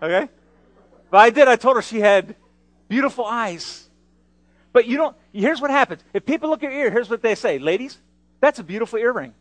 Okay? 0.00 0.28
But 1.10 1.18
I 1.18 1.30
did, 1.30 1.48
I 1.48 1.56
told 1.56 1.76
her 1.76 1.82
she 1.82 2.00
had 2.00 2.36
beautiful 2.88 3.24
eyes. 3.24 3.87
But 4.72 4.86
you 4.86 4.96
don't, 4.96 5.16
here's 5.32 5.60
what 5.60 5.70
happens. 5.70 6.02
If 6.12 6.26
people 6.26 6.50
look 6.50 6.62
at 6.62 6.72
your 6.72 6.80
ear, 6.80 6.90
here's 6.90 7.08
what 7.08 7.22
they 7.22 7.34
say 7.34 7.58
Ladies, 7.58 7.98
that's 8.40 8.58
a 8.58 8.64
beautiful 8.64 8.98
earring. 8.98 9.34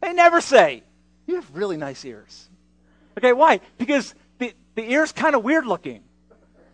They 0.00 0.12
never 0.12 0.40
say, 0.40 0.82
you 1.26 1.36
have 1.36 1.54
really 1.54 1.76
nice 1.76 2.04
ears. 2.04 2.48
Okay, 3.18 3.32
why? 3.32 3.60
Because 3.76 4.14
the, 4.38 4.54
the 4.74 4.92
ear's 4.92 5.12
kind 5.12 5.34
of 5.34 5.44
weird 5.44 5.66
looking. 5.66 6.02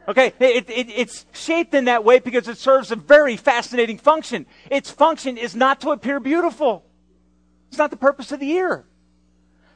Okay, 0.09 0.33
it, 0.39 0.71
it, 0.71 0.89
it's 0.89 1.27
shaped 1.33 1.75
in 1.75 1.87
that 1.87 2.05
way 2.05 2.21
because 2.21 2.47
it 2.47 2.59
serves 2.59 2.93
a 2.93 2.97
very 2.97 3.37
fascinating 3.37 3.99
function. 3.99 4.47
Its 4.71 4.91
function 4.91 5.37
is 5.37 5.57
not 5.57 5.81
to 5.81 5.91
appear 5.91 6.21
beautiful. 6.21 6.85
It's 7.69 7.79
not 7.79 7.91
the 7.91 7.97
purpose 7.97 8.31
of 8.31 8.39
the 8.39 8.51
ear. 8.53 8.85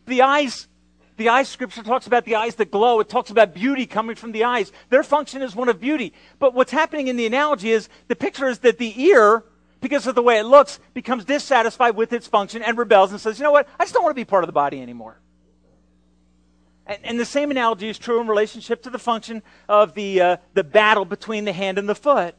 The 0.07 0.23
eyes, 0.23 0.69
the 1.21 1.29
eye 1.29 1.43
scripture 1.43 1.83
talks 1.83 2.07
about 2.07 2.25
the 2.25 2.35
eyes 2.35 2.55
that 2.57 2.71
glow. 2.71 2.99
It 2.99 3.09
talks 3.09 3.31
about 3.31 3.55
beauty 3.55 3.87
coming 3.87 4.17
from 4.17 4.33
the 4.33 4.45
eyes. 4.45 4.73
Their 4.89 5.03
function 5.03 5.43
is 5.43 5.55
one 5.55 5.69
of 5.69 5.79
beauty. 5.79 6.15
But 6.39 6.55
what's 6.55 6.73
happening 6.73 7.09
in 7.09 7.17
the 7.17 7.27
analogy 7.27 7.71
is 7.71 7.89
the 8.09 8.17
picture 8.17 8.49
is 8.49 8.61
that 8.61 8.79
the 8.79 9.01
ear 9.03 9.45
because 9.81 10.07
of 10.07 10.15
the 10.15 10.23
way 10.23 10.39
it 10.39 10.45
looks, 10.45 10.79
becomes 10.95 11.25
dissatisfied 11.25 11.97
with 11.97 12.13
its 12.13 12.27
function 12.27 12.63
and 12.63 12.77
rebels 12.77 13.13
and 13.13 13.21
says, 13.21 13.39
you 13.39 13.43
know 13.43 13.53
what? 13.53 13.69
I 13.79 13.85
just 13.85 13.95
don't 13.95 14.03
want 14.03 14.15
to 14.15 14.21
be 14.21 14.25
part 14.25 14.45
of 14.45 14.49
the 14.49 14.53
body 14.53 14.81
anymore. 14.81 15.19
And, 16.87 16.99
and 17.05 17.21
the 17.21 17.25
same 17.25 17.51
analogy 17.51 17.89
is 17.89 17.99
true 17.99 18.21
in 18.21 18.27
relationship 18.27 18.83
to 18.83 18.91
the 18.91 18.99
function 18.99 19.43
of 19.69 19.95
the, 19.95 20.21
uh, 20.21 20.37
the 20.55 20.65
battle 20.65 21.05
between 21.05 21.45
the 21.45 21.53
hand 21.53 21.79
and 21.79 21.89
the 21.89 21.95
foot. 21.95 22.35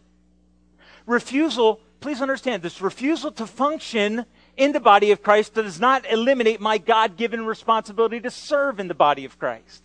Refusal, 1.05 1.81
please 1.99 2.21
understand 2.21 2.61
this 2.61 2.81
refusal 2.81 3.31
to 3.33 3.47
function 3.47 4.25
in 4.61 4.73
the 4.73 4.79
body 4.79 5.09
of 5.09 5.23
Christ 5.23 5.55
does 5.55 5.79
not 5.79 6.05
eliminate 6.07 6.61
my 6.61 6.77
God 6.77 7.17
given 7.17 7.47
responsibility 7.47 8.19
to 8.19 8.29
serve 8.29 8.79
in 8.79 8.87
the 8.87 8.93
body 8.93 9.25
of 9.25 9.39
Christ. 9.39 9.83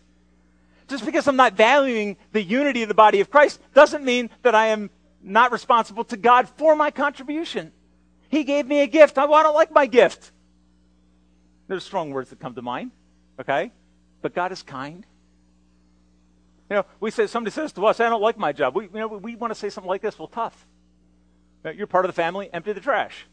Just 0.87 1.07
because 1.07 1.27
I'm 1.27 1.37
not 1.37 1.55
valuing 1.55 2.19
the 2.33 2.43
unity 2.43 2.83
of 2.83 2.89
the 2.89 2.95
body 2.95 3.21
of 3.21 3.31
Christ 3.31 3.59
doesn't 3.73 4.05
mean 4.05 4.29
that 4.43 4.55
I 4.55 4.67
am 4.67 4.91
not 5.23 5.51
responsible 5.51 6.05
to 6.05 6.19
God 6.19 6.47
for 6.59 6.77
my 6.77 6.91
contribution. 6.91 7.73
He 8.29 8.45
gave 8.45 8.67
me 8.67 8.83
a 8.83 8.87
gift. 8.87 9.17
I, 9.17 9.27
don't 9.27 9.55
like 9.55 9.73
my 9.73 9.87
gift. 9.87 10.31
There's 11.69 11.83
strong 11.83 12.11
words 12.11 12.29
that 12.29 12.39
come 12.39 12.55
to 12.55 12.63
mind, 12.63 12.91
okay? 13.41 13.73
But 14.21 14.35
God 14.35 14.53
is 14.53 14.63
kind. 14.63 15.07
You 16.69 16.77
know, 16.77 16.87
we 17.01 17.11
say 17.11 17.27
somebody 17.29 17.53
says 17.53 17.73
to 17.73 17.87
us, 17.87 17.99
"I 17.99 18.11
don't 18.11 18.21
like 18.21 18.37
my 18.37 18.53
job." 18.53 18.75
We, 18.75 18.85
you 18.85 18.91
know, 18.93 19.09
we 19.09 19.37
want 19.37 19.53
to 19.53 19.59
say 19.59 19.71
something 19.71 19.89
like 19.89 20.03
this. 20.03 20.19
Well, 20.19 20.29
tough. 20.29 20.67
You're 21.65 21.87
part 21.87 22.05
of 22.05 22.09
the 22.09 22.21
family. 22.21 22.51
Empty 22.53 22.73
the 22.75 22.81
trash. 22.81 23.27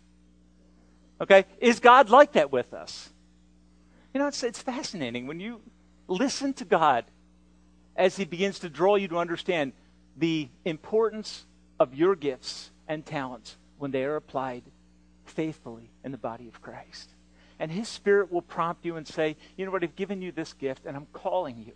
Okay, 1.21 1.45
is 1.59 1.79
God 1.79 2.09
like 2.09 2.33
that 2.33 2.51
with 2.51 2.73
us? 2.73 3.09
You 4.13 4.19
know, 4.19 4.27
it's 4.27 4.43
it's 4.43 4.61
fascinating 4.61 5.27
when 5.27 5.39
you 5.39 5.61
listen 6.07 6.53
to 6.53 6.65
God 6.65 7.05
as 7.95 8.15
He 8.15 8.25
begins 8.25 8.59
to 8.59 8.69
draw 8.69 8.95
you 8.95 9.07
to 9.09 9.17
understand 9.17 9.73
the 10.17 10.49
importance 10.65 11.45
of 11.79 11.95
your 11.95 12.15
gifts 12.15 12.71
and 12.87 13.05
talents 13.05 13.57
when 13.77 13.91
they 13.91 14.03
are 14.03 14.15
applied 14.15 14.63
faithfully 15.25 15.89
in 16.03 16.11
the 16.11 16.17
body 16.17 16.47
of 16.47 16.61
Christ. 16.61 17.09
And 17.59 17.71
His 17.71 17.87
Spirit 17.87 18.31
will 18.31 18.41
prompt 18.41 18.85
you 18.85 18.97
and 18.97 19.07
say, 19.07 19.35
You 19.57 19.65
know 19.65 19.71
what? 19.71 19.83
I've 19.83 19.95
given 19.95 20.21
you 20.21 20.31
this 20.31 20.53
gift, 20.53 20.85
and 20.85 20.97
I'm 20.97 21.07
calling 21.13 21.63
you 21.65 21.73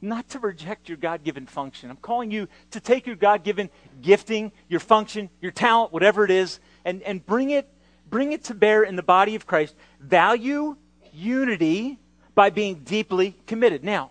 not 0.00 0.28
to 0.30 0.38
reject 0.38 0.88
your 0.88 0.98
God 0.98 1.24
given 1.24 1.46
function. 1.46 1.90
I'm 1.90 1.96
calling 1.96 2.30
you 2.30 2.48
to 2.70 2.80
take 2.80 3.06
your 3.06 3.16
God 3.16 3.42
given 3.42 3.70
gifting, 4.00 4.52
your 4.68 4.80
function, 4.80 5.28
your 5.40 5.50
talent, 5.50 5.92
whatever 5.92 6.24
it 6.24 6.30
is, 6.30 6.60
and, 6.84 7.02
and 7.02 7.24
bring, 7.24 7.50
it, 7.50 7.68
bring 8.10 8.32
it 8.32 8.44
to 8.44 8.54
bear 8.54 8.82
in 8.82 8.96
the 8.96 9.02
body 9.02 9.34
of 9.34 9.46
Christ. 9.46 9.74
Value 10.00 10.76
unity 11.12 11.98
by 12.34 12.50
being 12.50 12.76
deeply 12.76 13.36
committed. 13.46 13.84
Now, 13.84 14.10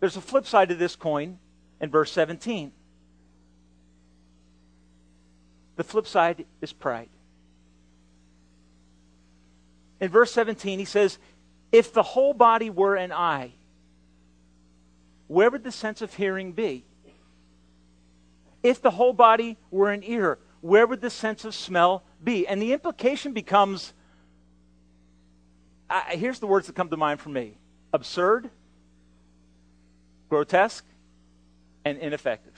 there's 0.00 0.16
a 0.16 0.20
flip 0.20 0.46
side 0.46 0.68
to 0.70 0.74
this 0.74 0.96
coin 0.96 1.38
in 1.80 1.90
verse 1.90 2.10
17. 2.12 2.72
The 5.76 5.84
flip 5.84 6.06
side 6.06 6.46
is 6.60 6.72
pride. 6.72 7.10
In 10.00 10.10
verse 10.10 10.32
17, 10.32 10.78
he 10.78 10.84
says, 10.84 11.18
If 11.72 11.92
the 11.92 12.02
whole 12.02 12.34
body 12.34 12.70
were 12.70 12.96
an 12.96 13.12
eye, 13.12 13.52
where 15.26 15.50
would 15.50 15.64
the 15.64 15.72
sense 15.72 16.02
of 16.02 16.14
hearing 16.14 16.52
be? 16.52 16.84
If 18.62 18.80
the 18.80 18.90
whole 18.90 19.12
body 19.12 19.58
were 19.70 19.90
an 19.90 20.02
ear, 20.04 20.38
where 20.60 20.86
would 20.86 21.00
the 21.00 21.10
sense 21.10 21.44
of 21.44 21.54
smell 21.54 22.04
be? 22.26 22.46
And 22.46 22.60
the 22.60 22.74
implication 22.74 23.32
becomes 23.32 23.94
here's 26.08 26.40
the 26.40 26.46
words 26.46 26.66
that 26.66 26.74
come 26.74 26.90
to 26.90 26.96
mind 26.96 27.20
for 27.20 27.30
me 27.30 27.56
absurd, 27.94 28.50
grotesque, 30.28 30.84
and 31.84 31.96
ineffective. 31.96 32.52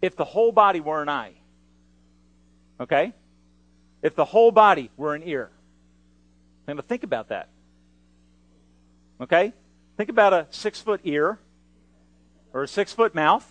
If 0.00 0.16
the 0.16 0.24
whole 0.24 0.52
body 0.52 0.80
were 0.80 1.02
an 1.02 1.10
eye, 1.10 1.32
okay? 2.80 3.12
If 4.02 4.14
the 4.14 4.24
whole 4.24 4.50
body 4.50 4.90
were 4.96 5.14
an 5.14 5.22
ear, 5.24 5.50
now, 6.66 6.80
think 6.80 7.02
about 7.02 7.28
that. 7.28 7.48
Okay? 9.20 9.52
Think 9.96 10.08
about 10.08 10.32
a 10.32 10.46
six 10.50 10.80
foot 10.80 11.00
ear 11.04 11.38
or 12.52 12.62
a 12.62 12.68
six 12.68 12.92
foot 12.92 13.14
mouth. 13.14 13.46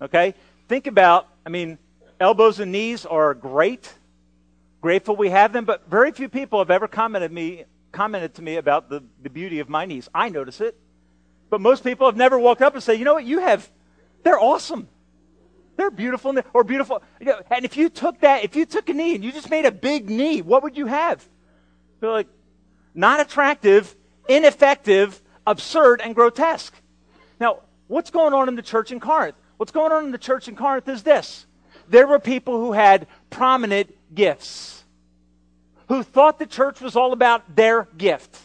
Okay? 0.00 0.34
Think 0.68 0.86
about, 0.86 1.28
I 1.44 1.50
mean, 1.50 1.78
elbows 2.20 2.60
and 2.60 2.72
knees 2.72 3.06
are 3.06 3.34
great. 3.34 3.92
Grateful 4.80 5.16
we 5.16 5.30
have 5.30 5.52
them, 5.52 5.64
but 5.64 5.88
very 5.88 6.12
few 6.12 6.28
people 6.28 6.58
have 6.58 6.70
ever 6.70 6.88
commented 6.88 7.32
me 7.32 7.64
commented 7.92 8.34
to 8.34 8.42
me 8.42 8.56
about 8.56 8.90
the, 8.90 9.02
the 9.22 9.30
beauty 9.30 9.58
of 9.60 9.70
my 9.70 9.86
knees. 9.86 10.06
I 10.14 10.28
notice 10.28 10.60
it. 10.60 10.76
But 11.48 11.62
most 11.62 11.82
people 11.82 12.06
have 12.06 12.16
never 12.16 12.38
walked 12.38 12.60
up 12.60 12.74
and 12.74 12.82
said, 12.82 12.98
you 12.98 13.04
know 13.04 13.14
what, 13.14 13.24
you 13.24 13.38
have 13.38 13.70
they're 14.26 14.40
awesome. 14.40 14.88
They're 15.76 15.90
beautiful 15.90 16.34
or 16.52 16.64
beautiful. 16.64 17.00
You 17.20 17.26
know, 17.26 17.40
and 17.48 17.64
if 17.64 17.76
you 17.76 17.88
took 17.88 18.20
that, 18.22 18.42
if 18.42 18.56
you 18.56 18.66
took 18.66 18.88
a 18.88 18.92
knee 18.92 19.14
and 19.14 19.22
you 19.22 19.30
just 19.30 19.50
made 19.50 19.66
a 19.66 19.70
big 19.70 20.10
knee, 20.10 20.42
what 20.42 20.64
would 20.64 20.76
you 20.76 20.86
have? 20.86 21.24
They're 22.00 22.10
like, 22.10 22.26
not 22.92 23.20
attractive, 23.20 23.94
ineffective, 24.28 25.22
absurd, 25.46 26.00
and 26.00 26.12
grotesque. 26.12 26.74
Now, 27.38 27.60
what's 27.86 28.10
going 28.10 28.34
on 28.34 28.48
in 28.48 28.56
the 28.56 28.62
church 28.62 28.90
in 28.90 28.98
Corinth? 28.98 29.36
What's 29.58 29.70
going 29.70 29.92
on 29.92 30.04
in 30.04 30.10
the 30.10 30.18
church 30.18 30.48
in 30.48 30.56
Corinth 30.56 30.88
is 30.88 31.04
this 31.04 31.45
there 31.88 32.06
were 32.06 32.18
people 32.18 32.58
who 32.58 32.72
had 32.72 33.06
prominent 33.30 33.94
gifts, 34.14 34.84
who 35.88 36.02
thought 36.02 36.38
the 36.38 36.46
church 36.46 36.80
was 36.80 36.96
all 36.96 37.12
about 37.12 37.56
their 37.56 37.88
gift. 37.96 38.38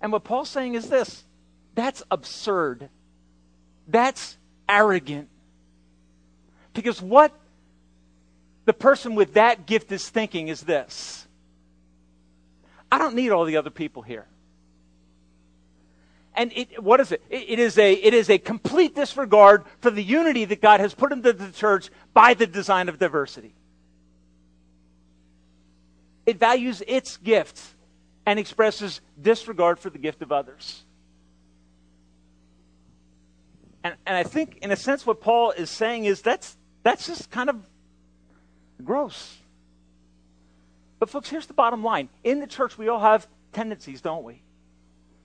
And 0.00 0.12
what 0.12 0.24
Paul's 0.24 0.48
saying 0.48 0.74
is 0.74 0.88
this 0.88 1.24
that's 1.74 2.02
absurd. 2.10 2.88
That's 3.86 4.36
arrogant. 4.68 5.28
Because 6.74 7.00
what 7.00 7.32
the 8.64 8.72
person 8.72 9.14
with 9.14 9.34
that 9.34 9.66
gift 9.66 9.90
is 9.92 10.08
thinking 10.08 10.48
is 10.48 10.60
this 10.60 11.26
I 12.90 12.98
don't 12.98 13.14
need 13.14 13.30
all 13.30 13.44
the 13.44 13.56
other 13.56 13.70
people 13.70 14.02
here. 14.02 14.26
And 16.38 16.52
it, 16.54 16.80
what 16.80 17.00
is 17.00 17.10
it? 17.10 17.20
it? 17.30 17.46
It 17.48 17.58
is 17.58 17.76
a, 17.78 17.92
it 17.92 18.14
is 18.14 18.30
a 18.30 18.38
complete 18.38 18.94
disregard 18.94 19.64
for 19.80 19.90
the 19.90 20.02
unity 20.02 20.44
that 20.44 20.62
God 20.62 20.78
has 20.78 20.94
put 20.94 21.10
into 21.10 21.32
the 21.32 21.50
church 21.50 21.90
by 22.14 22.34
the 22.34 22.46
design 22.46 22.88
of 22.88 23.00
diversity. 23.00 23.52
It 26.26 26.38
values 26.38 26.80
its 26.86 27.16
gift 27.16 27.60
and 28.24 28.38
expresses 28.38 29.00
disregard 29.20 29.80
for 29.80 29.90
the 29.90 29.98
gift 29.98 30.22
of 30.22 30.30
others. 30.30 30.84
And, 33.82 33.96
and 34.06 34.16
I 34.16 34.22
think, 34.22 34.58
in 34.62 34.70
a 34.70 34.76
sense, 34.76 35.04
what 35.04 35.20
Paul 35.20 35.50
is 35.50 35.70
saying 35.70 36.04
is 36.04 36.22
that's, 36.22 36.56
that's 36.84 37.08
just 37.08 37.32
kind 37.32 37.50
of 37.50 37.56
gross. 38.84 39.38
But, 41.00 41.10
folks, 41.10 41.28
here's 41.30 41.46
the 41.46 41.54
bottom 41.54 41.82
line. 41.82 42.08
In 42.22 42.38
the 42.38 42.46
church, 42.46 42.78
we 42.78 42.86
all 42.88 43.00
have 43.00 43.26
tendencies, 43.52 44.00
don't 44.00 44.22
we? 44.22 44.42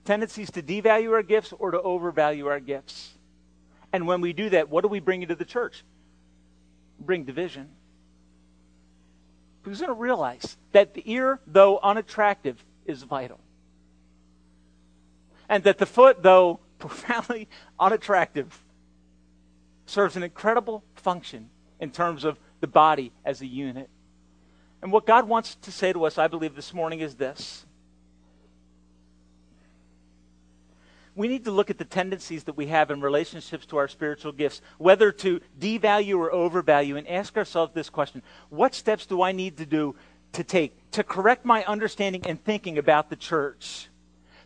Tendencies 0.04 0.50
to 0.52 0.62
devalue 0.62 1.12
our 1.12 1.22
gifts 1.22 1.52
or 1.58 1.70
to 1.70 1.80
overvalue 1.80 2.46
our 2.46 2.60
gifts. 2.60 3.14
And 3.92 4.06
when 4.06 4.20
we 4.20 4.32
do 4.32 4.50
that, 4.50 4.68
what 4.68 4.82
do 4.82 4.88
we 4.88 5.00
bring 5.00 5.22
into 5.22 5.34
the 5.34 5.44
church? 5.44 5.84
bring 6.98 7.24
division. 7.24 7.68
Because 9.62 9.80
we 9.80 9.86
don't 9.86 9.98
realize 9.98 10.56
that 10.72 10.94
the 10.94 11.02
ear, 11.10 11.40
though 11.46 11.78
unattractive, 11.82 12.62
is 12.86 13.02
vital. 13.02 13.40
And 15.48 15.64
that 15.64 15.78
the 15.78 15.86
foot, 15.86 16.22
though 16.22 16.60
profoundly 16.78 17.48
unattractive, 17.78 18.62
serves 19.86 20.16
an 20.16 20.22
incredible 20.22 20.84
function 20.94 21.50
in 21.80 21.90
terms 21.90 22.24
of 22.24 22.38
the 22.60 22.66
body 22.66 23.12
as 23.24 23.40
a 23.40 23.46
unit. 23.46 23.88
And 24.82 24.92
what 24.92 25.06
God 25.06 25.28
wants 25.28 25.54
to 25.56 25.72
say 25.72 25.92
to 25.92 26.04
us, 26.04 26.18
I 26.18 26.28
believe, 26.28 26.54
this 26.54 26.74
morning 26.74 27.00
is 27.00 27.14
this. 27.14 27.64
We 31.16 31.28
need 31.28 31.44
to 31.44 31.52
look 31.52 31.70
at 31.70 31.78
the 31.78 31.84
tendencies 31.84 32.44
that 32.44 32.56
we 32.56 32.66
have 32.66 32.90
in 32.90 33.00
relationships 33.00 33.66
to 33.66 33.76
our 33.76 33.86
spiritual 33.86 34.32
gifts, 34.32 34.60
whether 34.78 35.12
to 35.12 35.40
devalue 35.58 36.18
or 36.18 36.32
overvalue, 36.32 36.96
and 36.96 37.06
ask 37.06 37.36
ourselves 37.36 37.72
this 37.72 37.88
question 37.88 38.22
What 38.48 38.74
steps 38.74 39.06
do 39.06 39.22
I 39.22 39.32
need 39.32 39.56
to 39.58 39.66
do 39.66 39.94
to 40.32 40.42
take 40.42 40.90
to 40.92 41.04
correct 41.04 41.44
my 41.44 41.64
understanding 41.64 42.26
and 42.26 42.42
thinking 42.42 42.78
about 42.78 43.10
the 43.10 43.16
church? 43.16 43.88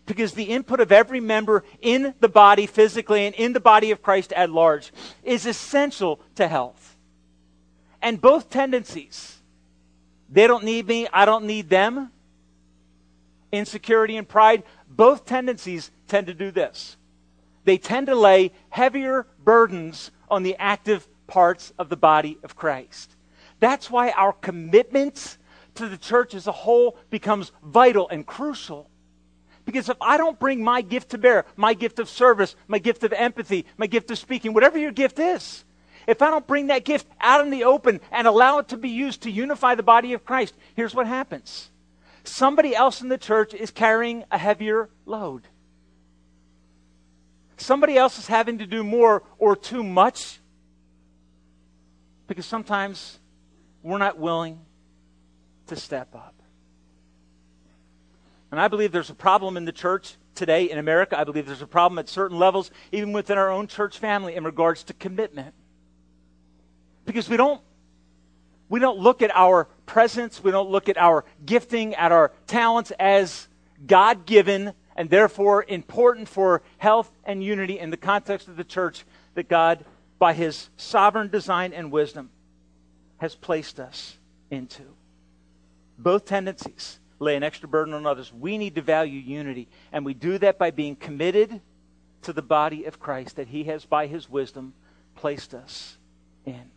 Because 0.04 0.33
the 0.33 0.44
input 0.44 0.81
of 0.81 0.92
every 0.92 1.20
member 1.20 1.64
in 1.81 2.14
the 2.20 2.28
body, 2.28 2.66
physically, 2.66 3.26
and 3.26 3.35
in 3.35 3.52
the 3.52 3.61
body 3.61 3.90
of 3.90 4.02
Christ 4.02 4.33
at 4.33 4.50
large, 4.50 4.92
is 5.22 5.46
essential 5.46 6.20
to 6.37 6.48
health. 6.48 6.96
And 8.00 8.20
both 8.20 8.48
tendencies, 8.48 9.38
they 10.28 10.46
don't 10.46 10.64
need 10.64 10.87
me, 10.87 11.09
I 11.12 11.24
don't 11.24 11.44
need 11.44 11.68
them. 11.68 12.11
Insecurity 13.50 14.16
and 14.16 14.28
pride, 14.28 14.62
both 14.88 15.24
tendencies 15.24 15.90
tend 16.07 16.27
to 16.27 16.35
do 16.35 16.51
this. 16.51 16.96
They 17.64 17.79
tend 17.79 18.07
to 18.07 18.14
lay 18.14 18.53
heavier 18.70 19.27
burdens 19.44 20.11
on 20.31 20.42
the 20.42 20.57
active 20.59 21.07
parts 21.27 21.72
of 21.79 21.88
the 21.88 21.96
body 21.96 22.38
of 22.42 22.57
Christ. 22.57 23.14
That's 23.61 23.90
why 23.90 24.11
our 24.11 24.33
commitment 24.33 25.37
to 25.74 25.88
the 25.88 25.96
church 25.98 26.35
as 26.35 26.46
a 26.46 26.53
whole 26.53 26.96
becomes 27.11 27.53
vital 27.62 28.09
and 28.09 28.27
crucial. 28.27 28.88
Because 29.64 29.88
if 29.88 29.96
I 30.01 30.16
don't 30.16 30.38
bring 30.38 30.64
my 30.64 30.81
gift 30.81 31.11
to 31.11 31.18
bear, 31.18 31.44
my 31.57 31.74
gift 31.74 31.98
of 31.98 32.09
service, 32.09 32.57
my 32.68 32.79
gift 32.79 33.05
of 33.05 33.12
empathy, 33.12 33.66
my 33.77 33.87
gift 33.87 34.11
of 34.11 34.18
speaking, 34.18 34.55
whatever 34.55 34.79
your 34.79 34.92
gift 34.92 35.18
is, 35.18 35.64
if 36.07 36.22
I 36.22 36.31
don't 36.31 36.46
bring 36.46 36.68
that 36.68 36.87
gift 36.87 37.07
out 37.20 37.44
in 37.44 37.51
the 37.51 37.64
open 37.64 38.01
and 38.11 38.27
allow 38.27 38.59
it 38.59 38.68
to 38.68 38.79
be 38.79 38.88
used 38.88 39.22
to 39.22 39.31
unify 39.31 39.74
the 39.74 39.83
body 39.83 40.14
of 40.14 40.24
Christ, 40.24 40.55
here's 40.74 40.94
what 40.94 41.07
happens 41.07 41.70
somebody 42.29 42.75
else 42.75 43.01
in 43.01 43.09
the 43.09 43.19
church 43.19 43.55
is 43.55 43.71
carrying 43.71 44.25
a 44.31 44.38
heavier 44.38 44.88
load. 45.07 45.43
Somebody 47.57 47.97
else 47.97 48.19
is 48.19 48.27
having 48.27 48.59
to 48.59 48.67
do 48.67 48.85
more 48.85 49.25
or 49.38 49.57
too 49.57 49.83
much 49.83 50.38
because 52.29 52.47
sometimes 52.47 53.19
we're 53.83 53.99
not 53.99 54.19
willing 54.19 54.61
to 55.67 55.77
step 55.77 56.14
up. 56.14 56.35
And 58.51 58.61
I 58.61 58.69
believe 58.69 58.93
there's 58.93 59.11
a 59.11 59.14
problem 59.14 59.57
in 59.57 59.64
the 59.64 59.73
church 59.73 60.17
today 60.35 60.71
in 60.71 60.79
America. 60.79 61.19
I 61.19 61.25
believe 61.25 61.47
there's 61.47 61.62
a 61.62 61.67
problem 61.67 61.99
at 61.99 62.09
certain 62.09 62.38
levels, 62.38 62.71
even 62.93 63.12
within 63.12 63.37
our 63.37 63.51
own 63.51 63.67
church 63.67 63.99
family, 63.99 64.37
in 64.37 64.45
regards 64.45 64.85
to 64.85 64.95
commitment. 64.95 65.55
Because 67.05 67.29
we 67.29 67.37
don't 67.37 67.61
we 68.69 68.81
don't 68.81 68.99
look 68.99 69.23
at 69.23 69.35
our 69.35 69.69
presence, 69.88 70.44
we 70.44 70.53
don't 70.53 70.70
look 70.70 70.88
at 70.88 70.96
our 70.96 71.24
gifting, 71.44 71.96
at 71.96 72.12
our 72.12 72.31
talents 72.46 72.92
as 73.01 73.48
God 73.85 74.27
given 74.27 74.72
and 74.94 75.11
therefore 75.11 75.64
important 75.66 76.29
for 76.29 76.62
health 76.77 77.11
and 77.24 77.42
unity 77.42 77.79
in 77.79 77.90
the 77.90 77.96
context 77.96 78.46
of 78.46 78.57
the 78.57 78.64
church 78.64 79.05
that 79.35 79.48
God, 79.48 79.85
by 80.18 80.33
his 80.35 80.68
sovereign 80.77 81.29
design 81.29 81.72
and 81.72 81.90
wisdom, 81.90 82.31
has 83.18 83.35
placed 83.35 83.81
us 83.81 84.16
into. 84.51 84.83
Both 85.98 86.27
tendencies 86.27 86.98
lay 87.20 87.37
an 87.37 87.42
extra 87.42 87.68
burden 87.68 87.94
on 87.94 88.07
others. 88.07 88.33
We 88.33 88.59
need 88.59 88.74
to 88.77 88.83
value 88.83 89.20
unity, 89.20 89.68
and 89.92 90.05
we 90.05 90.14
do 90.14 90.38
that 90.38 90.59
by 90.59 90.70
being 90.70 90.96
committed 90.96 91.61
to 92.22 92.33
the 92.33 92.42
body 92.42 92.85
of 92.85 93.01
Christ 93.01 93.37
that 93.37 93.48
he 93.48 93.64
has, 93.64 93.85
by 93.85 94.07
his 94.07 94.29
wisdom, 94.29 94.74
placed 95.14 95.55
us 95.55 95.96
in. 96.44 96.70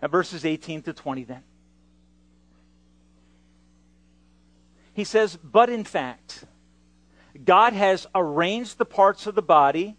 Now, 0.00 0.08
verses 0.08 0.44
18 0.44 0.82
to 0.82 0.92
20 0.92 1.24
then. 1.24 1.42
He 4.96 5.04
says, 5.04 5.36
But 5.36 5.68
in 5.68 5.84
fact, 5.84 6.46
God 7.44 7.74
has 7.74 8.06
arranged 8.14 8.78
the 8.78 8.86
parts 8.86 9.26
of 9.26 9.34
the 9.34 9.42
body, 9.42 9.94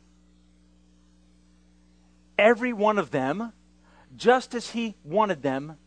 every 2.36 2.74
one 2.74 2.98
of 2.98 3.12
them, 3.12 3.54
just 4.16 4.56
as 4.56 4.72
He 4.72 4.96
wanted 5.04 5.44
them 5.44 5.78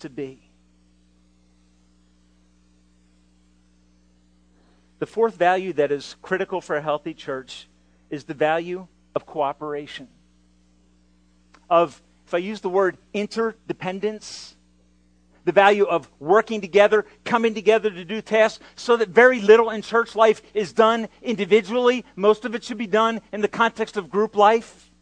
to 0.00 0.10
be. 0.10 0.50
The 4.98 5.06
fourth 5.06 5.36
value 5.36 5.72
that 5.72 5.90
is 5.90 6.16
critical 6.20 6.60
for 6.60 6.76
a 6.76 6.82
healthy 6.82 7.14
church 7.14 7.68
is 8.10 8.24
the 8.24 8.34
value 8.34 8.86
of 9.14 9.24
cooperation, 9.24 10.08
of 11.70 12.02
if 12.26 12.34
I 12.34 12.38
use 12.38 12.60
the 12.60 12.68
word 12.68 12.98
interdependence, 13.14 14.56
the 15.50 15.54
value 15.54 15.84
of 15.84 16.08
working 16.20 16.60
together, 16.60 17.04
coming 17.24 17.54
together 17.54 17.90
to 17.90 18.04
do 18.04 18.22
tasks, 18.22 18.62
so 18.76 18.96
that 18.96 19.08
very 19.08 19.40
little 19.40 19.70
in 19.70 19.82
church 19.82 20.14
life 20.14 20.40
is 20.54 20.72
done 20.72 21.08
individually. 21.22 22.04
Most 22.14 22.44
of 22.44 22.54
it 22.54 22.62
should 22.62 22.78
be 22.78 22.86
done 22.86 23.20
in 23.32 23.40
the 23.40 23.48
context 23.48 23.96
of 23.96 24.10
group 24.10 24.36
life. 24.36 24.92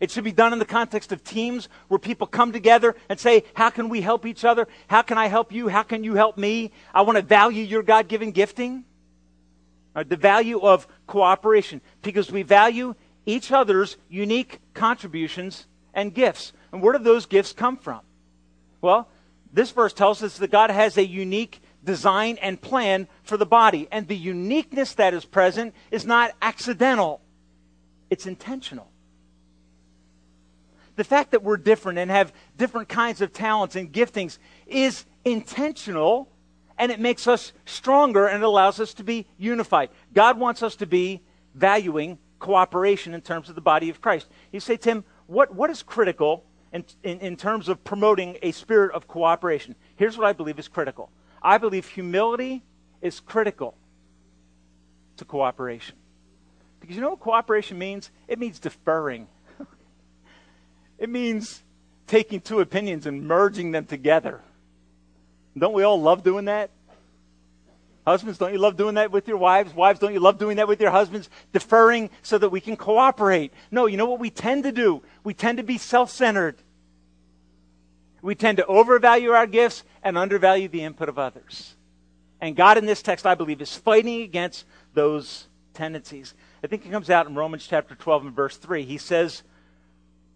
It 0.00 0.10
should 0.10 0.24
be 0.24 0.32
done 0.32 0.52
in 0.52 0.58
the 0.58 0.64
context 0.64 1.12
of 1.12 1.22
teams 1.22 1.68
where 1.86 2.00
people 2.00 2.26
come 2.26 2.50
together 2.50 2.96
and 3.08 3.20
say, 3.20 3.44
How 3.54 3.70
can 3.70 3.88
we 3.88 4.00
help 4.00 4.26
each 4.26 4.44
other? 4.44 4.66
How 4.88 5.02
can 5.02 5.18
I 5.18 5.28
help 5.28 5.52
you? 5.52 5.68
How 5.68 5.84
can 5.84 6.02
you 6.02 6.16
help 6.16 6.36
me? 6.36 6.72
I 6.92 7.02
want 7.02 7.14
to 7.16 7.22
value 7.22 7.62
your 7.62 7.84
God 7.84 8.08
given 8.08 8.32
gifting. 8.32 8.84
Right, 9.94 10.08
the 10.08 10.16
value 10.16 10.58
of 10.58 10.88
cooperation, 11.06 11.80
because 12.02 12.32
we 12.32 12.42
value 12.42 12.96
each 13.24 13.52
other's 13.52 13.98
unique 14.08 14.58
contributions 14.74 15.68
and 15.94 16.12
gifts. 16.12 16.52
And 16.72 16.82
where 16.82 16.92
do 16.92 17.04
those 17.04 17.26
gifts 17.26 17.52
come 17.52 17.76
from? 17.76 18.00
Well, 18.80 19.06
this 19.52 19.70
verse 19.70 19.92
tells 19.92 20.22
us 20.22 20.38
that 20.38 20.50
God 20.50 20.70
has 20.70 20.96
a 20.96 21.06
unique 21.06 21.60
design 21.84 22.38
and 22.40 22.60
plan 22.60 23.08
for 23.22 23.36
the 23.36 23.46
body. 23.46 23.88
And 23.90 24.08
the 24.08 24.16
uniqueness 24.16 24.94
that 24.94 25.14
is 25.14 25.24
present 25.24 25.74
is 25.90 26.06
not 26.06 26.32
accidental, 26.40 27.20
it's 28.10 28.26
intentional. 28.26 28.88
The 30.94 31.04
fact 31.04 31.30
that 31.30 31.42
we're 31.42 31.56
different 31.56 31.98
and 31.98 32.10
have 32.10 32.34
different 32.58 32.88
kinds 32.88 33.22
of 33.22 33.32
talents 33.32 33.76
and 33.76 33.90
giftings 33.90 34.38
is 34.66 35.06
intentional 35.24 36.28
and 36.78 36.92
it 36.92 37.00
makes 37.00 37.26
us 37.26 37.52
stronger 37.64 38.26
and 38.26 38.42
it 38.42 38.46
allows 38.46 38.78
us 38.78 38.92
to 38.94 39.04
be 39.04 39.26
unified. 39.38 39.88
God 40.12 40.38
wants 40.38 40.62
us 40.62 40.76
to 40.76 40.86
be 40.86 41.22
valuing 41.54 42.18
cooperation 42.38 43.14
in 43.14 43.22
terms 43.22 43.48
of 43.48 43.54
the 43.54 43.60
body 43.62 43.88
of 43.88 44.02
Christ. 44.02 44.28
You 44.52 44.60
say, 44.60 44.76
Tim, 44.76 45.04
what, 45.26 45.54
what 45.54 45.70
is 45.70 45.82
critical 45.82 46.44
in, 46.72 46.84
in, 47.02 47.20
in 47.20 47.36
terms 47.36 47.68
of 47.68 47.84
promoting 47.84 48.38
a 48.42 48.52
spirit 48.52 48.92
of 48.92 49.06
cooperation? 49.06 49.74
Here's 49.96 50.16
what 50.16 50.26
I 50.26 50.32
believe 50.32 50.58
is 50.58 50.68
critical 50.68 51.10
I 51.42 51.58
believe 51.58 51.86
humility 51.86 52.62
is 53.00 53.20
critical 53.20 53.74
to 55.16 55.24
cooperation. 55.24 55.96
Because 56.80 56.96
you 56.96 57.02
know 57.02 57.10
what 57.10 57.20
cooperation 57.20 57.78
means? 57.78 58.10
It 58.26 58.38
means 58.38 58.58
deferring. 58.58 59.28
it 60.98 61.08
means 61.08 61.62
taking 62.06 62.40
two 62.40 62.60
opinions 62.60 63.06
and 63.06 63.26
merging 63.26 63.72
them 63.72 63.86
together. 63.86 64.40
Don't 65.56 65.74
we 65.74 65.82
all 65.82 66.00
love 66.00 66.22
doing 66.22 66.46
that? 66.46 66.70
Husbands, 68.06 68.38
don't 68.38 68.52
you 68.52 68.58
love 68.58 68.76
doing 68.76 68.96
that 68.96 69.12
with 69.12 69.28
your 69.28 69.36
wives? 69.36 69.72
Wives, 69.72 70.00
don't 70.00 70.12
you 70.12 70.20
love 70.20 70.38
doing 70.38 70.56
that 70.56 70.66
with 70.66 70.80
your 70.80 70.90
husbands? 70.90 71.30
Deferring 71.52 72.10
so 72.22 72.36
that 72.36 72.48
we 72.48 72.60
can 72.60 72.76
cooperate. 72.76 73.52
No, 73.70 73.86
you 73.86 73.96
know 73.96 74.06
what 74.06 74.18
we 74.18 74.30
tend 74.30 74.64
to 74.64 74.72
do? 74.72 75.02
We 75.22 75.34
tend 75.34 75.58
to 75.58 75.64
be 75.64 75.78
self 75.78 76.10
centered. 76.10 76.56
We 78.20 78.34
tend 78.34 78.58
to 78.58 78.66
overvalue 78.66 79.30
our 79.30 79.46
gifts 79.46 79.84
and 80.02 80.18
undervalue 80.18 80.68
the 80.68 80.82
input 80.82 81.08
of 81.08 81.18
others. 81.18 81.74
And 82.40 82.56
God 82.56 82.76
in 82.76 82.86
this 82.86 83.02
text, 83.02 83.24
I 83.24 83.36
believe, 83.36 83.60
is 83.60 83.76
fighting 83.76 84.22
against 84.22 84.64
those 84.94 85.46
tendencies. 85.74 86.34
I 86.62 86.66
think 86.66 86.84
it 86.84 86.90
comes 86.90 87.10
out 87.10 87.26
in 87.26 87.34
Romans 87.34 87.66
chapter 87.68 87.94
12 87.94 88.26
and 88.26 88.34
verse 88.34 88.56
3. 88.56 88.84
He 88.84 88.98
says, 88.98 89.42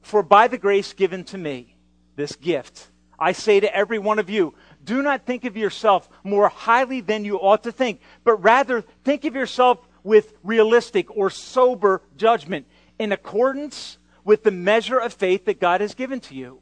For 0.03 0.23
by 0.23 0.49
the 0.49 0.59
grace 0.59 0.93
given 0.93 1.25
to 1.25 1.39
me, 1.39 1.77
this 2.15 2.35
gift, 2.37 2.89
I 3.19 3.33
say 3.33 3.61
to 3.61 3.75
every 3.75 3.99
one 3.99 4.19
of 4.19 4.31
you, 4.31 4.55
do 4.87 5.03
not 5.03 5.27
think 5.27 5.45
of 5.45 5.57
yourself 5.57 6.09
more 6.25 6.49
highly 6.49 7.03
than 7.03 7.25
you 7.25 7.37
ought 7.37 7.65
to 7.65 7.73
think, 7.73 8.01
but 8.25 8.43
rather 8.43 8.81
think 8.81 9.25
of 9.25 9.35
yourself 9.35 9.87
with 10.03 10.33
realistic 10.43 11.15
or 11.15 11.29
sober 11.29 12.01
judgment 12.17 12.67
in 12.99 13.13
accordance 13.13 13.99
with 14.25 14.45
the 14.45 14.51
measure 14.51 14.99
of 14.99 15.13
faith 15.13 15.45
that 15.45 15.61
God 15.61 15.81
has 15.81 15.95
given 15.95 16.21
to 16.21 16.35
you. 16.35 16.61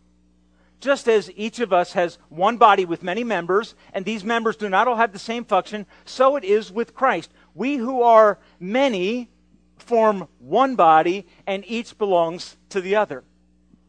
Just 0.80 1.08
as 1.08 1.30
each 1.36 1.60
of 1.60 1.72
us 1.72 1.92
has 1.92 2.18
one 2.28 2.56
body 2.56 2.84
with 2.84 3.02
many 3.02 3.22
members, 3.22 3.74
and 3.92 4.04
these 4.04 4.24
members 4.24 4.56
do 4.56 4.68
not 4.68 4.88
all 4.88 4.96
have 4.96 5.12
the 5.12 5.18
same 5.18 5.44
function, 5.44 5.86
so 6.04 6.36
it 6.36 6.44
is 6.44 6.72
with 6.72 6.94
Christ. 6.94 7.30
We 7.54 7.76
who 7.76 8.02
are 8.02 8.38
many 8.58 9.30
form 9.76 10.28
one 10.38 10.76
body, 10.76 11.26
and 11.46 11.64
each 11.66 11.96
belongs 11.98 12.56
to 12.70 12.80
the 12.80 12.96
other. 12.96 13.18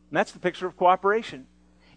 And 0.10 0.18
that's 0.18 0.32
the 0.32 0.40
picture 0.40 0.68
of 0.68 0.78
cooperation 0.78 1.48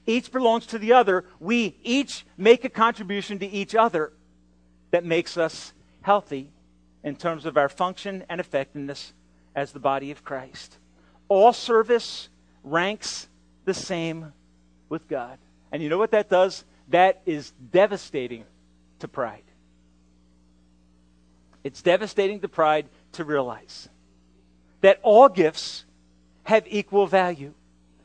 each 0.08 0.32
belongs 0.32 0.66
to 0.66 0.78
the 0.78 0.94
other. 0.94 1.24
We 1.38 1.76
each 1.84 2.24
make 2.36 2.64
a 2.64 2.70
contribution 2.70 3.38
to 3.40 3.46
each 3.46 3.74
other 3.74 4.12
that 4.90 5.04
makes 5.04 5.36
us 5.36 5.74
healthy 6.00 6.50
in 7.04 7.14
terms 7.14 7.44
of 7.44 7.56
our 7.56 7.68
function 7.68 8.24
and 8.28 8.40
effectiveness 8.40 9.12
as 9.54 9.72
the 9.72 9.78
body 9.78 10.10
of 10.10 10.24
Christ. 10.24 10.78
All 11.28 11.52
service 11.52 12.30
ranks 12.64 13.28
the 13.66 13.74
same 13.74 14.32
with 14.88 15.06
God. 15.08 15.38
And 15.70 15.82
you 15.82 15.90
know 15.90 15.98
what 15.98 16.12
that 16.12 16.30
does? 16.30 16.64
That 16.88 17.20
is 17.26 17.52
devastating 17.70 18.44
to 19.00 19.08
pride. 19.08 19.42
It's 21.62 21.82
devastating 21.82 22.40
to 22.40 22.48
pride 22.48 22.86
to 23.12 23.24
realize 23.24 23.90
that 24.80 25.00
all 25.02 25.28
gifts 25.28 25.84
have 26.44 26.64
equal 26.66 27.06
value. 27.06 27.52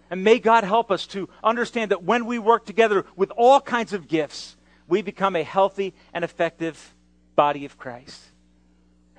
And 0.09 0.23
may 0.23 0.39
God 0.39 0.63
help 0.63 0.91
us 0.91 1.07
to 1.07 1.29
understand 1.43 1.91
that 1.91 2.03
when 2.03 2.25
we 2.25 2.39
work 2.39 2.65
together 2.65 3.05
with 3.15 3.31
all 3.31 3.61
kinds 3.61 3.93
of 3.93 4.07
gifts, 4.07 4.55
we 4.87 5.01
become 5.01 5.35
a 5.35 5.43
healthy 5.43 5.93
and 6.13 6.23
effective 6.23 6.93
body 7.35 7.65
of 7.65 7.77
Christ. 7.77 8.21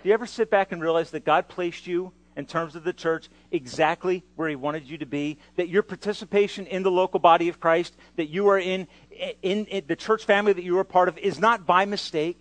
Do 0.02 0.08
you 0.08 0.14
ever 0.14 0.26
sit 0.26 0.50
back 0.50 0.72
and 0.72 0.82
realize 0.82 1.10
that 1.12 1.24
God 1.24 1.48
placed 1.48 1.86
you 1.86 2.12
in 2.36 2.46
terms 2.46 2.76
of 2.76 2.84
the 2.84 2.92
church 2.92 3.28
exactly 3.50 4.22
where 4.36 4.48
he 4.48 4.56
wanted 4.56 4.88
you 4.88 4.98
to 4.98 5.06
be? 5.06 5.38
That 5.56 5.68
your 5.68 5.82
participation 5.82 6.66
in 6.66 6.82
the 6.82 6.90
local 6.90 7.20
body 7.20 7.48
of 7.48 7.58
christ 7.58 7.96
that 8.16 8.26
you 8.26 8.48
are 8.48 8.58
in, 8.58 8.86
in, 9.42 9.64
in 9.66 9.84
the 9.86 9.96
church 9.96 10.24
family 10.24 10.52
that 10.52 10.64
you 10.64 10.78
are 10.78 10.84
part 10.84 11.08
of 11.08 11.16
is 11.18 11.38
not 11.38 11.66
by 11.66 11.86
mistake. 11.86 12.40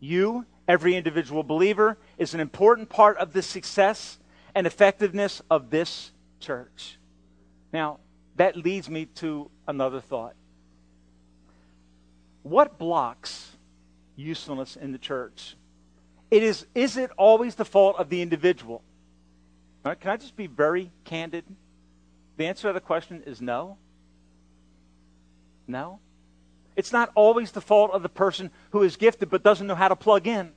You 0.00 0.46
every 0.66 0.96
individual 0.96 1.42
believer 1.42 1.98
is 2.18 2.34
an 2.34 2.40
important 2.40 2.88
part 2.88 3.16
of 3.18 3.32
the 3.32 3.42
success 3.42 4.18
and 4.54 4.66
effectiveness 4.66 5.40
of 5.50 5.70
this 5.70 6.12
church 6.40 6.97
now, 7.72 7.98
that 8.36 8.56
leads 8.56 8.88
me 8.88 9.06
to 9.16 9.50
another 9.66 10.00
thought. 10.00 10.34
What 12.42 12.78
blocks 12.78 13.56
usefulness 14.16 14.76
in 14.76 14.92
the 14.92 14.98
church? 14.98 15.56
It 16.30 16.42
is, 16.42 16.66
is 16.74 16.96
it 16.96 17.10
always 17.16 17.54
the 17.54 17.64
fault 17.64 17.96
of 17.98 18.08
the 18.10 18.22
individual? 18.22 18.82
Right, 19.84 19.98
can 19.98 20.10
I 20.10 20.16
just 20.16 20.36
be 20.36 20.46
very 20.46 20.90
candid? 21.04 21.44
The 22.36 22.46
answer 22.46 22.68
to 22.68 22.72
the 22.72 22.80
question 22.80 23.22
is 23.26 23.40
no. 23.40 23.76
No. 25.66 26.00
It's 26.76 26.92
not 26.92 27.10
always 27.14 27.50
the 27.50 27.60
fault 27.60 27.90
of 27.92 28.02
the 28.02 28.08
person 28.08 28.50
who 28.70 28.82
is 28.82 28.96
gifted 28.96 29.30
but 29.30 29.42
doesn't 29.42 29.66
know 29.66 29.74
how 29.74 29.88
to 29.88 29.96
plug 29.96 30.26
in. 30.26 30.52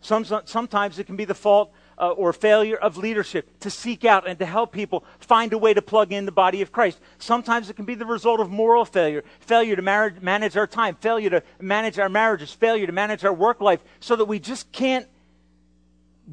Some, 0.00 0.24
sometimes 0.24 0.98
it 0.98 1.04
can 1.04 1.16
be 1.16 1.24
the 1.24 1.34
fault 1.34 1.72
uh, 1.98 2.10
or 2.10 2.32
failure 2.32 2.76
of 2.76 2.96
leadership 2.96 3.58
to 3.60 3.70
seek 3.70 4.04
out 4.04 4.26
and 4.26 4.38
to 4.38 4.46
help 4.46 4.72
people 4.72 5.04
find 5.18 5.52
a 5.52 5.58
way 5.58 5.74
to 5.74 5.82
plug 5.82 6.12
in 6.12 6.26
the 6.26 6.32
body 6.32 6.62
of 6.62 6.72
Christ. 6.72 6.98
Sometimes 7.18 7.70
it 7.70 7.74
can 7.74 7.84
be 7.84 7.94
the 7.94 8.06
result 8.06 8.40
of 8.40 8.50
moral 8.50 8.84
failure, 8.84 9.24
failure 9.40 9.76
to 9.76 9.82
marriage, 9.82 10.20
manage 10.20 10.56
our 10.56 10.66
time, 10.66 10.96
failure 10.96 11.30
to 11.30 11.42
manage 11.60 11.98
our 11.98 12.08
marriages, 12.08 12.52
failure 12.52 12.86
to 12.86 12.92
manage 12.92 13.24
our 13.24 13.32
work 13.32 13.60
life, 13.60 13.80
so 14.00 14.16
that 14.16 14.24
we 14.24 14.38
just 14.38 14.70
can't 14.72 15.06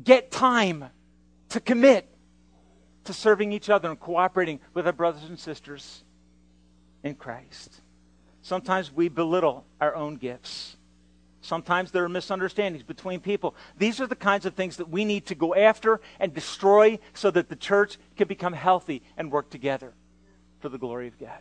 get 0.04 0.32
time 0.32 0.86
to 1.50 1.60
commit 1.60 2.08
to 3.06 3.14
serving 3.14 3.52
each 3.52 3.70
other 3.70 3.90
and 3.90 4.00
cooperating 4.00 4.60
with 4.74 4.86
our 4.86 4.94
brothers 4.94 5.24
and 5.24 5.40
sisters 5.40 6.04
in 7.04 7.16
Christ. 7.16 7.82
Sometimes 8.42 8.92
we 8.92 9.10
belittle 9.10 9.66
our 9.82 9.96
own 9.96 10.16
gifts. 10.16 10.78
Sometimes 11.42 11.92
there 11.92 12.04
are 12.04 12.10
misunderstandings 12.10 12.84
between 12.84 13.22
people. 13.22 13.56
These 13.78 14.02
are 14.02 14.08
the 14.08 14.16
kinds 14.16 14.46
of 14.46 14.56
things 14.56 14.78
that 14.78 14.90
we 14.90 15.06
need 15.06 15.28
to 15.28 15.36
go 15.36 15.56
after 15.56 16.02
and 16.20 16.34
destroy 16.34 17.00
so 17.14 17.32
that 17.32 17.48
the 17.50 17.56
church 17.56 17.98
can 18.18 18.28
become 18.28 18.54
healthy 18.54 19.02
and 19.18 19.32
work 19.32 19.50
together 19.50 19.94
for 20.60 20.70
the 20.70 20.78
glory 20.78 21.08
of 21.08 21.18
God. 21.18 21.40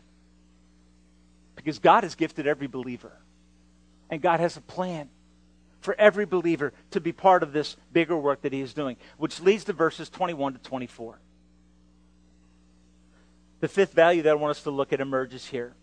Because 1.57 1.81
God 1.81 2.05
has 2.05 2.15
gifted 2.15 2.47
every 2.47 2.69
believer, 2.69 3.13
and 4.09 4.23
God 4.23 4.39
has 4.39 4.57
a 4.57 4.61
plan 4.61 5.09
for 5.81 5.95
every 5.99 6.27
believer 6.27 6.73
to 6.93 7.01
be 7.01 7.13
part 7.13 7.43
of 7.43 7.53
this 7.53 7.77
bigger 7.93 8.17
work 8.17 8.43
that 8.43 8.53
He 8.53 8.61
is 8.61 8.75
doing, 8.75 8.97
which 9.17 9.41
leads 9.41 9.65
to 9.65 9.73
verses 9.73 10.09
21 10.09 10.55
to 10.55 10.59
24. 10.61 11.19
The 13.61 13.69
fifth 13.69 13.93
value 13.93 14.23
that 14.23 14.31
I 14.31 14.35
want 14.35 14.53
us 14.53 14.63
to 14.63 14.71
look 14.71 14.93
at 14.93 15.01
emerges 15.01 15.47
here. 15.47 15.75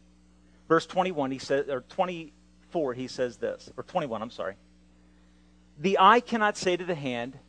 Verse 0.70 0.86
21, 0.86 1.32
he 1.32 1.38
says, 1.38 1.68
or 1.70 1.82
24, 2.76 2.94
he 2.94 3.08
says 3.08 3.38
this, 3.38 3.72
or 3.78 3.84
21, 3.84 4.22
I'm 4.22 4.30
sorry. 4.30 4.56
The 5.80 5.98
eye 5.98 6.20
cannot 6.20 6.58
say 6.58 6.76
to 6.76 6.84
the 6.84 6.94
hand, 6.94 7.40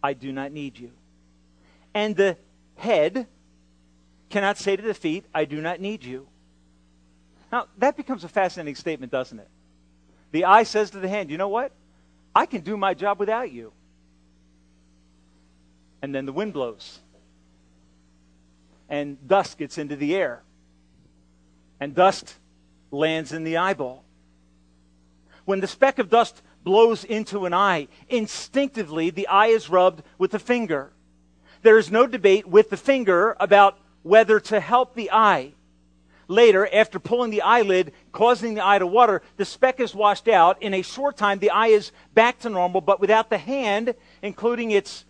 I 0.00 0.12
do 0.12 0.30
not 0.30 0.52
need 0.52 0.78
you. 0.78 0.92
And 1.92 2.14
the 2.14 2.36
head 2.76 3.26
cannot 4.30 4.58
say 4.58 4.76
to 4.76 4.82
the 4.82 4.94
feet, 4.94 5.24
I 5.34 5.44
do 5.44 5.60
not 5.60 5.80
need 5.80 6.04
you. 6.04 6.28
Now, 7.50 7.66
that 7.78 7.96
becomes 7.96 8.22
a 8.22 8.28
fascinating 8.28 8.76
statement, 8.76 9.10
doesn't 9.10 9.40
it? 9.40 9.48
The 10.30 10.44
eye 10.44 10.62
says 10.62 10.90
to 10.90 11.00
the 11.00 11.08
hand, 11.08 11.30
You 11.32 11.38
know 11.38 11.48
what? 11.48 11.72
I 12.32 12.46
can 12.46 12.60
do 12.60 12.76
my 12.76 12.94
job 12.94 13.18
without 13.18 13.50
you. 13.50 13.72
And 16.00 16.14
then 16.14 16.26
the 16.26 16.32
wind 16.32 16.52
blows 16.52 17.00
and 18.88 19.16
dust 19.26 19.58
gets 19.58 19.78
into 19.78 19.96
the 19.96 20.14
air. 20.14 20.44
And 21.80 21.92
dust 21.92 22.36
lands 22.92 23.32
in 23.32 23.42
the 23.42 23.56
eyeball. 23.56 24.05
When 25.46 25.60
the 25.60 25.66
speck 25.66 25.98
of 25.98 26.10
dust 26.10 26.42
blows 26.64 27.04
into 27.04 27.46
an 27.46 27.54
eye, 27.54 27.88
instinctively 28.08 29.10
the 29.10 29.28
eye 29.28 29.46
is 29.46 29.70
rubbed 29.70 30.02
with 30.18 30.32
the 30.32 30.38
finger. 30.38 30.92
There 31.62 31.78
is 31.78 31.90
no 31.90 32.06
debate 32.06 32.46
with 32.46 32.68
the 32.68 32.76
finger 32.76 33.36
about 33.40 33.78
whether 34.02 34.38
to 34.40 34.60
help 34.60 34.94
the 34.94 35.10
eye. 35.12 35.54
Later, 36.28 36.68
after 36.72 36.98
pulling 36.98 37.30
the 37.30 37.42
eyelid, 37.42 37.92
causing 38.10 38.54
the 38.54 38.66
eye 38.66 38.80
to 38.80 38.86
water, 38.86 39.22
the 39.36 39.44
speck 39.44 39.78
is 39.78 39.94
washed 39.94 40.26
out. 40.26 40.60
In 40.60 40.74
a 40.74 40.82
short 40.82 41.16
time, 41.16 41.38
the 41.38 41.50
eye 41.50 41.68
is 41.68 41.92
back 42.12 42.40
to 42.40 42.50
normal, 42.50 42.80
but 42.80 43.00
without 43.00 43.30
the 43.30 43.38
hand, 43.38 43.94
including 44.22 44.72
its 44.72 45.04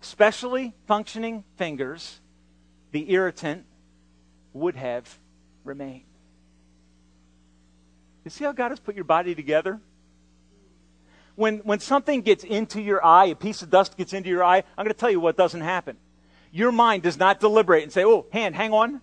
specially 0.00 0.74
functioning 0.88 1.44
fingers, 1.56 2.20
the 2.90 3.12
irritant 3.12 3.64
would 4.52 4.74
have 4.74 5.18
remained. 5.62 6.11
You 8.24 8.30
see 8.30 8.44
how 8.44 8.52
God 8.52 8.70
has 8.70 8.80
put 8.80 8.94
your 8.94 9.04
body 9.04 9.34
together? 9.34 9.80
When, 11.34 11.58
when 11.58 11.80
something 11.80 12.20
gets 12.22 12.44
into 12.44 12.80
your 12.80 13.04
eye, 13.04 13.26
a 13.26 13.34
piece 13.34 13.62
of 13.62 13.70
dust 13.70 13.96
gets 13.96 14.12
into 14.12 14.28
your 14.28 14.44
eye, 14.44 14.62
I'm 14.76 14.84
going 14.84 14.94
to 14.94 14.98
tell 14.98 15.10
you 15.10 15.20
what 15.20 15.36
doesn't 15.36 15.62
happen. 15.62 15.96
Your 16.52 16.72
mind 16.72 17.02
does 17.02 17.18
not 17.18 17.40
deliberate 17.40 17.82
and 17.82 17.92
say, 17.92 18.04
oh, 18.04 18.26
hand, 18.32 18.54
hang 18.54 18.72
on. 18.72 19.00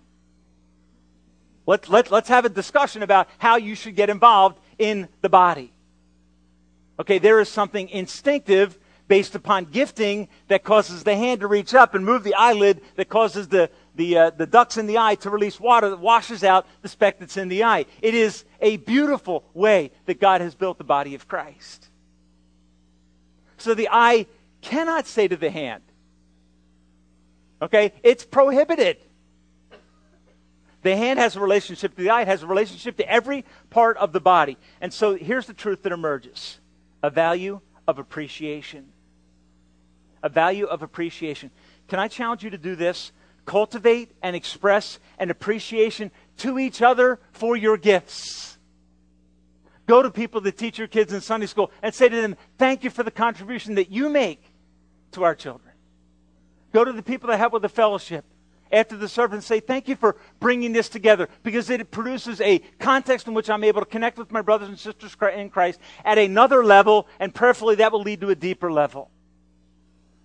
Let, 1.66 1.88
let, 1.88 2.10
let's 2.10 2.28
have 2.28 2.44
a 2.44 2.48
discussion 2.48 3.02
about 3.02 3.28
how 3.38 3.56
you 3.56 3.74
should 3.74 3.96
get 3.96 4.10
involved 4.10 4.58
in 4.78 5.08
the 5.20 5.28
body. 5.28 5.72
Okay, 6.98 7.18
there 7.18 7.40
is 7.40 7.48
something 7.48 7.88
instinctive 7.88 8.78
based 9.08 9.34
upon 9.34 9.64
gifting 9.64 10.28
that 10.46 10.62
causes 10.62 11.02
the 11.02 11.16
hand 11.16 11.40
to 11.40 11.48
reach 11.48 11.74
up 11.74 11.94
and 11.94 12.04
move 12.04 12.22
the 12.22 12.34
eyelid 12.34 12.80
that 12.94 13.08
causes 13.08 13.48
the, 13.48 13.68
the, 13.94 14.16
uh, 14.16 14.30
the 14.30 14.46
ducts 14.46 14.76
in 14.76 14.86
the 14.86 14.98
eye 14.98 15.16
to 15.16 15.30
release 15.30 15.58
water 15.58 15.90
that 15.90 15.98
washes 15.98 16.44
out 16.44 16.66
the 16.82 16.88
speck 16.88 17.18
that's 17.18 17.36
in 17.36 17.48
the 17.48 17.64
eye. 17.64 17.86
It 18.00 18.14
is 18.14 18.44
a 18.60 18.76
beautiful 18.78 19.44
way 19.54 19.90
that 20.06 20.20
God 20.20 20.40
has 20.40 20.54
built 20.54 20.78
the 20.78 20.84
body 20.84 21.14
of 21.14 21.28
Christ. 21.28 21.88
So 23.58 23.74
the 23.74 23.88
eye 23.90 24.26
cannot 24.62 25.06
say 25.06 25.28
to 25.28 25.36
the 25.36 25.50
hand, 25.50 25.82
okay, 27.60 27.92
it's 28.02 28.24
prohibited. 28.24 28.98
The 30.82 30.96
hand 30.96 31.18
has 31.18 31.36
a 31.36 31.40
relationship 31.40 31.94
to 31.96 32.02
the 32.02 32.10
eye, 32.10 32.22
it 32.22 32.28
has 32.28 32.42
a 32.42 32.46
relationship 32.46 32.96
to 32.98 33.10
every 33.10 33.44
part 33.68 33.98
of 33.98 34.12
the 34.12 34.20
body. 34.20 34.56
And 34.80 34.92
so 34.92 35.14
here's 35.14 35.46
the 35.46 35.52
truth 35.52 35.82
that 35.82 35.92
emerges 35.92 36.58
a 37.02 37.10
value 37.10 37.60
of 37.86 37.98
appreciation. 37.98 38.88
A 40.22 40.28
value 40.28 40.66
of 40.66 40.82
appreciation. 40.82 41.50
Can 41.88 41.98
I 41.98 42.08
challenge 42.08 42.44
you 42.44 42.50
to 42.50 42.58
do 42.58 42.76
this? 42.76 43.12
Cultivate 43.44 44.12
and 44.22 44.36
express 44.36 44.98
an 45.18 45.30
appreciation 45.30 46.10
to 46.38 46.58
each 46.58 46.82
other 46.82 47.20
for 47.32 47.56
your 47.56 47.76
gifts. 47.76 48.58
Go 49.86 50.02
to 50.02 50.10
people 50.10 50.40
that 50.42 50.56
teach 50.56 50.78
your 50.78 50.86
kids 50.86 51.12
in 51.12 51.20
Sunday 51.20 51.46
school 51.46 51.70
and 51.82 51.92
say 51.92 52.08
to 52.08 52.14
them, 52.14 52.36
Thank 52.58 52.84
you 52.84 52.90
for 52.90 53.02
the 53.02 53.10
contribution 53.10 53.74
that 53.74 53.90
you 53.90 54.08
make 54.08 54.42
to 55.12 55.24
our 55.24 55.34
children. 55.34 55.72
Go 56.72 56.84
to 56.84 56.92
the 56.92 57.02
people 57.02 57.28
that 57.28 57.38
help 57.38 57.52
with 57.52 57.62
the 57.62 57.68
fellowship 57.68 58.24
after 58.70 58.96
the 58.96 59.08
service 59.08 59.34
and 59.34 59.44
say, 59.44 59.58
Thank 59.58 59.88
you 59.88 59.96
for 59.96 60.16
bringing 60.38 60.72
this 60.72 60.88
together 60.88 61.28
because 61.42 61.70
it 61.70 61.90
produces 61.90 62.40
a 62.40 62.60
context 62.78 63.26
in 63.26 63.34
which 63.34 63.50
I'm 63.50 63.64
able 63.64 63.80
to 63.80 63.86
connect 63.86 64.16
with 64.16 64.30
my 64.30 64.42
brothers 64.42 64.68
and 64.68 64.78
sisters 64.78 65.16
in 65.34 65.50
Christ 65.50 65.80
at 66.04 66.18
another 66.18 66.64
level, 66.64 67.08
and 67.18 67.34
prayerfully 67.34 67.74
that 67.76 67.90
will 67.90 68.02
lead 68.02 68.20
to 68.20 68.30
a 68.30 68.36
deeper 68.36 68.70
level. 68.70 69.10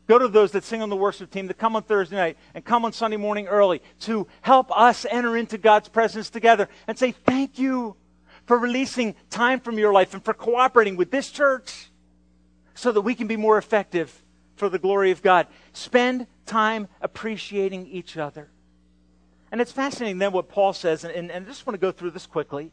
Go 0.07 0.19
to 0.19 0.27
those 0.27 0.51
that 0.51 0.63
sing 0.63 0.81
on 0.81 0.89
the 0.89 0.95
worship 0.95 1.31
team, 1.31 1.47
that 1.47 1.57
come 1.57 1.75
on 1.75 1.83
Thursday 1.83 2.15
night 2.15 2.37
and 2.53 2.63
come 2.63 2.85
on 2.85 2.93
Sunday 2.93 3.17
morning 3.17 3.47
early 3.47 3.81
to 4.01 4.27
help 4.41 4.75
us 4.77 5.05
enter 5.09 5.35
into 5.35 5.57
God's 5.57 5.89
presence 5.89 6.29
together 6.29 6.69
and 6.87 6.97
say, 6.97 7.11
Thank 7.11 7.57
you 7.57 7.95
for 8.45 8.57
releasing 8.57 9.15
time 9.29 9.59
from 9.59 9.79
your 9.79 9.91
life 9.91 10.13
and 10.13 10.23
for 10.23 10.33
cooperating 10.33 10.95
with 10.95 11.09
this 11.09 11.31
church 11.31 11.89
so 12.75 12.91
that 12.91 13.01
we 13.01 13.15
can 13.15 13.27
be 13.27 13.37
more 13.37 13.57
effective 13.57 14.21
for 14.55 14.69
the 14.69 14.77
glory 14.77 15.09
of 15.09 15.23
God. 15.23 15.47
Spend 15.73 16.27
time 16.45 16.87
appreciating 17.01 17.87
each 17.87 18.17
other. 18.17 18.49
And 19.51 19.61
it's 19.61 19.71
fascinating 19.71 20.19
then 20.19 20.31
what 20.31 20.49
Paul 20.49 20.73
says, 20.73 21.03
and, 21.03 21.13
and, 21.13 21.31
and 21.31 21.45
I 21.45 21.49
just 21.49 21.65
want 21.65 21.75
to 21.75 21.81
go 21.81 21.91
through 21.91 22.11
this 22.11 22.27
quickly. 22.27 22.71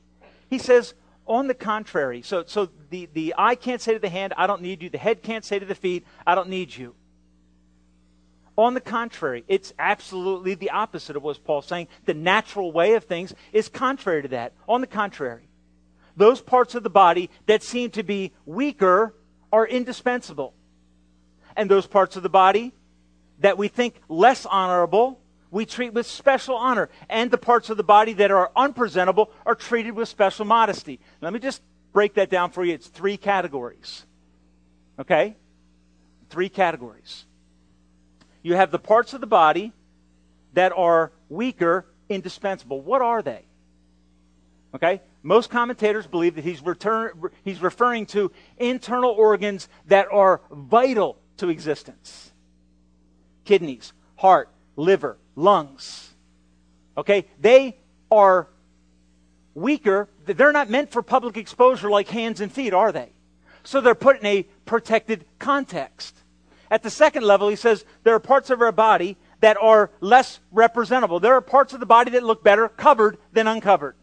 He 0.51 0.59
says, 0.59 0.95
on 1.27 1.47
the 1.47 1.55
contrary, 1.55 2.23
so, 2.23 2.45
so 2.47 2.69
the, 2.91 3.09
the 3.13 3.35
eye 3.39 3.55
can't 3.55 3.81
say 3.81 3.95
to 3.95 3.99
the 3.99 4.09
hand, 4.09 4.35
I 4.37 4.47
don't 4.47 4.61
need 4.61 4.83
you. 4.83 4.91
The 4.91 4.99
head 4.99 5.23
can't 5.23 5.45
say 5.45 5.59
to 5.59 5.65
the 5.65 5.75
feet, 5.75 6.05
I 6.27 6.35
don't 6.35 6.49
need 6.49 6.75
you. 6.75 6.95
On 8.63 8.75
the 8.75 8.81
contrary, 8.81 9.43
it's 9.49 9.73
absolutely 9.77 10.55
the 10.55 10.71
opposite 10.71 11.17
of 11.17 11.25
what 11.25 11.43
Paul's 11.43 11.67
saying. 11.67 11.89
The 12.05 12.15
natural 12.15 12.71
way 12.71 12.95
of 12.95 13.03
things 13.03 13.35
is 13.53 13.69
contrary 13.69 14.23
to 14.23 14.29
that. 14.29 14.53
On 14.69 14.81
the 14.81 14.87
contrary, 14.87 15.49
those 16.17 16.41
parts 16.41 16.77
of 16.77 16.85
the 16.85 16.89
body 16.89 17.29
that 17.47 17.65
seem 17.65 17.91
to 17.91 18.05
be 18.05 18.31
weaker 18.47 19.17
are 19.53 19.67
indispensable. 19.67 20.55
And 21.57 21.69
those 21.69 21.89
parts 21.89 22.15
of 22.15 22.23
the 22.23 22.29
body 22.29 22.73
that 23.41 23.59
we 23.59 23.67
think 23.67 23.97
less 24.09 24.47
honorable, 24.47 25.21
we 25.51 25.67
treat 25.67 25.93
with 25.93 26.07
special 26.07 26.55
honor. 26.55 26.89
And 27.09 27.33
the 27.33 27.39
parts 27.39 27.69
of 27.69 27.77
the 27.77 27.83
body 27.83 28.13
that 28.13 28.31
are 28.31 28.53
unpresentable 28.55 29.33
are 29.45 29.57
treated 29.57 29.97
with 29.97 30.09
special 30.09 30.45
modesty. 30.45 31.01
Let 31.21 31.33
me 31.33 31.41
just 31.41 31.63
break 31.93 32.15
that 32.15 32.31
down 32.31 32.53
for 32.53 32.65
you. 32.65 32.75
It's 32.75 32.87
three 32.87 33.17
categories. 33.17 34.07
Okay? 35.01 35.35
Three 36.31 36.49
categories 36.49 37.27
you 38.43 38.55
have 38.55 38.71
the 38.71 38.79
parts 38.79 39.13
of 39.13 39.21
the 39.21 39.27
body 39.27 39.73
that 40.55 40.73
are 40.73 41.13
weaker, 41.29 41.87
indispensable. 42.09 42.81
What 42.81 43.03
are 43.03 43.23
they? 43.23 43.45
Okay? 44.75 45.01
Most 45.23 45.51
commentators 45.51 46.07
believe 46.07 46.35
that 46.35 46.45
he's, 46.45 46.63
return, 46.63 47.31
he's 47.45 47.61
referring 47.61 48.07
to 48.07 48.33
internal 48.59 49.11
organs 49.11 49.69
that 49.87 50.09
are 50.11 50.41
vital 50.51 51.19
to 51.39 51.49
existence 51.49 52.33
kidneys, 53.45 53.93
heart, 54.17 54.49
liver, 54.77 55.19
lungs. 55.35 56.15
Okay? 56.97 57.27
They 57.41 57.77
are 58.11 58.49
weaker. 59.55 60.09
They're 60.25 60.53
not 60.53 60.71
meant 60.71 60.93
for 60.93 61.03
public 61.03 61.37
exposure 61.37 61.91
like 61.91 62.09
hands 62.09 62.41
and 62.41 62.53
feet, 62.53 62.73
are 62.73 62.93
they? 62.93 63.11
So 63.65 63.81
they're 63.81 63.95
put 63.95 64.21
in 64.21 64.27
a 64.27 64.43
protected 64.65 65.25
context. 65.39 66.17
At 66.73 66.83
the 66.83 66.89
second 66.89 67.25
level, 67.25 67.51
he 67.51 67.57
says 67.57 67.85
there 68.03 68.15
are 68.15 68.19
parts 68.19 68.49
of 68.49 68.63
our 68.63 68.73
body 68.73 69.19
that 69.41 69.59
are 69.61 69.91
less 70.01 70.41
representable. 70.51 71.21
There 71.21 71.35
are 71.35 71.43
parts 71.43 71.75
of 71.75 71.81
the 71.81 71.87
body 71.87 72.13
that 72.13 72.23
look 72.23 72.43
better 72.43 72.67
covered 72.67 73.19
than 73.31 73.47
uncovered. 73.47 73.95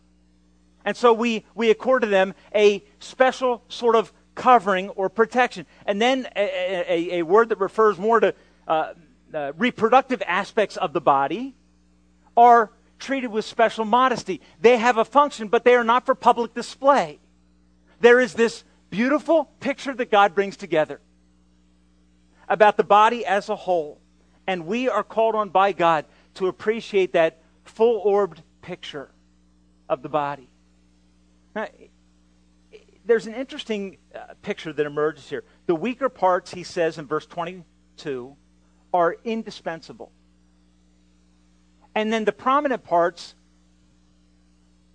And 0.86 0.96
so 0.96 1.12
we, 1.12 1.46
we 1.56 1.72
accord 1.72 2.04
to 2.04 2.08
them 2.08 2.36
a 2.54 2.84
special 3.00 3.64
sort 3.70 3.96
of 3.96 4.14
covering 4.36 4.90
or 4.90 5.10
protection. 5.10 5.66
And 5.88 6.00
then 6.00 6.28
a, 6.36 6.86
a, 6.88 7.18
a 7.18 7.22
word 7.24 7.50
that 7.50 7.60
refers 7.60 7.98
more 7.98 8.20
to 8.20 8.36
uh, 8.68 8.94
uh, 9.34 9.54
reproductive 9.58 10.22
aspects 10.28 10.78
of 10.78 10.94
the 10.94 11.02
body 11.02 11.56
are 12.38 12.72
treated 13.00 13.32
with 13.32 13.46
special 13.46 13.84
modesty. 13.84 14.42
They 14.62 14.78
have 14.78 14.98
a 14.98 15.06
function, 15.06 15.48
but 15.48 15.64
they 15.64 15.74
are 15.74 15.84
not 15.84 16.06
for 16.06 16.14
public 16.14 16.54
display. 16.54 17.18
There 18.00 18.20
is 18.20 18.36
this 18.36 18.64
beautiful 18.92 19.46
picture 19.60 19.96
that 19.96 20.12
God 20.12 20.36
brings 20.36 20.56
together 20.56 21.02
about 22.50 22.78
the 22.78 22.84
body 22.84 23.26
as 23.26 23.48
a 23.50 23.56
whole. 23.56 24.02
And 24.48 24.66
we 24.66 24.90
are 24.90 25.04
called 25.04 25.36
on 25.36 25.50
by 25.50 25.72
God 25.72 26.06
to 26.36 26.48
appreciate 26.48 27.14
that 27.14 27.42
full 27.64 28.00
orbed 28.00 28.42
picture 28.62 29.12
of 29.88 30.02
the 30.02 30.10
body. 30.10 30.50
Now, 31.56 31.68
there's 33.06 33.28
an 33.28 33.36
interesting 33.36 33.98
uh, 34.14 34.34
picture 34.42 34.74
that 34.74 34.86
emerges 34.86 35.30
here. 35.30 35.44
The 35.66 35.76
weaker 35.76 36.10
parts, 36.10 36.52
he 36.52 36.64
says 36.64 36.98
in 36.98 37.08
verse 37.08 37.26
22, 37.26 38.36
are 38.94 39.18
indispensable. 39.24 40.12
And 41.96 42.14
then 42.14 42.26
the 42.26 42.32
prominent 42.32 42.84
parts 42.84 43.36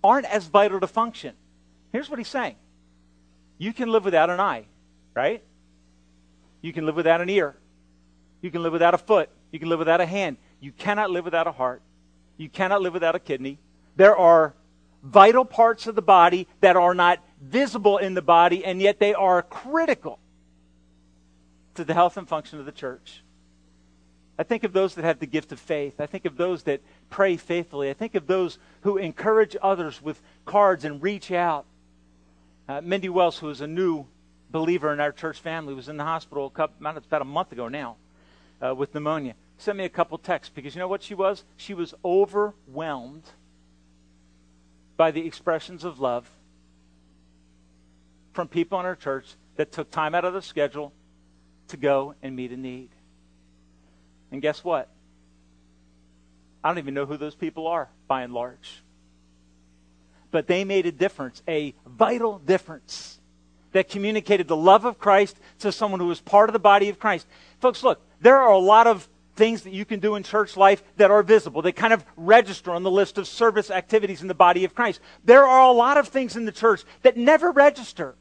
aren't 0.03 0.25
as 0.27 0.45
vital 0.47 0.79
to 0.79 0.87
function. 0.87 1.35
Here's 1.91 2.09
what 2.09 2.19
he's 2.19 2.27
saying 2.27 2.55
you 3.57 3.73
can 3.73 3.89
live 3.89 4.05
without 4.05 4.29
an 4.29 4.39
eye, 4.39 4.65
right? 5.13 5.43
You 6.65 6.73
can 6.73 6.87
live 6.87 6.95
without 6.95 7.21
an 7.21 7.29
ear. 7.29 7.55
You 8.41 8.49
can 8.49 8.63
live 8.63 8.73
without 8.73 8.95
a 8.95 8.97
foot. 8.97 9.29
You 9.51 9.59
can 9.59 9.69
live 9.69 9.77
without 9.77 10.01
a 10.01 10.05
hand. 10.07 10.37
You 10.59 10.71
cannot 10.71 11.11
live 11.11 11.23
without 11.23 11.45
a 11.45 11.51
heart. 11.51 11.83
You 12.37 12.49
cannot 12.49 12.81
live 12.81 12.91
without 12.91 13.13
a 13.13 13.19
kidney. 13.19 13.59
There 13.95 14.17
are 14.17 14.55
vital 15.03 15.45
parts 15.45 15.85
of 15.85 15.93
the 15.93 16.01
body 16.01 16.47
that 16.61 16.75
are 16.75 16.95
not 16.95 17.19
visible 17.39 17.99
in 17.99 18.15
the 18.15 18.23
body, 18.23 18.65
and 18.65 18.81
yet 18.81 18.99
they 18.99 19.13
are 19.13 19.43
critical 19.43 20.17
to 21.75 21.83
the 21.83 21.93
health 21.93 22.17
and 22.17 22.27
function 22.27 22.59
of 22.59 22.65
the 22.65 22.71
church. 22.71 23.21
I 24.39 24.41
think 24.43 24.63
of 24.63 24.73
those 24.73 24.95
that 24.95 25.05
have 25.05 25.19
the 25.19 25.27
gift 25.27 25.51
of 25.51 25.59
faith. 25.59 26.01
I 26.01 26.07
think 26.07 26.25
of 26.25 26.35
those 26.35 26.63
that 26.63 26.81
pray 27.11 27.37
faithfully. 27.37 27.91
I 27.91 27.93
think 27.93 28.15
of 28.15 28.25
those 28.25 28.57
who 28.81 28.97
encourage 28.97 29.55
others 29.61 30.01
with 30.01 30.19
cards 30.45 30.83
and 30.83 30.99
reach 31.03 31.31
out. 31.31 31.67
Uh, 32.67 32.81
Mindy 32.81 33.09
Wells, 33.09 33.37
who 33.37 33.51
is 33.51 33.61
a 33.61 33.67
new 33.67 34.07
believer 34.49 34.93
in 34.93 34.99
our 34.99 35.11
church 35.11 35.39
family, 35.39 35.73
was 35.73 35.89
in 35.89 35.97
the 35.97 36.03
hospital 36.03 36.47
a 36.47 36.49
couple, 36.49 36.85
about 36.85 37.21
a 37.21 37.25
month 37.25 37.51
ago 37.51 37.67
now 37.67 37.97
uh, 38.61 38.73
with 38.73 38.93
pneumonia. 38.93 39.35
Sent 39.57 39.77
me 39.77 39.85
a 39.85 39.89
couple 39.89 40.17
texts 40.17 40.51
because 40.53 40.75
you 40.75 40.79
know 40.79 40.87
what 40.87 41.03
she 41.03 41.13
was? 41.13 41.43
She 41.57 41.73
was 41.73 41.93
overwhelmed 42.03 43.23
by 44.97 45.11
the 45.11 45.25
expressions 45.25 45.83
of 45.83 45.99
love 45.99 46.29
from 48.33 48.47
people 48.47 48.79
in 48.79 48.85
our 48.85 48.95
church 48.95 49.35
that 49.55 49.71
took 49.71 49.89
time 49.91 50.13
out 50.13 50.25
of 50.25 50.33
their 50.33 50.41
schedule 50.41 50.93
to 51.69 51.77
go 51.77 52.15
and 52.21 52.35
meet 52.35 52.51
a 52.51 52.57
need. 52.57 52.89
And 54.31 54.41
guess 54.41 54.63
what? 54.63 54.89
I 56.63 56.69
don't 56.69 56.77
even 56.79 56.93
know 56.93 57.05
who 57.05 57.17
those 57.17 57.35
people 57.35 57.67
are, 57.67 57.89
by 58.07 58.23
and 58.23 58.33
large. 58.33 58.83
But 60.31 60.47
they 60.47 60.63
made 60.63 60.85
a 60.85 60.91
difference, 60.91 61.41
a 61.47 61.73
vital 61.85 62.39
difference, 62.39 63.19
that 63.75 63.89
communicated 63.89 64.47
the 64.47 64.55
love 64.55 64.85
of 64.85 64.97
Christ 64.97 65.37
to 65.59 65.69
someone 65.69 65.99
who 65.99 66.07
was 66.07 66.21
part 66.21 66.47
of 66.47 66.53
the 66.53 66.59
body 66.59 66.87
of 66.87 66.97
Christ. 66.97 67.27
Folks, 67.59 67.83
look, 67.83 67.99
there 68.21 68.39
are 68.39 68.53
a 68.53 68.57
lot 68.57 68.87
of 68.87 69.05
things 69.35 69.63
that 69.63 69.73
you 69.73 69.83
can 69.83 69.99
do 69.99 70.15
in 70.15 70.23
church 70.23 70.55
life 70.55 70.81
that 70.95 71.11
are 71.11 71.21
visible. 71.21 71.61
They 71.61 71.73
kind 71.73 71.91
of 71.91 72.05
register 72.15 72.71
on 72.71 72.83
the 72.83 72.89
list 72.89 73.17
of 73.17 73.27
service 73.27 73.69
activities 73.69 74.21
in 74.21 74.29
the 74.29 74.33
body 74.33 74.63
of 74.63 74.73
Christ. 74.73 75.01
There 75.25 75.45
are 75.45 75.69
a 75.69 75.73
lot 75.73 75.97
of 75.97 76.07
things 76.07 76.37
in 76.37 76.45
the 76.45 76.53
church 76.53 76.85
that 77.01 77.17
never 77.17 77.51
register. 77.51 78.15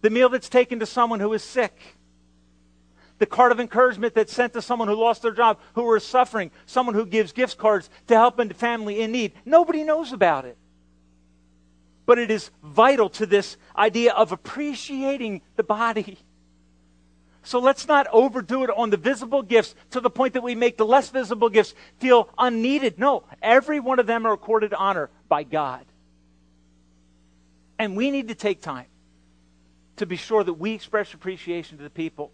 The 0.00 0.08
meal 0.08 0.30
that's 0.30 0.48
taken 0.48 0.80
to 0.80 0.86
someone 0.86 1.20
who 1.20 1.34
is 1.34 1.44
sick 1.44 1.78
the 3.18 3.26
card 3.26 3.52
of 3.52 3.60
encouragement 3.60 4.14
that's 4.14 4.32
sent 4.32 4.54
to 4.54 4.62
someone 4.62 4.88
who 4.88 4.94
lost 4.94 5.20
their 5.20 5.32
job, 5.32 5.58
who 5.74 5.94
is 5.94 6.02
suffering, 6.02 6.50
someone 6.64 6.94
who 6.94 7.04
gives 7.04 7.32
gift 7.32 7.58
cards 7.58 7.90
to 8.06 8.14
help 8.14 8.38
a 8.38 8.54
family 8.54 9.02
in 9.02 9.12
need. 9.12 9.32
Nobody 9.44 9.84
knows 9.84 10.14
about 10.14 10.46
it. 10.46 10.56
But 12.06 12.18
it 12.18 12.30
is 12.30 12.50
vital 12.62 13.08
to 13.10 13.26
this 13.26 13.56
idea 13.76 14.12
of 14.12 14.32
appreciating 14.32 15.42
the 15.56 15.62
body. 15.62 16.18
So 17.42 17.58
let's 17.58 17.88
not 17.88 18.06
overdo 18.12 18.64
it 18.64 18.70
on 18.70 18.90
the 18.90 18.96
visible 18.96 19.42
gifts 19.42 19.74
to 19.90 20.00
the 20.00 20.10
point 20.10 20.34
that 20.34 20.42
we 20.42 20.54
make 20.54 20.76
the 20.76 20.84
less 20.84 21.08
visible 21.08 21.48
gifts 21.48 21.74
feel 21.98 22.28
unneeded. 22.36 22.98
No, 22.98 23.24
every 23.40 23.80
one 23.80 23.98
of 23.98 24.06
them 24.06 24.26
are 24.26 24.32
accorded 24.32 24.74
honor 24.74 25.08
by 25.28 25.44
God. 25.44 25.84
And 27.78 27.96
we 27.96 28.10
need 28.10 28.28
to 28.28 28.34
take 28.34 28.60
time 28.60 28.86
to 29.96 30.06
be 30.06 30.16
sure 30.16 30.44
that 30.44 30.54
we 30.54 30.72
express 30.72 31.14
appreciation 31.14 31.78
to 31.78 31.84
the 31.84 31.90
people 31.90 32.30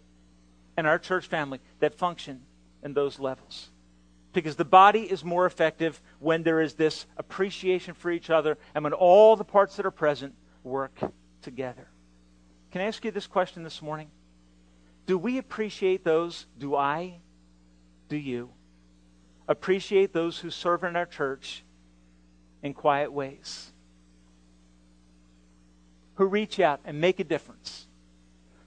and 0.75 0.85
our 0.85 0.99
church 0.99 1.27
family 1.27 1.59
that 1.79 1.95
function 1.95 2.41
in 2.83 2.93
those 2.93 3.17
levels. 3.17 3.69
Because 4.37 4.55
the 4.55 4.65
body 4.65 5.01
is 5.01 5.23
more 5.23 5.47
effective 5.47 5.99
when 6.19 6.43
there 6.43 6.61
is 6.61 6.75
this 6.75 7.07
appreciation 7.17 7.95
for 7.95 8.11
each 8.11 8.29
other 8.29 8.59
and 8.75 8.83
when 8.83 8.93
all 8.93 9.35
the 9.35 9.43
parts 9.43 9.77
that 9.77 9.85
are 9.87 9.89
present 9.89 10.35
work 10.63 10.99
together. 11.41 11.87
Can 12.69 12.81
I 12.81 12.83
ask 12.83 13.03
you 13.03 13.09
this 13.09 13.25
question 13.25 13.63
this 13.63 13.81
morning? 13.81 14.11
Do 15.07 15.17
we 15.17 15.39
appreciate 15.39 16.03
those? 16.03 16.45
Do 16.55 16.75
I? 16.75 17.17
Do 18.09 18.15
you? 18.15 18.51
Appreciate 19.47 20.13
those 20.13 20.37
who 20.37 20.51
serve 20.51 20.83
in 20.83 20.95
our 20.95 21.07
church 21.07 21.63
in 22.61 22.75
quiet 22.75 23.11
ways? 23.11 23.73
Who 26.17 26.27
reach 26.27 26.59
out 26.59 26.79
and 26.85 27.01
make 27.01 27.19
a 27.19 27.23
difference? 27.23 27.87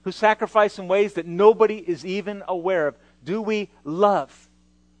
who 0.03 0.11
sacrifice 0.11 0.79
in 0.79 0.87
ways 0.87 1.13
that 1.13 1.27
nobody 1.27 1.77
is 1.77 2.03
even 2.03 2.41
aware 2.47 2.87
of. 2.87 2.97
Do 3.23 3.39
we 3.39 3.69
love 3.83 4.49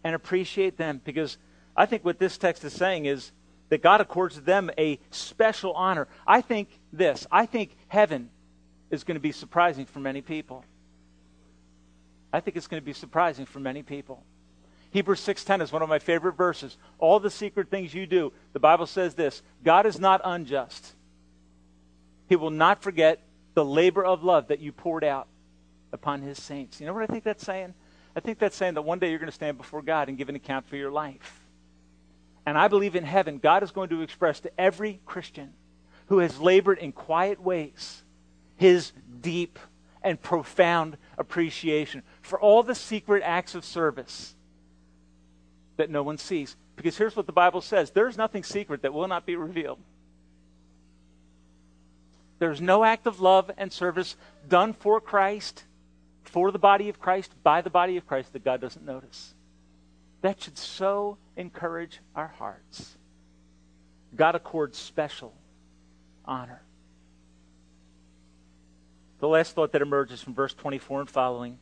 and 0.03 0.15
appreciate 0.15 0.77
them? 0.77 1.01
Because 1.03 1.37
I 1.75 1.85
think 1.85 2.03
what 2.03 2.19
this 2.19 2.37
text 2.37 2.63
is 2.63 2.73
saying 2.73 3.05
is 3.05 3.31
that 3.69 3.81
God 3.81 4.01
accords 4.01 4.41
them 4.41 4.69
a 4.77 4.99
special 5.11 5.73
honor. 5.73 6.07
I 6.27 6.41
think 6.41 6.69
this 6.91 7.25
I 7.31 7.45
think 7.45 7.75
heaven 7.87 8.29
is 8.89 9.03
going 9.03 9.15
to 9.15 9.21
be 9.21 9.31
surprising 9.31 9.85
for 9.85 9.99
many 9.99 10.21
people. 10.21 10.65
I 12.33 12.39
think 12.39 12.57
it's 12.57 12.67
going 12.67 12.81
to 12.81 12.85
be 12.85 12.93
surprising 12.93 13.45
for 13.45 13.59
many 13.59 13.83
people. 13.83 14.23
Hebrews 14.91 15.21
6:10 15.21 15.61
is 15.61 15.71
one 15.71 15.81
of 15.81 15.89
my 15.89 15.99
favorite 15.99 16.33
verses. 16.33 16.77
All 16.99 17.19
the 17.19 17.29
secret 17.29 17.69
things 17.69 17.93
you 17.93 18.05
do, 18.05 18.33
the 18.53 18.59
Bible 18.59 18.85
says 18.85 19.15
this, 19.15 19.41
God 19.63 19.85
is 19.85 19.99
not 19.99 20.21
unjust. 20.23 20.93
He 22.27 22.35
will 22.35 22.49
not 22.49 22.83
forget 22.83 23.21
the 23.53 23.65
labor 23.65 24.03
of 24.03 24.23
love 24.23 24.47
that 24.47 24.59
you 24.59 24.71
poured 24.71 25.03
out 25.03 25.27
upon 25.93 26.21
his 26.21 26.41
saints. 26.41 26.79
You 26.79 26.87
know 26.87 26.93
what 26.93 27.03
I 27.03 27.07
think 27.07 27.23
that's 27.23 27.45
saying? 27.45 27.73
I 28.15 28.19
think 28.19 28.39
that's 28.39 28.55
saying 28.55 28.73
that 28.73 28.81
one 28.81 28.99
day 28.99 29.09
you're 29.09 29.19
going 29.19 29.29
to 29.29 29.35
stand 29.35 29.57
before 29.57 29.81
God 29.81 30.09
and 30.09 30.17
give 30.17 30.29
an 30.29 30.35
account 30.35 30.67
for 30.67 30.75
your 30.75 30.91
life. 30.91 31.39
And 32.45 32.57
I 32.57 32.67
believe 32.67 32.95
in 32.95 33.03
heaven, 33.03 33.37
God 33.37 33.63
is 33.63 33.71
going 33.71 33.89
to 33.89 34.01
express 34.01 34.39
to 34.41 34.51
every 34.59 34.99
Christian 35.05 35.53
who 36.07 36.19
has 36.19 36.39
labored 36.39 36.79
in 36.79 36.91
quiet 36.91 37.41
ways 37.41 38.03
his 38.57 38.91
deep 39.21 39.59
and 40.03 40.21
profound 40.21 40.97
appreciation 41.17 42.03
for 42.21 42.39
all 42.39 42.63
the 42.63 42.75
secret 42.75 43.23
acts 43.23 43.55
of 43.55 43.63
service 43.63 44.35
that 45.77 45.89
no 45.89 46.03
one 46.03 46.17
sees. 46.17 46.55
Because 46.75 46.97
here's 46.97 47.15
what 47.15 47.27
the 47.27 47.31
Bible 47.31 47.61
says 47.61 47.91
there's 47.91 48.17
nothing 48.17 48.43
secret 48.43 48.81
that 48.81 48.93
will 48.93 49.07
not 49.07 49.25
be 49.25 49.35
revealed. 49.35 49.79
There's 52.39 52.59
no 52.59 52.83
act 52.83 53.05
of 53.05 53.21
love 53.21 53.51
and 53.57 53.71
service 53.71 54.15
done 54.49 54.73
for 54.73 54.99
Christ, 54.99 55.63
for 56.31 56.51
the 56.51 56.59
body 56.59 56.89
of 56.89 56.99
Christ, 56.99 57.31
by 57.43 57.61
the 57.61 57.69
body 57.69 57.97
of 57.97 58.07
Christ 58.07 58.33
that 58.33 58.43
God 58.43 58.61
doesn't 58.61 58.85
notice. 58.85 59.33
That 60.21 60.41
should 60.41 60.57
so 60.57 61.17
encourage 61.35 61.99
our 62.15 62.27
hearts. 62.27 62.97
God 64.15 64.35
accords 64.35 64.77
special 64.77 65.33
honor. 66.25 66.61
The 69.19 69.27
last 69.27 69.55
thought 69.55 69.73
that 69.73 69.81
emerges 69.81 70.21
from 70.21 70.33
verse 70.33 70.53
24 70.53 71.01
and 71.01 71.09
following 71.09 71.59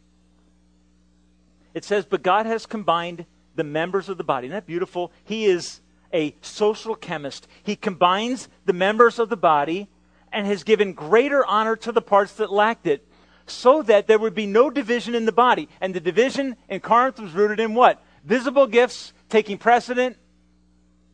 it 1.73 1.83
says, 1.83 2.05
But 2.05 2.23
God 2.23 2.45
has 2.45 2.65
combined 2.65 3.25
the 3.55 3.63
members 3.63 4.09
of 4.09 4.17
the 4.17 4.23
body. 4.23 4.47
Isn't 4.47 4.55
that 4.55 4.65
beautiful? 4.65 5.11
He 5.23 5.45
is 5.45 5.81
a 6.13 6.35
social 6.41 6.95
chemist. 6.95 7.47
He 7.63 7.75
combines 7.75 8.49
the 8.65 8.73
members 8.73 9.19
of 9.19 9.29
the 9.29 9.37
body 9.37 9.89
and 10.31 10.45
has 10.45 10.63
given 10.63 10.93
greater 10.93 11.45
honor 11.45 11.75
to 11.77 11.91
the 11.91 12.01
parts 12.01 12.33
that 12.33 12.51
lacked 12.51 12.87
it, 12.87 13.07
so 13.49 13.81
that 13.83 14.07
there 14.07 14.19
would 14.19 14.35
be 14.35 14.45
no 14.45 14.69
division 14.69 15.15
in 15.15 15.25
the 15.25 15.31
body. 15.31 15.69
And 15.81 15.93
the 15.93 15.99
division 15.99 16.55
in 16.67 16.79
Corinth 16.79 17.19
was 17.19 17.33
rooted 17.33 17.59
in 17.59 17.73
what? 17.73 18.01
Visible 18.23 18.67
gifts 18.67 19.13
taking 19.29 19.57
precedent 19.57 20.17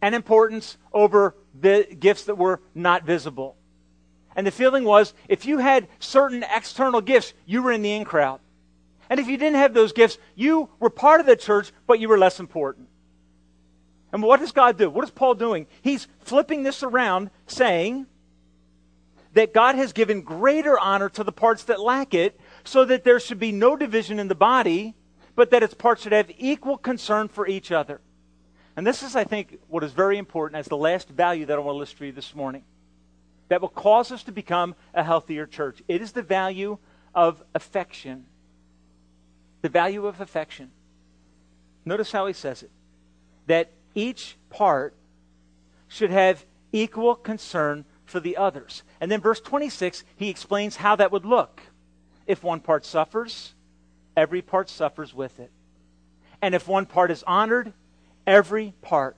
and 0.01 0.15
importance 0.15 0.77
over 0.93 1.35
the 1.59 1.87
gifts 1.99 2.25
that 2.25 2.37
were 2.37 2.61
not 2.73 3.05
visible. 3.05 3.55
And 4.35 4.45
the 4.45 4.51
feeling 4.51 4.83
was 4.83 5.13
if 5.27 5.45
you 5.45 5.59
had 5.59 5.87
certain 5.99 6.43
external 6.43 7.01
gifts, 7.01 7.33
you 7.45 7.63
were 7.63 7.71
in 7.71 7.81
the 7.81 7.93
in 7.93 8.05
crowd. 8.05 8.39
And 9.09 9.19
if 9.19 9.27
you 9.27 9.37
didn't 9.37 9.59
have 9.59 9.73
those 9.73 9.93
gifts, 9.93 10.17
you 10.35 10.69
were 10.79 10.89
part 10.89 11.19
of 11.19 11.25
the 11.25 11.35
church, 11.35 11.71
but 11.87 11.99
you 11.99 12.09
were 12.09 12.17
less 12.17 12.39
important. 12.39 12.87
And 14.11 14.23
what 14.23 14.39
does 14.39 14.51
God 14.51 14.77
do? 14.77 14.89
What 14.89 15.03
is 15.03 15.11
Paul 15.11 15.35
doing? 15.35 15.67
He's 15.81 16.07
flipping 16.19 16.63
this 16.63 16.83
around, 16.83 17.29
saying 17.47 18.07
that 19.35 19.53
God 19.53 19.75
has 19.75 19.93
given 19.93 20.21
greater 20.21 20.79
honor 20.79 21.09
to 21.09 21.23
the 21.23 21.31
parts 21.31 21.63
that 21.65 21.79
lack 21.79 22.13
it, 22.13 22.39
so 22.63 22.83
that 22.85 23.03
there 23.03 23.19
should 23.19 23.39
be 23.39 23.51
no 23.51 23.75
division 23.75 24.17
in 24.17 24.27
the 24.27 24.35
body, 24.35 24.95
but 25.35 25.51
that 25.51 25.61
its 25.61 25.73
parts 25.73 26.01
should 26.01 26.13
have 26.13 26.31
equal 26.37 26.77
concern 26.77 27.27
for 27.27 27.45
each 27.45 27.71
other. 27.71 28.01
And 28.75 28.87
this 28.87 29.03
is, 29.03 29.15
I 29.15 29.23
think, 29.23 29.59
what 29.67 29.83
is 29.83 29.91
very 29.91 30.17
important 30.17 30.57
as 30.57 30.67
the 30.67 30.77
last 30.77 31.09
value 31.09 31.45
that 31.45 31.55
I 31.55 31.59
want 31.59 31.75
to 31.75 31.79
list 31.79 31.95
for 31.95 32.05
you 32.05 32.11
this 32.11 32.33
morning 32.33 32.63
that 33.47 33.61
will 33.61 33.69
cause 33.69 34.11
us 34.11 34.23
to 34.23 34.31
become 34.31 34.73
a 34.93 35.03
healthier 35.03 35.45
church. 35.45 35.81
It 35.87 36.01
is 36.01 36.13
the 36.13 36.23
value 36.23 36.77
of 37.13 37.43
affection. 37.53 38.25
The 39.61 39.69
value 39.69 40.07
of 40.07 40.19
affection. 40.19 40.71
Notice 41.85 42.11
how 42.11 42.25
he 42.25 42.33
says 42.33 42.63
it 42.63 42.71
that 43.47 43.71
each 43.93 44.37
part 44.49 44.95
should 45.87 46.09
have 46.09 46.45
equal 46.71 47.15
concern 47.15 47.85
for 48.05 48.19
the 48.19 48.37
others. 48.37 48.83
And 49.01 49.11
then, 49.11 49.21
verse 49.21 49.41
26, 49.41 50.03
he 50.15 50.29
explains 50.29 50.77
how 50.77 50.95
that 50.95 51.11
would 51.11 51.25
look. 51.25 51.61
If 52.27 52.43
one 52.43 52.59
part 52.59 52.85
suffers, 52.85 53.53
every 54.15 54.41
part 54.41 54.69
suffers 54.69 55.13
with 55.13 55.39
it. 55.39 55.51
And 56.41 56.55
if 56.55 56.67
one 56.67 56.85
part 56.85 57.11
is 57.11 57.23
honored, 57.23 57.73
every 58.25 58.73
part 58.81 59.17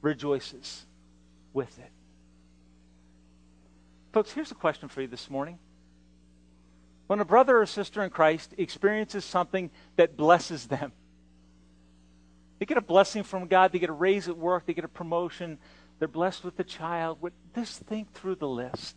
rejoices 0.00 0.84
with 1.52 1.78
it. 1.78 1.90
Folks, 4.12 4.32
here's 4.32 4.50
a 4.50 4.54
question 4.54 4.88
for 4.88 5.00
you 5.00 5.06
this 5.06 5.30
morning. 5.30 5.58
When 7.06 7.20
a 7.20 7.24
brother 7.24 7.58
or 7.58 7.66
sister 7.66 8.02
in 8.02 8.10
Christ 8.10 8.54
experiences 8.56 9.24
something 9.24 9.70
that 9.96 10.16
blesses 10.16 10.66
them, 10.66 10.92
they 12.58 12.66
get 12.66 12.78
a 12.78 12.82
blessing 12.82 13.22
from 13.22 13.48
God, 13.48 13.72
they 13.72 13.78
get 13.78 13.90
a 13.90 13.94
raise 13.94 14.28
at 14.28 14.36
work, 14.36 14.66
they 14.66 14.74
get 14.74 14.84
a 14.84 14.88
promotion, 14.88 15.58
they're 15.98 16.08
blessed 16.08 16.44
with 16.44 16.58
a 16.58 16.64
child. 16.64 17.18
Just 17.54 17.80
think 17.82 18.12
through 18.12 18.36
the 18.36 18.48
list. 18.48 18.96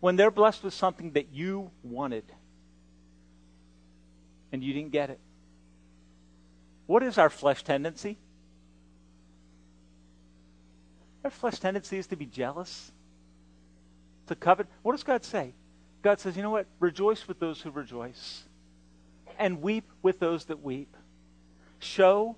When 0.00 0.16
they're 0.16 0.30
blessed 0.30 0.62
with 0.62 0.74
something 0.74 1.12
that 1.12 1.32
you 1.32 1.70
wanted 1.82 2.24
and 4.52 4.62
you 4.62 4.72
didn't 4.72 4.92
get 4.92 5.10
it, 5.10 5.18
what 6.86 7.02
is 7.02 7.18
our 7.18 7.30
flesh 7.30 7.64
tendency? 7.64 8.18
Our 11.24 11.30
flesh 11.30 11.58
tendency 11.58 11.98
is 11.98 12.06
to 12.08 12.16
be 12.16 12.26
jealous, 12.26 12.92
to 14.28 14.36
covet. 14.36 14.68
What 14.82 14.92
does 14.92 15.02
God 15.02 15.24
say? 15.24 15.54
God 16.02 16.20
says, 16.20 16.36
you 16.36 16.42
know 16.42 16.50
what? 16.50 16.66
Rejoice 16.78 17.26
with 17.26 17.40
those 17.40 17.60
who 17.60 17.70
rejoice, 17.70 18.44
and 19.36 19.60
weep 19.60 19.90
with 20.02 20.20
those 20.20 20.44
that 20.44 20.62
weep. 20.62 20.96
Show 21.80 22.36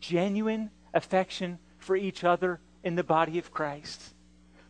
genuine 0.00 0.70
affection 0.92 1.58
for 1.86 1.96
each 1.96 2.24
other 2.24 2.60
in 2.82 2.96
the 2.96 3.04
body 3.04 3.38
of 3.38 3.52
Christ. 3.52 4.12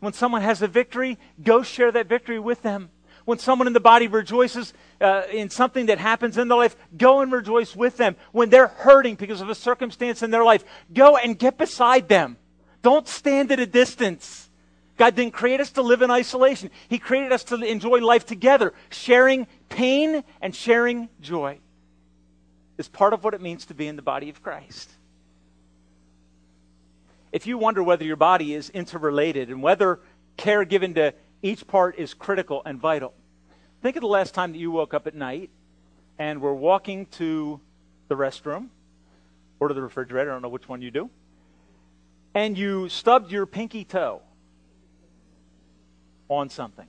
When 0.01 0.13
someone 0.13 0.43
has 0.43 0.63
a 0.63 0.69
victory, 0.69 1.19
go 1.43 1.63
share 1.63 1.91
that 1.93 2.07
victory 2.07 2.39
with 2.39 2.63
them. 2.63 2.91
When 3.25 3.39
someone 3.39 3.67
in 3.67 3.73
the 3.73 3.81
body 3.81 4.07
rejoices 4.07 4.73
uh, 5.01 5.23
in 5.33 5.51
something 5.51 5.87
that 5.87 5.99
happens 5.99 6.39
in 6.39 6.47
their 6.47 6.59
life, 6.59 6.77
go 6.97 7.23
and 7.23 7.33
rejoice 7.33 7.75
with 7.75 7.97
them. 7.97 8.15
When 8.31 8.51
they're 8.51 8.69
hurting 8.69 9.17
because 9.17 9.41
of 9.41 9.49
a 9.49 9.55
circumstance 9.55 10.23
in 10.23 10.31
their 10.31 10.45
life, 10.45 10.65
go 10.93 11.17
and 11.17 11.37
get 11.37 11.59
beside 11.59 12.09
them. 12.09 12.37
Don't 12.83 13.09
stand 13.09 13.51
at 13.51 13.59
a 13.59 13.67
distance. 13.67 14.49
God 14.97 15.17
didn't 15.17 15.33
create 15.33 15.61
us 15.61 15.71
to 15.73 15.83
live 15.83 16.03
in 16.03 16.11
isolation. 16.11 16.71
He 16.89 16.99
created 16.99 17.33
us 17.33 17.43
to 17.45 17.57
enjoy 17.57 17.99
life 17.99 18.27
together, 18.27 18.75
sharing 18.91 19.47
pain 19.69 20.23
and 20.41 20.55
sharing 20.55 21.09
joy. 21.21 21.59
Is 22.79 22.89
part 22.89 23.13
of 23.13 23.25
what 23.25 23.35
it 23.35 23.41
means 23.41 23.67
to 23.67 23.75
be 23.75 23.89
in 23.89 23.97
the 23.97 24.03
body 24.03 24.29
of 24.29 24.43
Christ. 24.43 24.91
If 27.37 27.47
you 27.47 27.59
wonder 27.59 27.83
whether 27.83 28.03
your 28.03 28.17
body 28.17 28.55
is 28.55 28.71
interrelated 28.71 29.51
and 29.51 29.63
whether 29.63 30.01
care 30.39 30.65
given 30.65 30.95
to 30.95 31.13
each 31.43 31.67
part 31.67 31.99
is 31.99 32.15
critical 32.15 32.63
and 32.65 32.81
vital, 32.81 33.13
think 33.83 33.95
of 33.97 34.01
the 34.01 34.07
last 34.07 34.33
time 34.33 34.53
that 34.53 34.59
you 34.59 34.71
woke 34.71 34.95
up 34.95 35.07
at 35.07 35.15
night 35.15 35.51
and 36.19 36.41
were 36.41 36.55
walking 36.55 37.05
to 37.19 37.61
the 38.09 38.15
restroom 38.15 38.69
or 39.61 39.69
to 39.69 39.75
the 39.75 39.83
refrigerator, 39.83 40.31
I 40.31 40.33
don't 40.33 40.41
know 40.41 40.49
which 40.49 40.67
one 40.67 40.81
you 40.81 40.91
do, 40.91 41.11
and 42.33 42.57
you 42.57 42.89
stubbed 42.89 43.31
your 43.31 43.45
pinky 43.45 43.85
toe 43.85 44.23
on 46.31 46.49
something. 46.49 46.89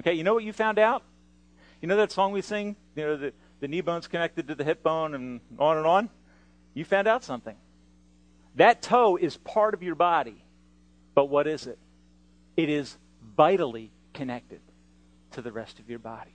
Okay, 0.00 0.14
you 0.14 0.24
know 0.24 0.34
what 0.34 0.42
you 0.42 0.52
found 0.52 0.80
out? 0.80 1.04
You 1.80 1.86
know 1.86 1.96
that 1.96 2.10
song 2.10 2.32
we 2.32 2.42
sing? 2.42 2.74
You 2.96 3.04
know, 3.04 3.16
the, 3.16 3.32
the 3.60 3.68
knee 3.68 3.82
bone's 3.82 4.08
connected 4.08 4.48
to 4.48 4.56
the 4.56 4.64
hip 4.64 4.82
bone 4.82 5.14
and 5.14 5.40
on 5.60 5.76
and 5.76 5.86
on? 5.86 6.10
You 6.74 6.84
found 6.84 7.06
out 7.06 7.22
something. 7.22 7.54
That 8.56 8.82
toe 8.82 9.16
is 9.16 9.36
part 9.36 9.74
of 9.74 9.82
your 9.82 9.94
body, 9.94 10.44
but 11.14 11.26
what 11.26 11.46
is 11.46 11.66
it? 11.66 11.78
It 12.56 12.68
is 12.68 12.96
vitally 13.36 13.90
connected 14.12 14.60
to 15.32 15.42
the 15.42 15.52
rest 15.52 15.78
of 15.78 15.88
your 15.88 15.98
body. 15.98 16.34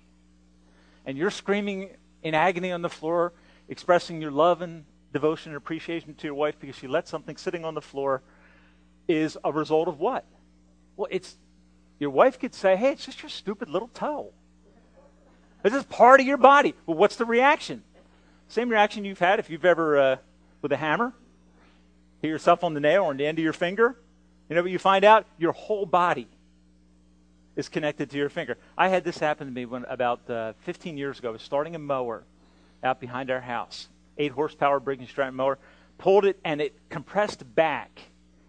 And 1.06 1.18
you're 1.18 1.32
screaming 1.32 1.92
in 2.24 2.34
agony 2.34 2.72
on 2.72 2.82
the 2.82 2.90
floor, 2.90 3.34
expressing 3.70 4.22
your 4.22 4.32
love 4.32 4.62
and 4.62 4.86
devotion 5.14 5.52
and 5.52 5.58
appreciation 5.58 6.16
to 6.16 6.28
your 6.28 6.34
wife 6.34 6.60
because 6.60 6.76
she 6.76 6.88
let 6.88 7.08
something 7.08 7.38
sitting 7.38 7.64
on 7.64 7.76
the 7.76 7.82
floor 7.82 8.24
is 9.08 9.38
a 9.44 9.52
result 9.52 9.88
of 9.88 10.00
what? 10.00 10.26
Well, 10.96 11.08
it's 11.12 11.38
your 12.00 12.10
wife 12.10 12.40
could 12.40 12.54
say, 12.54 12.76
"Hey, 12.76 12.92
it's 12.92 13.06
just 13.06 13.22
your 13.22 13.30
stupid 13.30 13.70
little 13.70 13.88
toe." 13.90 14.34
This 15.64 15.74
is 15.74 15.84
part 15.86 16.20
of 16.20 16.26
your 16.26 16.38
body. 16.38 16.76
Well, 16.86 16.98
what's 16.98 17.16
the 17.16 17.26
reaction? 17.26 17.84
Same 18.48 18.70
reaction 18.70 19.06
you've 19.06 19.20
had 19.20 19.40
if 19.40 19.50
you've 19.50 19.66
ever 19.66 19.98
uh, 19.98 20.16
with 20.62 20.72
a 20.72 20.78
hammer 20.78 21.14
hit 22.28 22.34
yourself 22.34 22.64
on 22.64 22.74
the 22.74 22.80
nail 22.80 23.04
or 23.04 23.10
on 23.10 23.18
the 23.18 23.26
end 23.26 23.38
of 23.40 23.44
your 23.44 23.54
finger. 23.54 23.98
You 24.50 24.56
know 24.56 24.62
what 24.62 24.72
you 24.72 24.80
find 24.80 25.04
out? 25.04 25.26
Your 25.38 25.52
whole 25.52 25.86
body 25.86 26.28
is 27.56 27.70
connected 27.70 28.10
to 28.12 28.18
your 28.18 28.30
finger. 28.30 28.58
I 28.78 28.90
had 28.90 29.04
this 29.04 29.18
happen 29.18 29.48
to 29.48 29.54
me 29.54 29.66
when 29.66 29.86
about 29.86 30.30
uh, 30.30 30.54
15 30.62 30.98
years 30.98 31.20
ago. 31.20 31.30
I 31.30 31.32
was 31.32 31.42
starting 31.42 31.76
a 31.76 31.80
mower 31.80 32.24
out 32.84 33.00
behind 33.00 33.32
our 33.32 33.42
house, 33.42 33.88
eight 34.18 34.32
horsepower 34.32 34.80
Briggs 34.80 35.10
& 35.10 35.10
Stratton 35.10 35.36
mower. 35.36 35.58
Pulled 35.98 36.26
it 36.26 36.40
and 36.46 36.62
it 36.62 36.76
compressed 36.90 37.44
back 37.56 38.00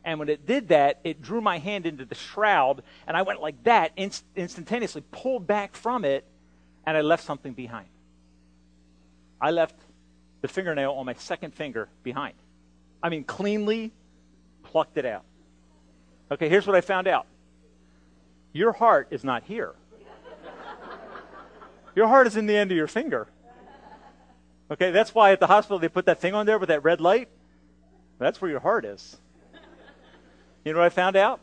and 0.08 0.18
when 0.18 0.30
it 0.30 0.46
did 0.46 0.68
that, 0.68 1.00
it 1.04 1.20
drew 1.20 1.42
my 1.42 1.58
hand 1.58 1.84
into 1.84 2.06
the 2.06 2.14
shroud, 2.14 2.82
and 3.06 3.14
I 3.14 3.20
went 3.20 3.42
like 3.42 3.62
that, 3.64 3.92
inst- 3.94 4.24
instantaneously 4.34 5.02
pulled 5.10 5.46
back 5.46 5.74
from 5.74 6.02
it, 6.02 6.24
and 6.86 6.96
I 6.96 7.02
left 7.02 7.24
something 7.24 7.52
behind. 7.52 7.88
I 9.38 9.50
left 9.50 9.74
the 10.40 10.48
fingernail 10.48 10.92
on 10.92 11.04
my 11.04 11.12
second 11.12 11.52
finger 11.52 11.90
behind. 12.02 12.36
I 13.03 13.09
mean, 13.09 13.24
cleanly 13.24 13.92
plucked 14.62 14.99
it 14.99 15.07
out. 15.07 15.24
Okay, 16.30 16.49
here's 16.49 16.66
what 16.66 16.76
I 16.76 16.80
found 16.80 17.09
out 17.09 17.26
your 18.53 18.72
heart 18.72 19.09
is 19.11 19.24
not 19.24 19.44
here, 19.44 19.74
your 21.94 22.09
heart 22.09 22.26
is 22.26 22.36
in 22.36 22.46
the 22.46 22.57
end 22.57 22.70
of 22.70 22.76
your 22.76 22.88
finger. 22.88 23.28
Okay, 24.70 24.90
that's 24.90 25.14
why 25.14 25.32
at 25.32 25.40
the 25.40 25.46
hospital 25.46 25.78
they 25.78 25.88
put 25.88 26.07
that 26.07 26.20
thing 26.20 26.34
on 26.34 26.44
there 26.44 26.59
with 26.59 26.68
that 26.68 26.84
red 26.84 27.01
light. 27.01 27.28
That's 28.18 28.40
where 28.40 28.51
your 28.51 28.61
heart 28.61 28.84
is. 28.84 29.16
You 30.64 30.72
know 30.72 30.80
what 30.80 30.86
I 30.86 30.90
found 30.90 31.16
out? 31.16 31.40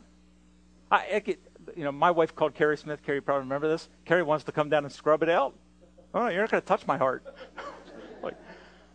I, 0.90 1.06
I 1.14 1.18
get, 1.18 1.40
you 1.76 1.82
know, 1.82 1.90
my 1.90 2.12
wife 2.12 2.36
called 2.36 2.54
Carrie 2.54 2.76
Smith. 2.76 3.02
Carrie 3.02 3.20
probably 3.20 3.40
remember 3.40 3.66
this. 3.66 3.88
Carrie 4.04 4.22
wants 4.22 4.44
to 4.44 4.52
come 4.52 4.68
down 4.68 4.84
and 4.84 4.92
scrub 4.92 5.22
it 5.24 5.28
out. 5.28 5.54
Oh, 6.14 6.28
you're 6.28 6.42
not 6.42 6.50
going 6.50 6.62
to 6.62 6.66
touch 6.66 6.86
my 6.86 6.96
heart. 6.96 7.24
like, 8.22 8.36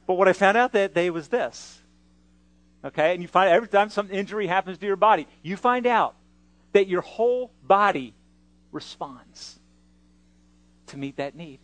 but 0.08 0.14
what 0.14 0.30
I 0.30 0.34
found 0.34 0.56
out 0.56 0.72
that 0.72 0.94
day 0.94 1.10
was 1.10 1.28
this. 1.28 1.81
Okay, 2.84 3.14
and 3.14 3.22
you 3.22 3.28
find 3.28 3.52
every 3.52 3.68
time 3.68 3.90
some 3.90 4.10
injury 4.10 4.48
happens 4.48 4.78
to 4.80 4.86
your 4.86 4.96
body, 4.96 5.28
you 5.44 5.56
find 5.56 5.86
out 5.86 6.16
that 6.74 6.88
your 6.88 7.02
whole 7.02 7.52
body 7.64 8.16
responds 8.72 9.60
to 10.88 10.98
meet 10.98 11.18
that 11.18 11.36
need. 11.36 11.60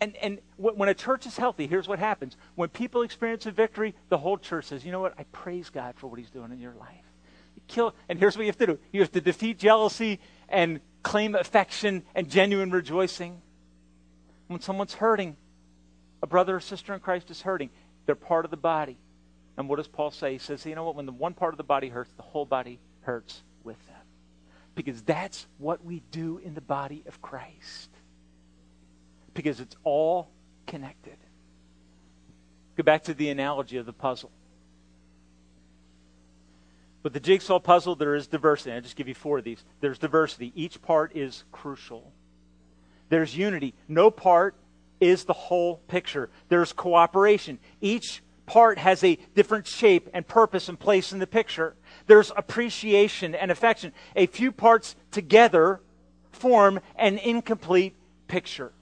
And, 0.00 0.14
and 0.16 0.38
when 0.56 0.88
a 0.88 0.94
church 0.94 1.26
is 1.26 1.36
healthy, 1.36 1.66
here's 1.66 1.88
what 1.88 1.98
happens. 1.98 2.36
When 2.54 2.68
people 2.68 3.02
experience 3.02 3.46
a 3.46 3.50
victory, 3.50 3.94
the 4.08 4.18
whole 4.18 4.36
church 4.36 4.66
says, 4.66 4.84
you 4.84 4.92
know 4.92 5.00
what? 5.00 5.14
I 5.18 5.24
praise 5.32 5.70
God 5.70 5.94
for 5.96 6.06
what 6.06 6.18
he's 6.18 6.30
doing 6.30 6.52
in 6.52 6.60
your 6.60 6.74
life. 6.74 7.04
You 7.56 7.62
kill, 7.66 7.94
and 8.08 8.18
here's 8.18 8.36
what 8.36 8.42
you 8.42 8.48
have 8.48 8.58
to 8.58 8.66
do. 8.66 8.78
You 8.92 9.00
have 9.00 9.12
to 9.12 9.20
defeat 9.22 9.58
jealousy 9.58 10.20
and 10.48 10.80
claim 11.02 11.34
affection 11.34 12.02
and 12.14 12.28
genuine 12.28 12.70
rejoicing. 12.70 13.40
When 14.48 14.60
someone's 14.60 14.94
hurting, 14.94 15.36
a 16.22 16.26
brother 16.26 16.56
or 16.56 16.60
sister 16.60 16.92
in 16.92 17.00
Christ 17.00 17.30
is 17.30 17.42
hurting, 17.42 17.70
they're 18.06 18.14
part 18.14 18.44
of 18.44 18.50
the 18.50 18.56
body. 18.56 18.96
And 19.56 19.68
what 19.68 19.76
does 19.76 19.88
Paul 19.88 20.10
say? 20.10 20.32
He 20.32 20.38
says, 20.38 20.64
you 20.64 20.74
know 20.74 20.84
what? 20.84 20.96
When 20.96 21.06
the 21.06 21.12
one 21.12 21.34
part 21.34 21.52
of 21.52 21.58
the 21.58 21.64
body 21.64 21.88
hurts, 21.88 22.12
the 22.16 22.22
whole 22.22 22.46
body 22.46 22.78
hurts 23.02 23.42
with 23.64 23.84
them. 23.86 23.96
Because 24.74 25.02
that's 25.02 25.46
what 25.58 25.84
we 25.84 26.02
do 26.10 26.38
in 26.38 26.54
the 26.54 26.60
body 26.60 27.02
of 27.06 27.20
Christ 27.22 27.90
because 29.36 29.60
it's 29.60 29.76
all 29.84 30.30
connected. 30.66 31.16
Go 32.76 32.82
back 32.82 33.04
to 33.04 33.14
the 33.14 33.28
analogy 33.28 33.76
of 33.76 33.86
the 33.86 33.92
puzzle. 33.92 34.32
With 37.04 37.12
the 37.12 37.20
jigsaw 37.20 37.60
puzzle, 37.60 37.94
there 37.94 38.16
is 38.16 38.26
diversity. 38.26 38.72
I'll 38.72 38.80
just 38.80 38.96
give 38.96 39.06
you 39.06 39.14
four 39.14 39.38
of 39.38 39.44
these. 39.44 39.62
There's 39.80 39.98
diversity. 39.98 40.52
Each 40.56 40.82
part 40.82 41.14
is 41.14 41.44
crucial. 41.52 42.12
There's 43.08 43.36
unity. 43.36 43.74
No 43.86 44.10
part 44.10 44.56
is 45.00 45.24
the 45.24 45.32
whole 45.32 45.76
picture. 45.88 46.30
There's 46.48 46.72
cooperation. 46.72 47.58
Each 47.80 48.22
part 48.46 48.78
has 48.78 49.02
a 49.04 49.18
different 49.34 49.66
shape 49.66 50.08
and 50.14 50.26
purpose 50.26 50.68
and 50.68 50.78
place 50.78 51.12
in 51.12 51.18
the 51.18 51.26
picture. 51.26 51.74
There's 52.06 52.32
appreciation 52.36 53.34
and 53.34 53.50
affection. 53.50 53.92
A 54.14 54.26
few 54.26 54.52
parts 54.52 54.96
together 55.10 55.80
form 56.32 56.80
an 56.96 57.18
incomplete 57.18 57.94
picture. 58.28 58.72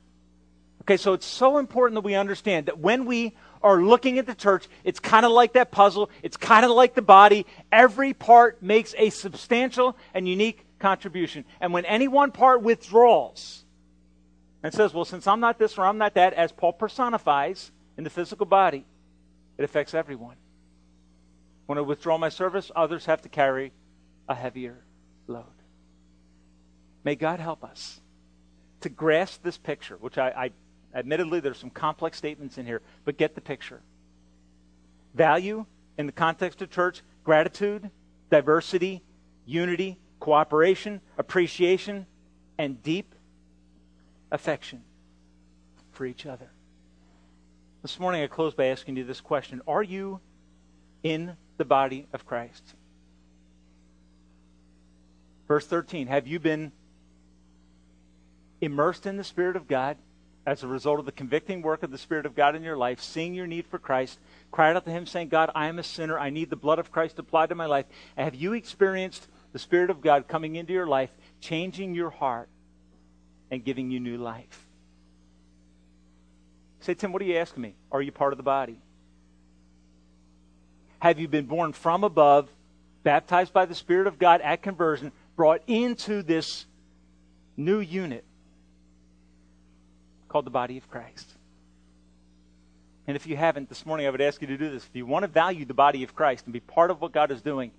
Okay, 0.82 0.98
so 0.98 1.14
it's 1.14 1.26
so 1.26 1.58
important 1.58 1.94
that 1.94 2.04
we 2.04 2.14
understand 2.14 2.66
that 2.66 2.78
when 2.78 3.06
we 3.06 3.34
are 3.62 3.80
looking 3.80 4.18
at 4.18 4.26
the 4.26 4.34
church, 4.34 4.68
it's 4.84 5.00
kind 5.00 5.24
of 5.24 5.32
like 5.32 5.54
that 5.54 5.70
puzzle. 5.70 6.10
It's 6.22 6.36
kind 6.36 6.66
of 6.66 6.70
like 6.70 6.94
the 6.94 7.02
body. 7.02 7.46
Every 7.72 8.12
part 8.12 8.62
makes 8.62 8.94
a 8.98 9.08
substantial 9.08 9.96
and 10.12 10.28
unique 10.28 10.66
contribution. 10.78 11.46
And 11.62 11.72
when 11.72 11.86
any 11.86 12.06
one 12.06 12.30
part 12.30 12.60
withdraws 12.60 13.63
and 14.64 14.72
says, 14.72 14.94
well, 14.94 15.04
since 15.04 15.26
I'm 15.26 15.40
not 15.40 15.58
this 15.58 15.76
or 15.76 15.84
I'm 15.84 15.98
not 15.98 16.14
that, 16.14 16.32
as 16.32 16.50
Paul 16.50 16.72
personifies 16.72 17.70
in 17.98 18.02
the 18.02 18.10
physical 18.10 18.46
body, 18.46 18.86
it 19.58 19.62
affects 19.62 19.92
everyone. 19.92 20.36
When 21.66 21.76
I 21.76 21.82
withdraw 21.82 22.16
my 22.16 22.30
service, 22.30 22.72
others 22.74 23.04
have 23.04 23.20
to 23.22 23.28
carry 23.28 23.72
a 24.26 24.34
heavier 24.34 24.82
load. 25.26 25.44
May 27.04 27.14
God 27.14 27.40
help 27.40 27.62
us 27.62 28.00
to 28.80 28.88
grasp 28.88 29.42
this 29.42 29.58
picture, 29.58 29.96
which 29.96 30.16
I, 30.16 30.28
I 30.30 30.98
admittedly 30.98 31.40
there's 31.40 31.58
some 31.58 31.70
complex 31.70 32.16
statements 32.16 32.56
in 32.56 32.64
here, 32.64 32.80
but 33.04 33.18
get 33.18 33.34
the 33.34 33.42
picture. 33.42 33.82
Value 35.14 35.66
in 35.98 36.06
the 36.06 36.12
context 36.12 36.62
of 36.62 36.70
church, 36.70 37.02
gratitude, 37.22 37.90
diversity, 38.30 39.02
unity, 39.44 39.98
cooperation, 40.20 41.02
appreciation, 41.18 42.06
and 42.56 42.82
deep 42.82 43.13
affection 44.30 44.82
for 45.92 46.04
each 46.04 46.26
other. 46.26 46.50
This 47.82 47.98
morning 48.00 48.22
I 48.22 48.26
close 48.26 48.54
by 48.54 48.66
asking 48.66 48.96
you 48.96 49.04
this 49.04 49.20
question 49.20 49.60
Are 49.66 49.82
you 49.82 50.20
in 51.02 51.36
the 51.56 51.64
body 51.64 52.06
of 52.12 52.26
Christ? 52.26 52.74
Verse 55.46 55.66
13 55.66 56.06
Have 56.06 56.26
you 56.26 56.38
been 56.38 56.72
immersed 58.60 59.06
in 59.06 59.16
the 59.16 59.24
Spirit 59.24 59.56
of 59.56 59.68
God 59.68 59.98
as 60.46 60.62
a 60.62 60.68
result 60.68 60.98
of 60.98 61.06
the 61.06 61.12
convicting 61.12 61.62
work 61.62 61.82
of 61.82 61.90
the 61.90 61.98
Spirit 61.98 62.26
of 62.26 62.34
God 62.34 62.54
in 62.54 62.62
your 62.62 62.76
life, 62.76 63.00
seeing 63.00 63.34
your 63.34 63.46
need 63.46 63.66
for 63.66 63.78
Christ, 63.78 64.18
cried 64.50 64.76
out 64.76 64.84
to 64.84 64.90
Him, 64.90 65.06
saying, 65.06 65.28
God, 65.28 65.50
I 65.54 65.68
am 65.68 65.78
a 65.78 65.82
sinner. 65.82 66.18
I 66.18 66.30
need 66.30 66.50
the 66.50 66.56
blood 66.56 66.78
of 66.78 66.92
Christ 66.92 67.18
applied 67.18 67.48
to 67.48 67.54
my 67.54 67.66
life. 67.66 67.86
Have 68.16 68.34
you 68.34 68.52
experienced 68.52 69.26
the 69.52 69.58
Spirit 69.58 69.90
of 69.90 70.00
God 70.00 70.28
coming 70.28 70.56
into 70.56 70.72
your 70.72 70.86
life, 70.86 71.10
changing 71.40 71.94
your 71.94 72.10
heart, 72.10 72.48
and 73.54 73.64
giving 73.64 73.90
you 73.90 74.00
new 74.00 74.18
life? 74.18 74.66
Say, 76.80 76.94
Tim, 76.94 77.12
what 77.12 77.22
are 77.22 77.24
you 77.24 77.38
asking 77.38 77.62
me? 77.62 77.74
Are 77.90 78.02
you 78.02 78.12
part 78.12 78.32
of 78.32 78.36
the 78.36 78.42
body? 78.42 78.78
Have 80.98 81.18
you 81.18 81.28
been 81.28 81.46
born 81.46 81.72
from 81.72 82.04
above, 82.04 82.48
baptized 83.02 83.52
by 83.52 83.64
the 83.64 83.74
Spirit 83.74 84.06
of 84.06 84.18
God 84.18 84.42
at 84.42 84.62
conversion, 84.62 85.12
brought 85.36 85.62
into 85.66 86.22
this 86.22 86.66
new 87.56 87.78
unit 87.80 88.24
called 90.28 90.44
the 90.44 90.50
body 90.50 90.76
of 90.76 90.90
Christ. 90.90 91.30
And 93.06 93.16
if 93.16 93.26
you 93.26 93.36
haven't, 93.36 93.68
this 93.68 93.84
morning 93.84 94.06
I 94.06 94.10
would 94.10 94.20
ask 94.20 94.40
you 94.40 94.48
to 94.48 94.56
do 94.56 94.70
this. 94.70 94.84
If 94.84 94.96
you 94.96 95.06
want 95.06 95.22
to 95.22 95.28
value 95.28 95.64
the 95.64 95.74
body 95.74 96.02
of 96.02 96.14
Christ 96.14 96.46
and 96.46 96.52
be 96.52 96.60
part 96.60 96.90
of 96.90 97.00
what 97.00 97.12
God 97.12 97.30
is 97.30 97.42
doing, 97.42 97.70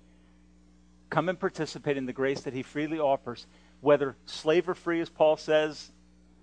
come 1.10 1.28
and 1.28 1.38
participate 1.38 1.96
in 1.96 2.06
the 2.06 2.12
grace 2.12 2.42
that 2.42 2.54
He 2.54 2.62
freely 2.62 2.98
offers. 2.98 3.46
Whether 3.80 4.16
slave 4.26 4.68
or 4.68 4.74
free, 4.74 5.00
as 5.00 5.08
Paul 5.08 5.36
says, 5.36 5.90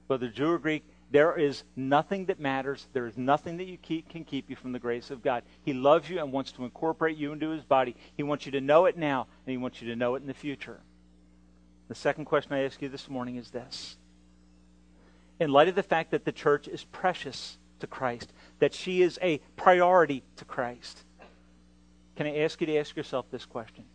whether 0.08 0.28
Jew 0.28 0.52
or 0.52 0.60
Greek, 0.60 0.84
there 1.12 1.38
is 1.38 1.64
nothing 1.76 2.26
that 2.26 2.40
matters. 2.40 2.88
There 2.94 3.06
is 3.06 3.18
nothing 3.18 3.58
that 3.58 3.66
you 3.66 3.78
keep, 3.78 4.10
can 4.10 4.24
keep 4.24 4.50
you 4.50 4.56
from 4.56 4.72
the 4.72 4.80
grace 4.80 5.12
of 5.12 5.22
God. 5.22 5.44
He 5.64 5.74
loves 5.74 6.10
you 6.10 6.20
and 6.20 6.32
wants 6.32 6.52
to 6.54 6.64
incorporate 6.64 7.18
you 7.18 7.32
into 7.32 7.50
His 7.50 7.64
body. 7.64 7.96
He 8.16 8.24
wants 8.24 8.46
you 8.46 8.52
to 8.54 8.62
know 8.62 8.86
it 8.86 8.98
now, 8.98 9.28
and 9.46 9.52
He 9.52 9.58
wants 9.58 9.82
you 9.82 9.90
to 9.90 9.96
know 9.96 10.16
it 10.16 10.22
in 10.22 10.28
the 10.28 10.34
future. 10.34 10.80
The 11.88 11.96
second 11.96 12.26
question 12.26 12.54
I 12.54 12.64
ask 12.64 12.82
you 12.82 12.90
this 12.90 13.10
morning 13.10 13.36
is 13.36 13.52
this 13.52 13.98
in 15.40 15.52
light 15.52 15.68
of 15.68 15.76
the 15.76 15.84
fact 15.84 16.12
that 16.12 16.26
the 16.26 16.32
church 16.32 16.68
is 16.68 16.84
precious 16.86 17.58
to 17.80 17.88
Christ, 17.88 18.32
that 18.60 18.74
she 18.74 19.02
is 19.02 19.20
a 19.22 19.40
priority 19.56 20.24
to 20.38 20.46
Christ, 20.46 21.04
can 22.16 22.28
I 22.28 22.38
ask 22.40 22.62
you 22.62 22.68
to 22.68 22.78
ask 22.78 22.96
yourself 22.96 23.26
this 23.32 23.46
question? 23.46 23.86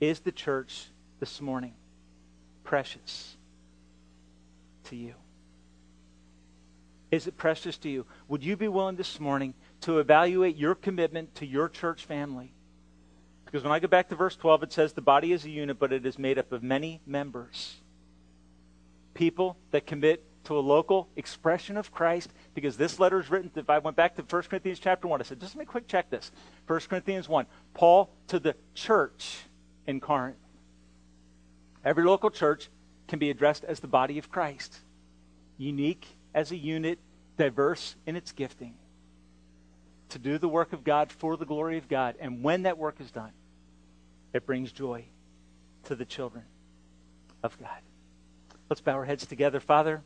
Is 0.00 0.20
the 0.20 0.32
church 0.32 0.86
this 1.20 1.40
morning 1.40 1.74
precious 2.72 3.36
to 4.84 4.96
you? 4.96 5.12
Is 7.10 7.26
it 7.26 7.36
precious 7.36 7.76
to 7.76 7.90
you? 7.90 8.06
Would 8.28 8.42
you 8.42 8.56
be 8.56 8.66
willing 8.66 8.96
this 8.96 9.20
morning 9.20 9.52
to 9.82 9.98
evaluate 9.98 10.56
your 10.56 10.74
commitment 10.74 11.34
to 11.34 11.46
your 11.46 11.68
church 11.68 12.06
family? 12.06 12.54
Because 13.44 13.62
when 13.62 13.74
I 13.74 13.78
go 13.78 13.88
back 13.88 14.08
to 14.08 14.14
verse 14.14 14.36
12, 14.36 14.62
it 14.62 14.72
says 14.72 14.94
the 14.94 15.02
body 15.02 15.34
is 15.34 15.44
a 15.44 15.50
unit, 15.50 15.78
but 15.78 15.92
it 15.92 16.06
is 16.06 16.18
made 16.18 16.38
up 16.38 16.50
of 16.50 16.62
many 16.62 17.02
members. 17.04 17.76
People 19.12 19.58
that 19.72 19.84
commit 19.84 20.24
to 20.44 20.56
a 20.56 20.60
local 20.60 21.10
expression 21.16 21.76
of 21.76 21.92
Christ 21.92 22.30
because 22.54 22.78
this 22.78 22.98
letter 22.98 23.20
is 23.20 23.28
written. 23.28 23.50
If 23.54 23.68
I 23.68 23.80
went 23.80 23.98
back 23.98 24.16
to 24.16 24.22
1 24.22 24.42
Corinthians 24.44 24.78
chapter 24.78 25.06
1, 25.08 25.20
I 25.20 25.24
said, 25.24 25.40
just 25.40 25.54
let 25.54 25.60
me 25.60 25.66
quick 25.66 25.88
check 25.88 26.08
this. 26.08 26.32
1 26.68 26.80
Corinthians 26.88 27.28
1, 27.28 27.44
Paul 27.74 28.08
to 28.28 28.40
the 28.40 28.56
church 28.72 29.40
in 29.86 30.00
Corinth. 30.00 30.38
Every 31.84 32.04
local 32.04 32.30
church 32.30 32.68
can 33.08 33.18
be 33.18 33.30
addressed 33.30 33.64
as 33.64 33.80
the 33.80 33.88
body 33.88 34.18
of 34.18 34.30
Christ, 34.30 34.78
unique 35.58 36.06
as 36.34 36.50
a 36.50 36.56
unit, 36.56 36.98
diverse 37.36 37.96
in 38.06 38.16
its 38.16 38.32
gifting, 38.32 38.74
to 40.10 40.18
do 40.18 40.38
the 40.38 40.48
work 40.48 40.72
of 40.72 40.84
God 40.84 41.10
for 41.10 41.36
the 41.36 41.46
glory 41.46 41.78
of 41.78 41.88
God. 41.88 42.16
And 42.20 42.42
when 42.42 42.62
that 42.62 42.78
work 42.78 43.00
is 43.00 43.10
done, 43.10 43.32
it 44.32 44.46
brings 44.46 44.72
joy 44.72 45.04
to 45.84 45.94
the 45.94 46.04
children 46.04 46.44
of 47.42 47.58
God. 47.58 47.80
Let's 48.70 48.80
bow 48.80 48.92
our 48.92 49.04
heads 49.04 49.26
together. 49.26 49.60
Father, 49.60 50.02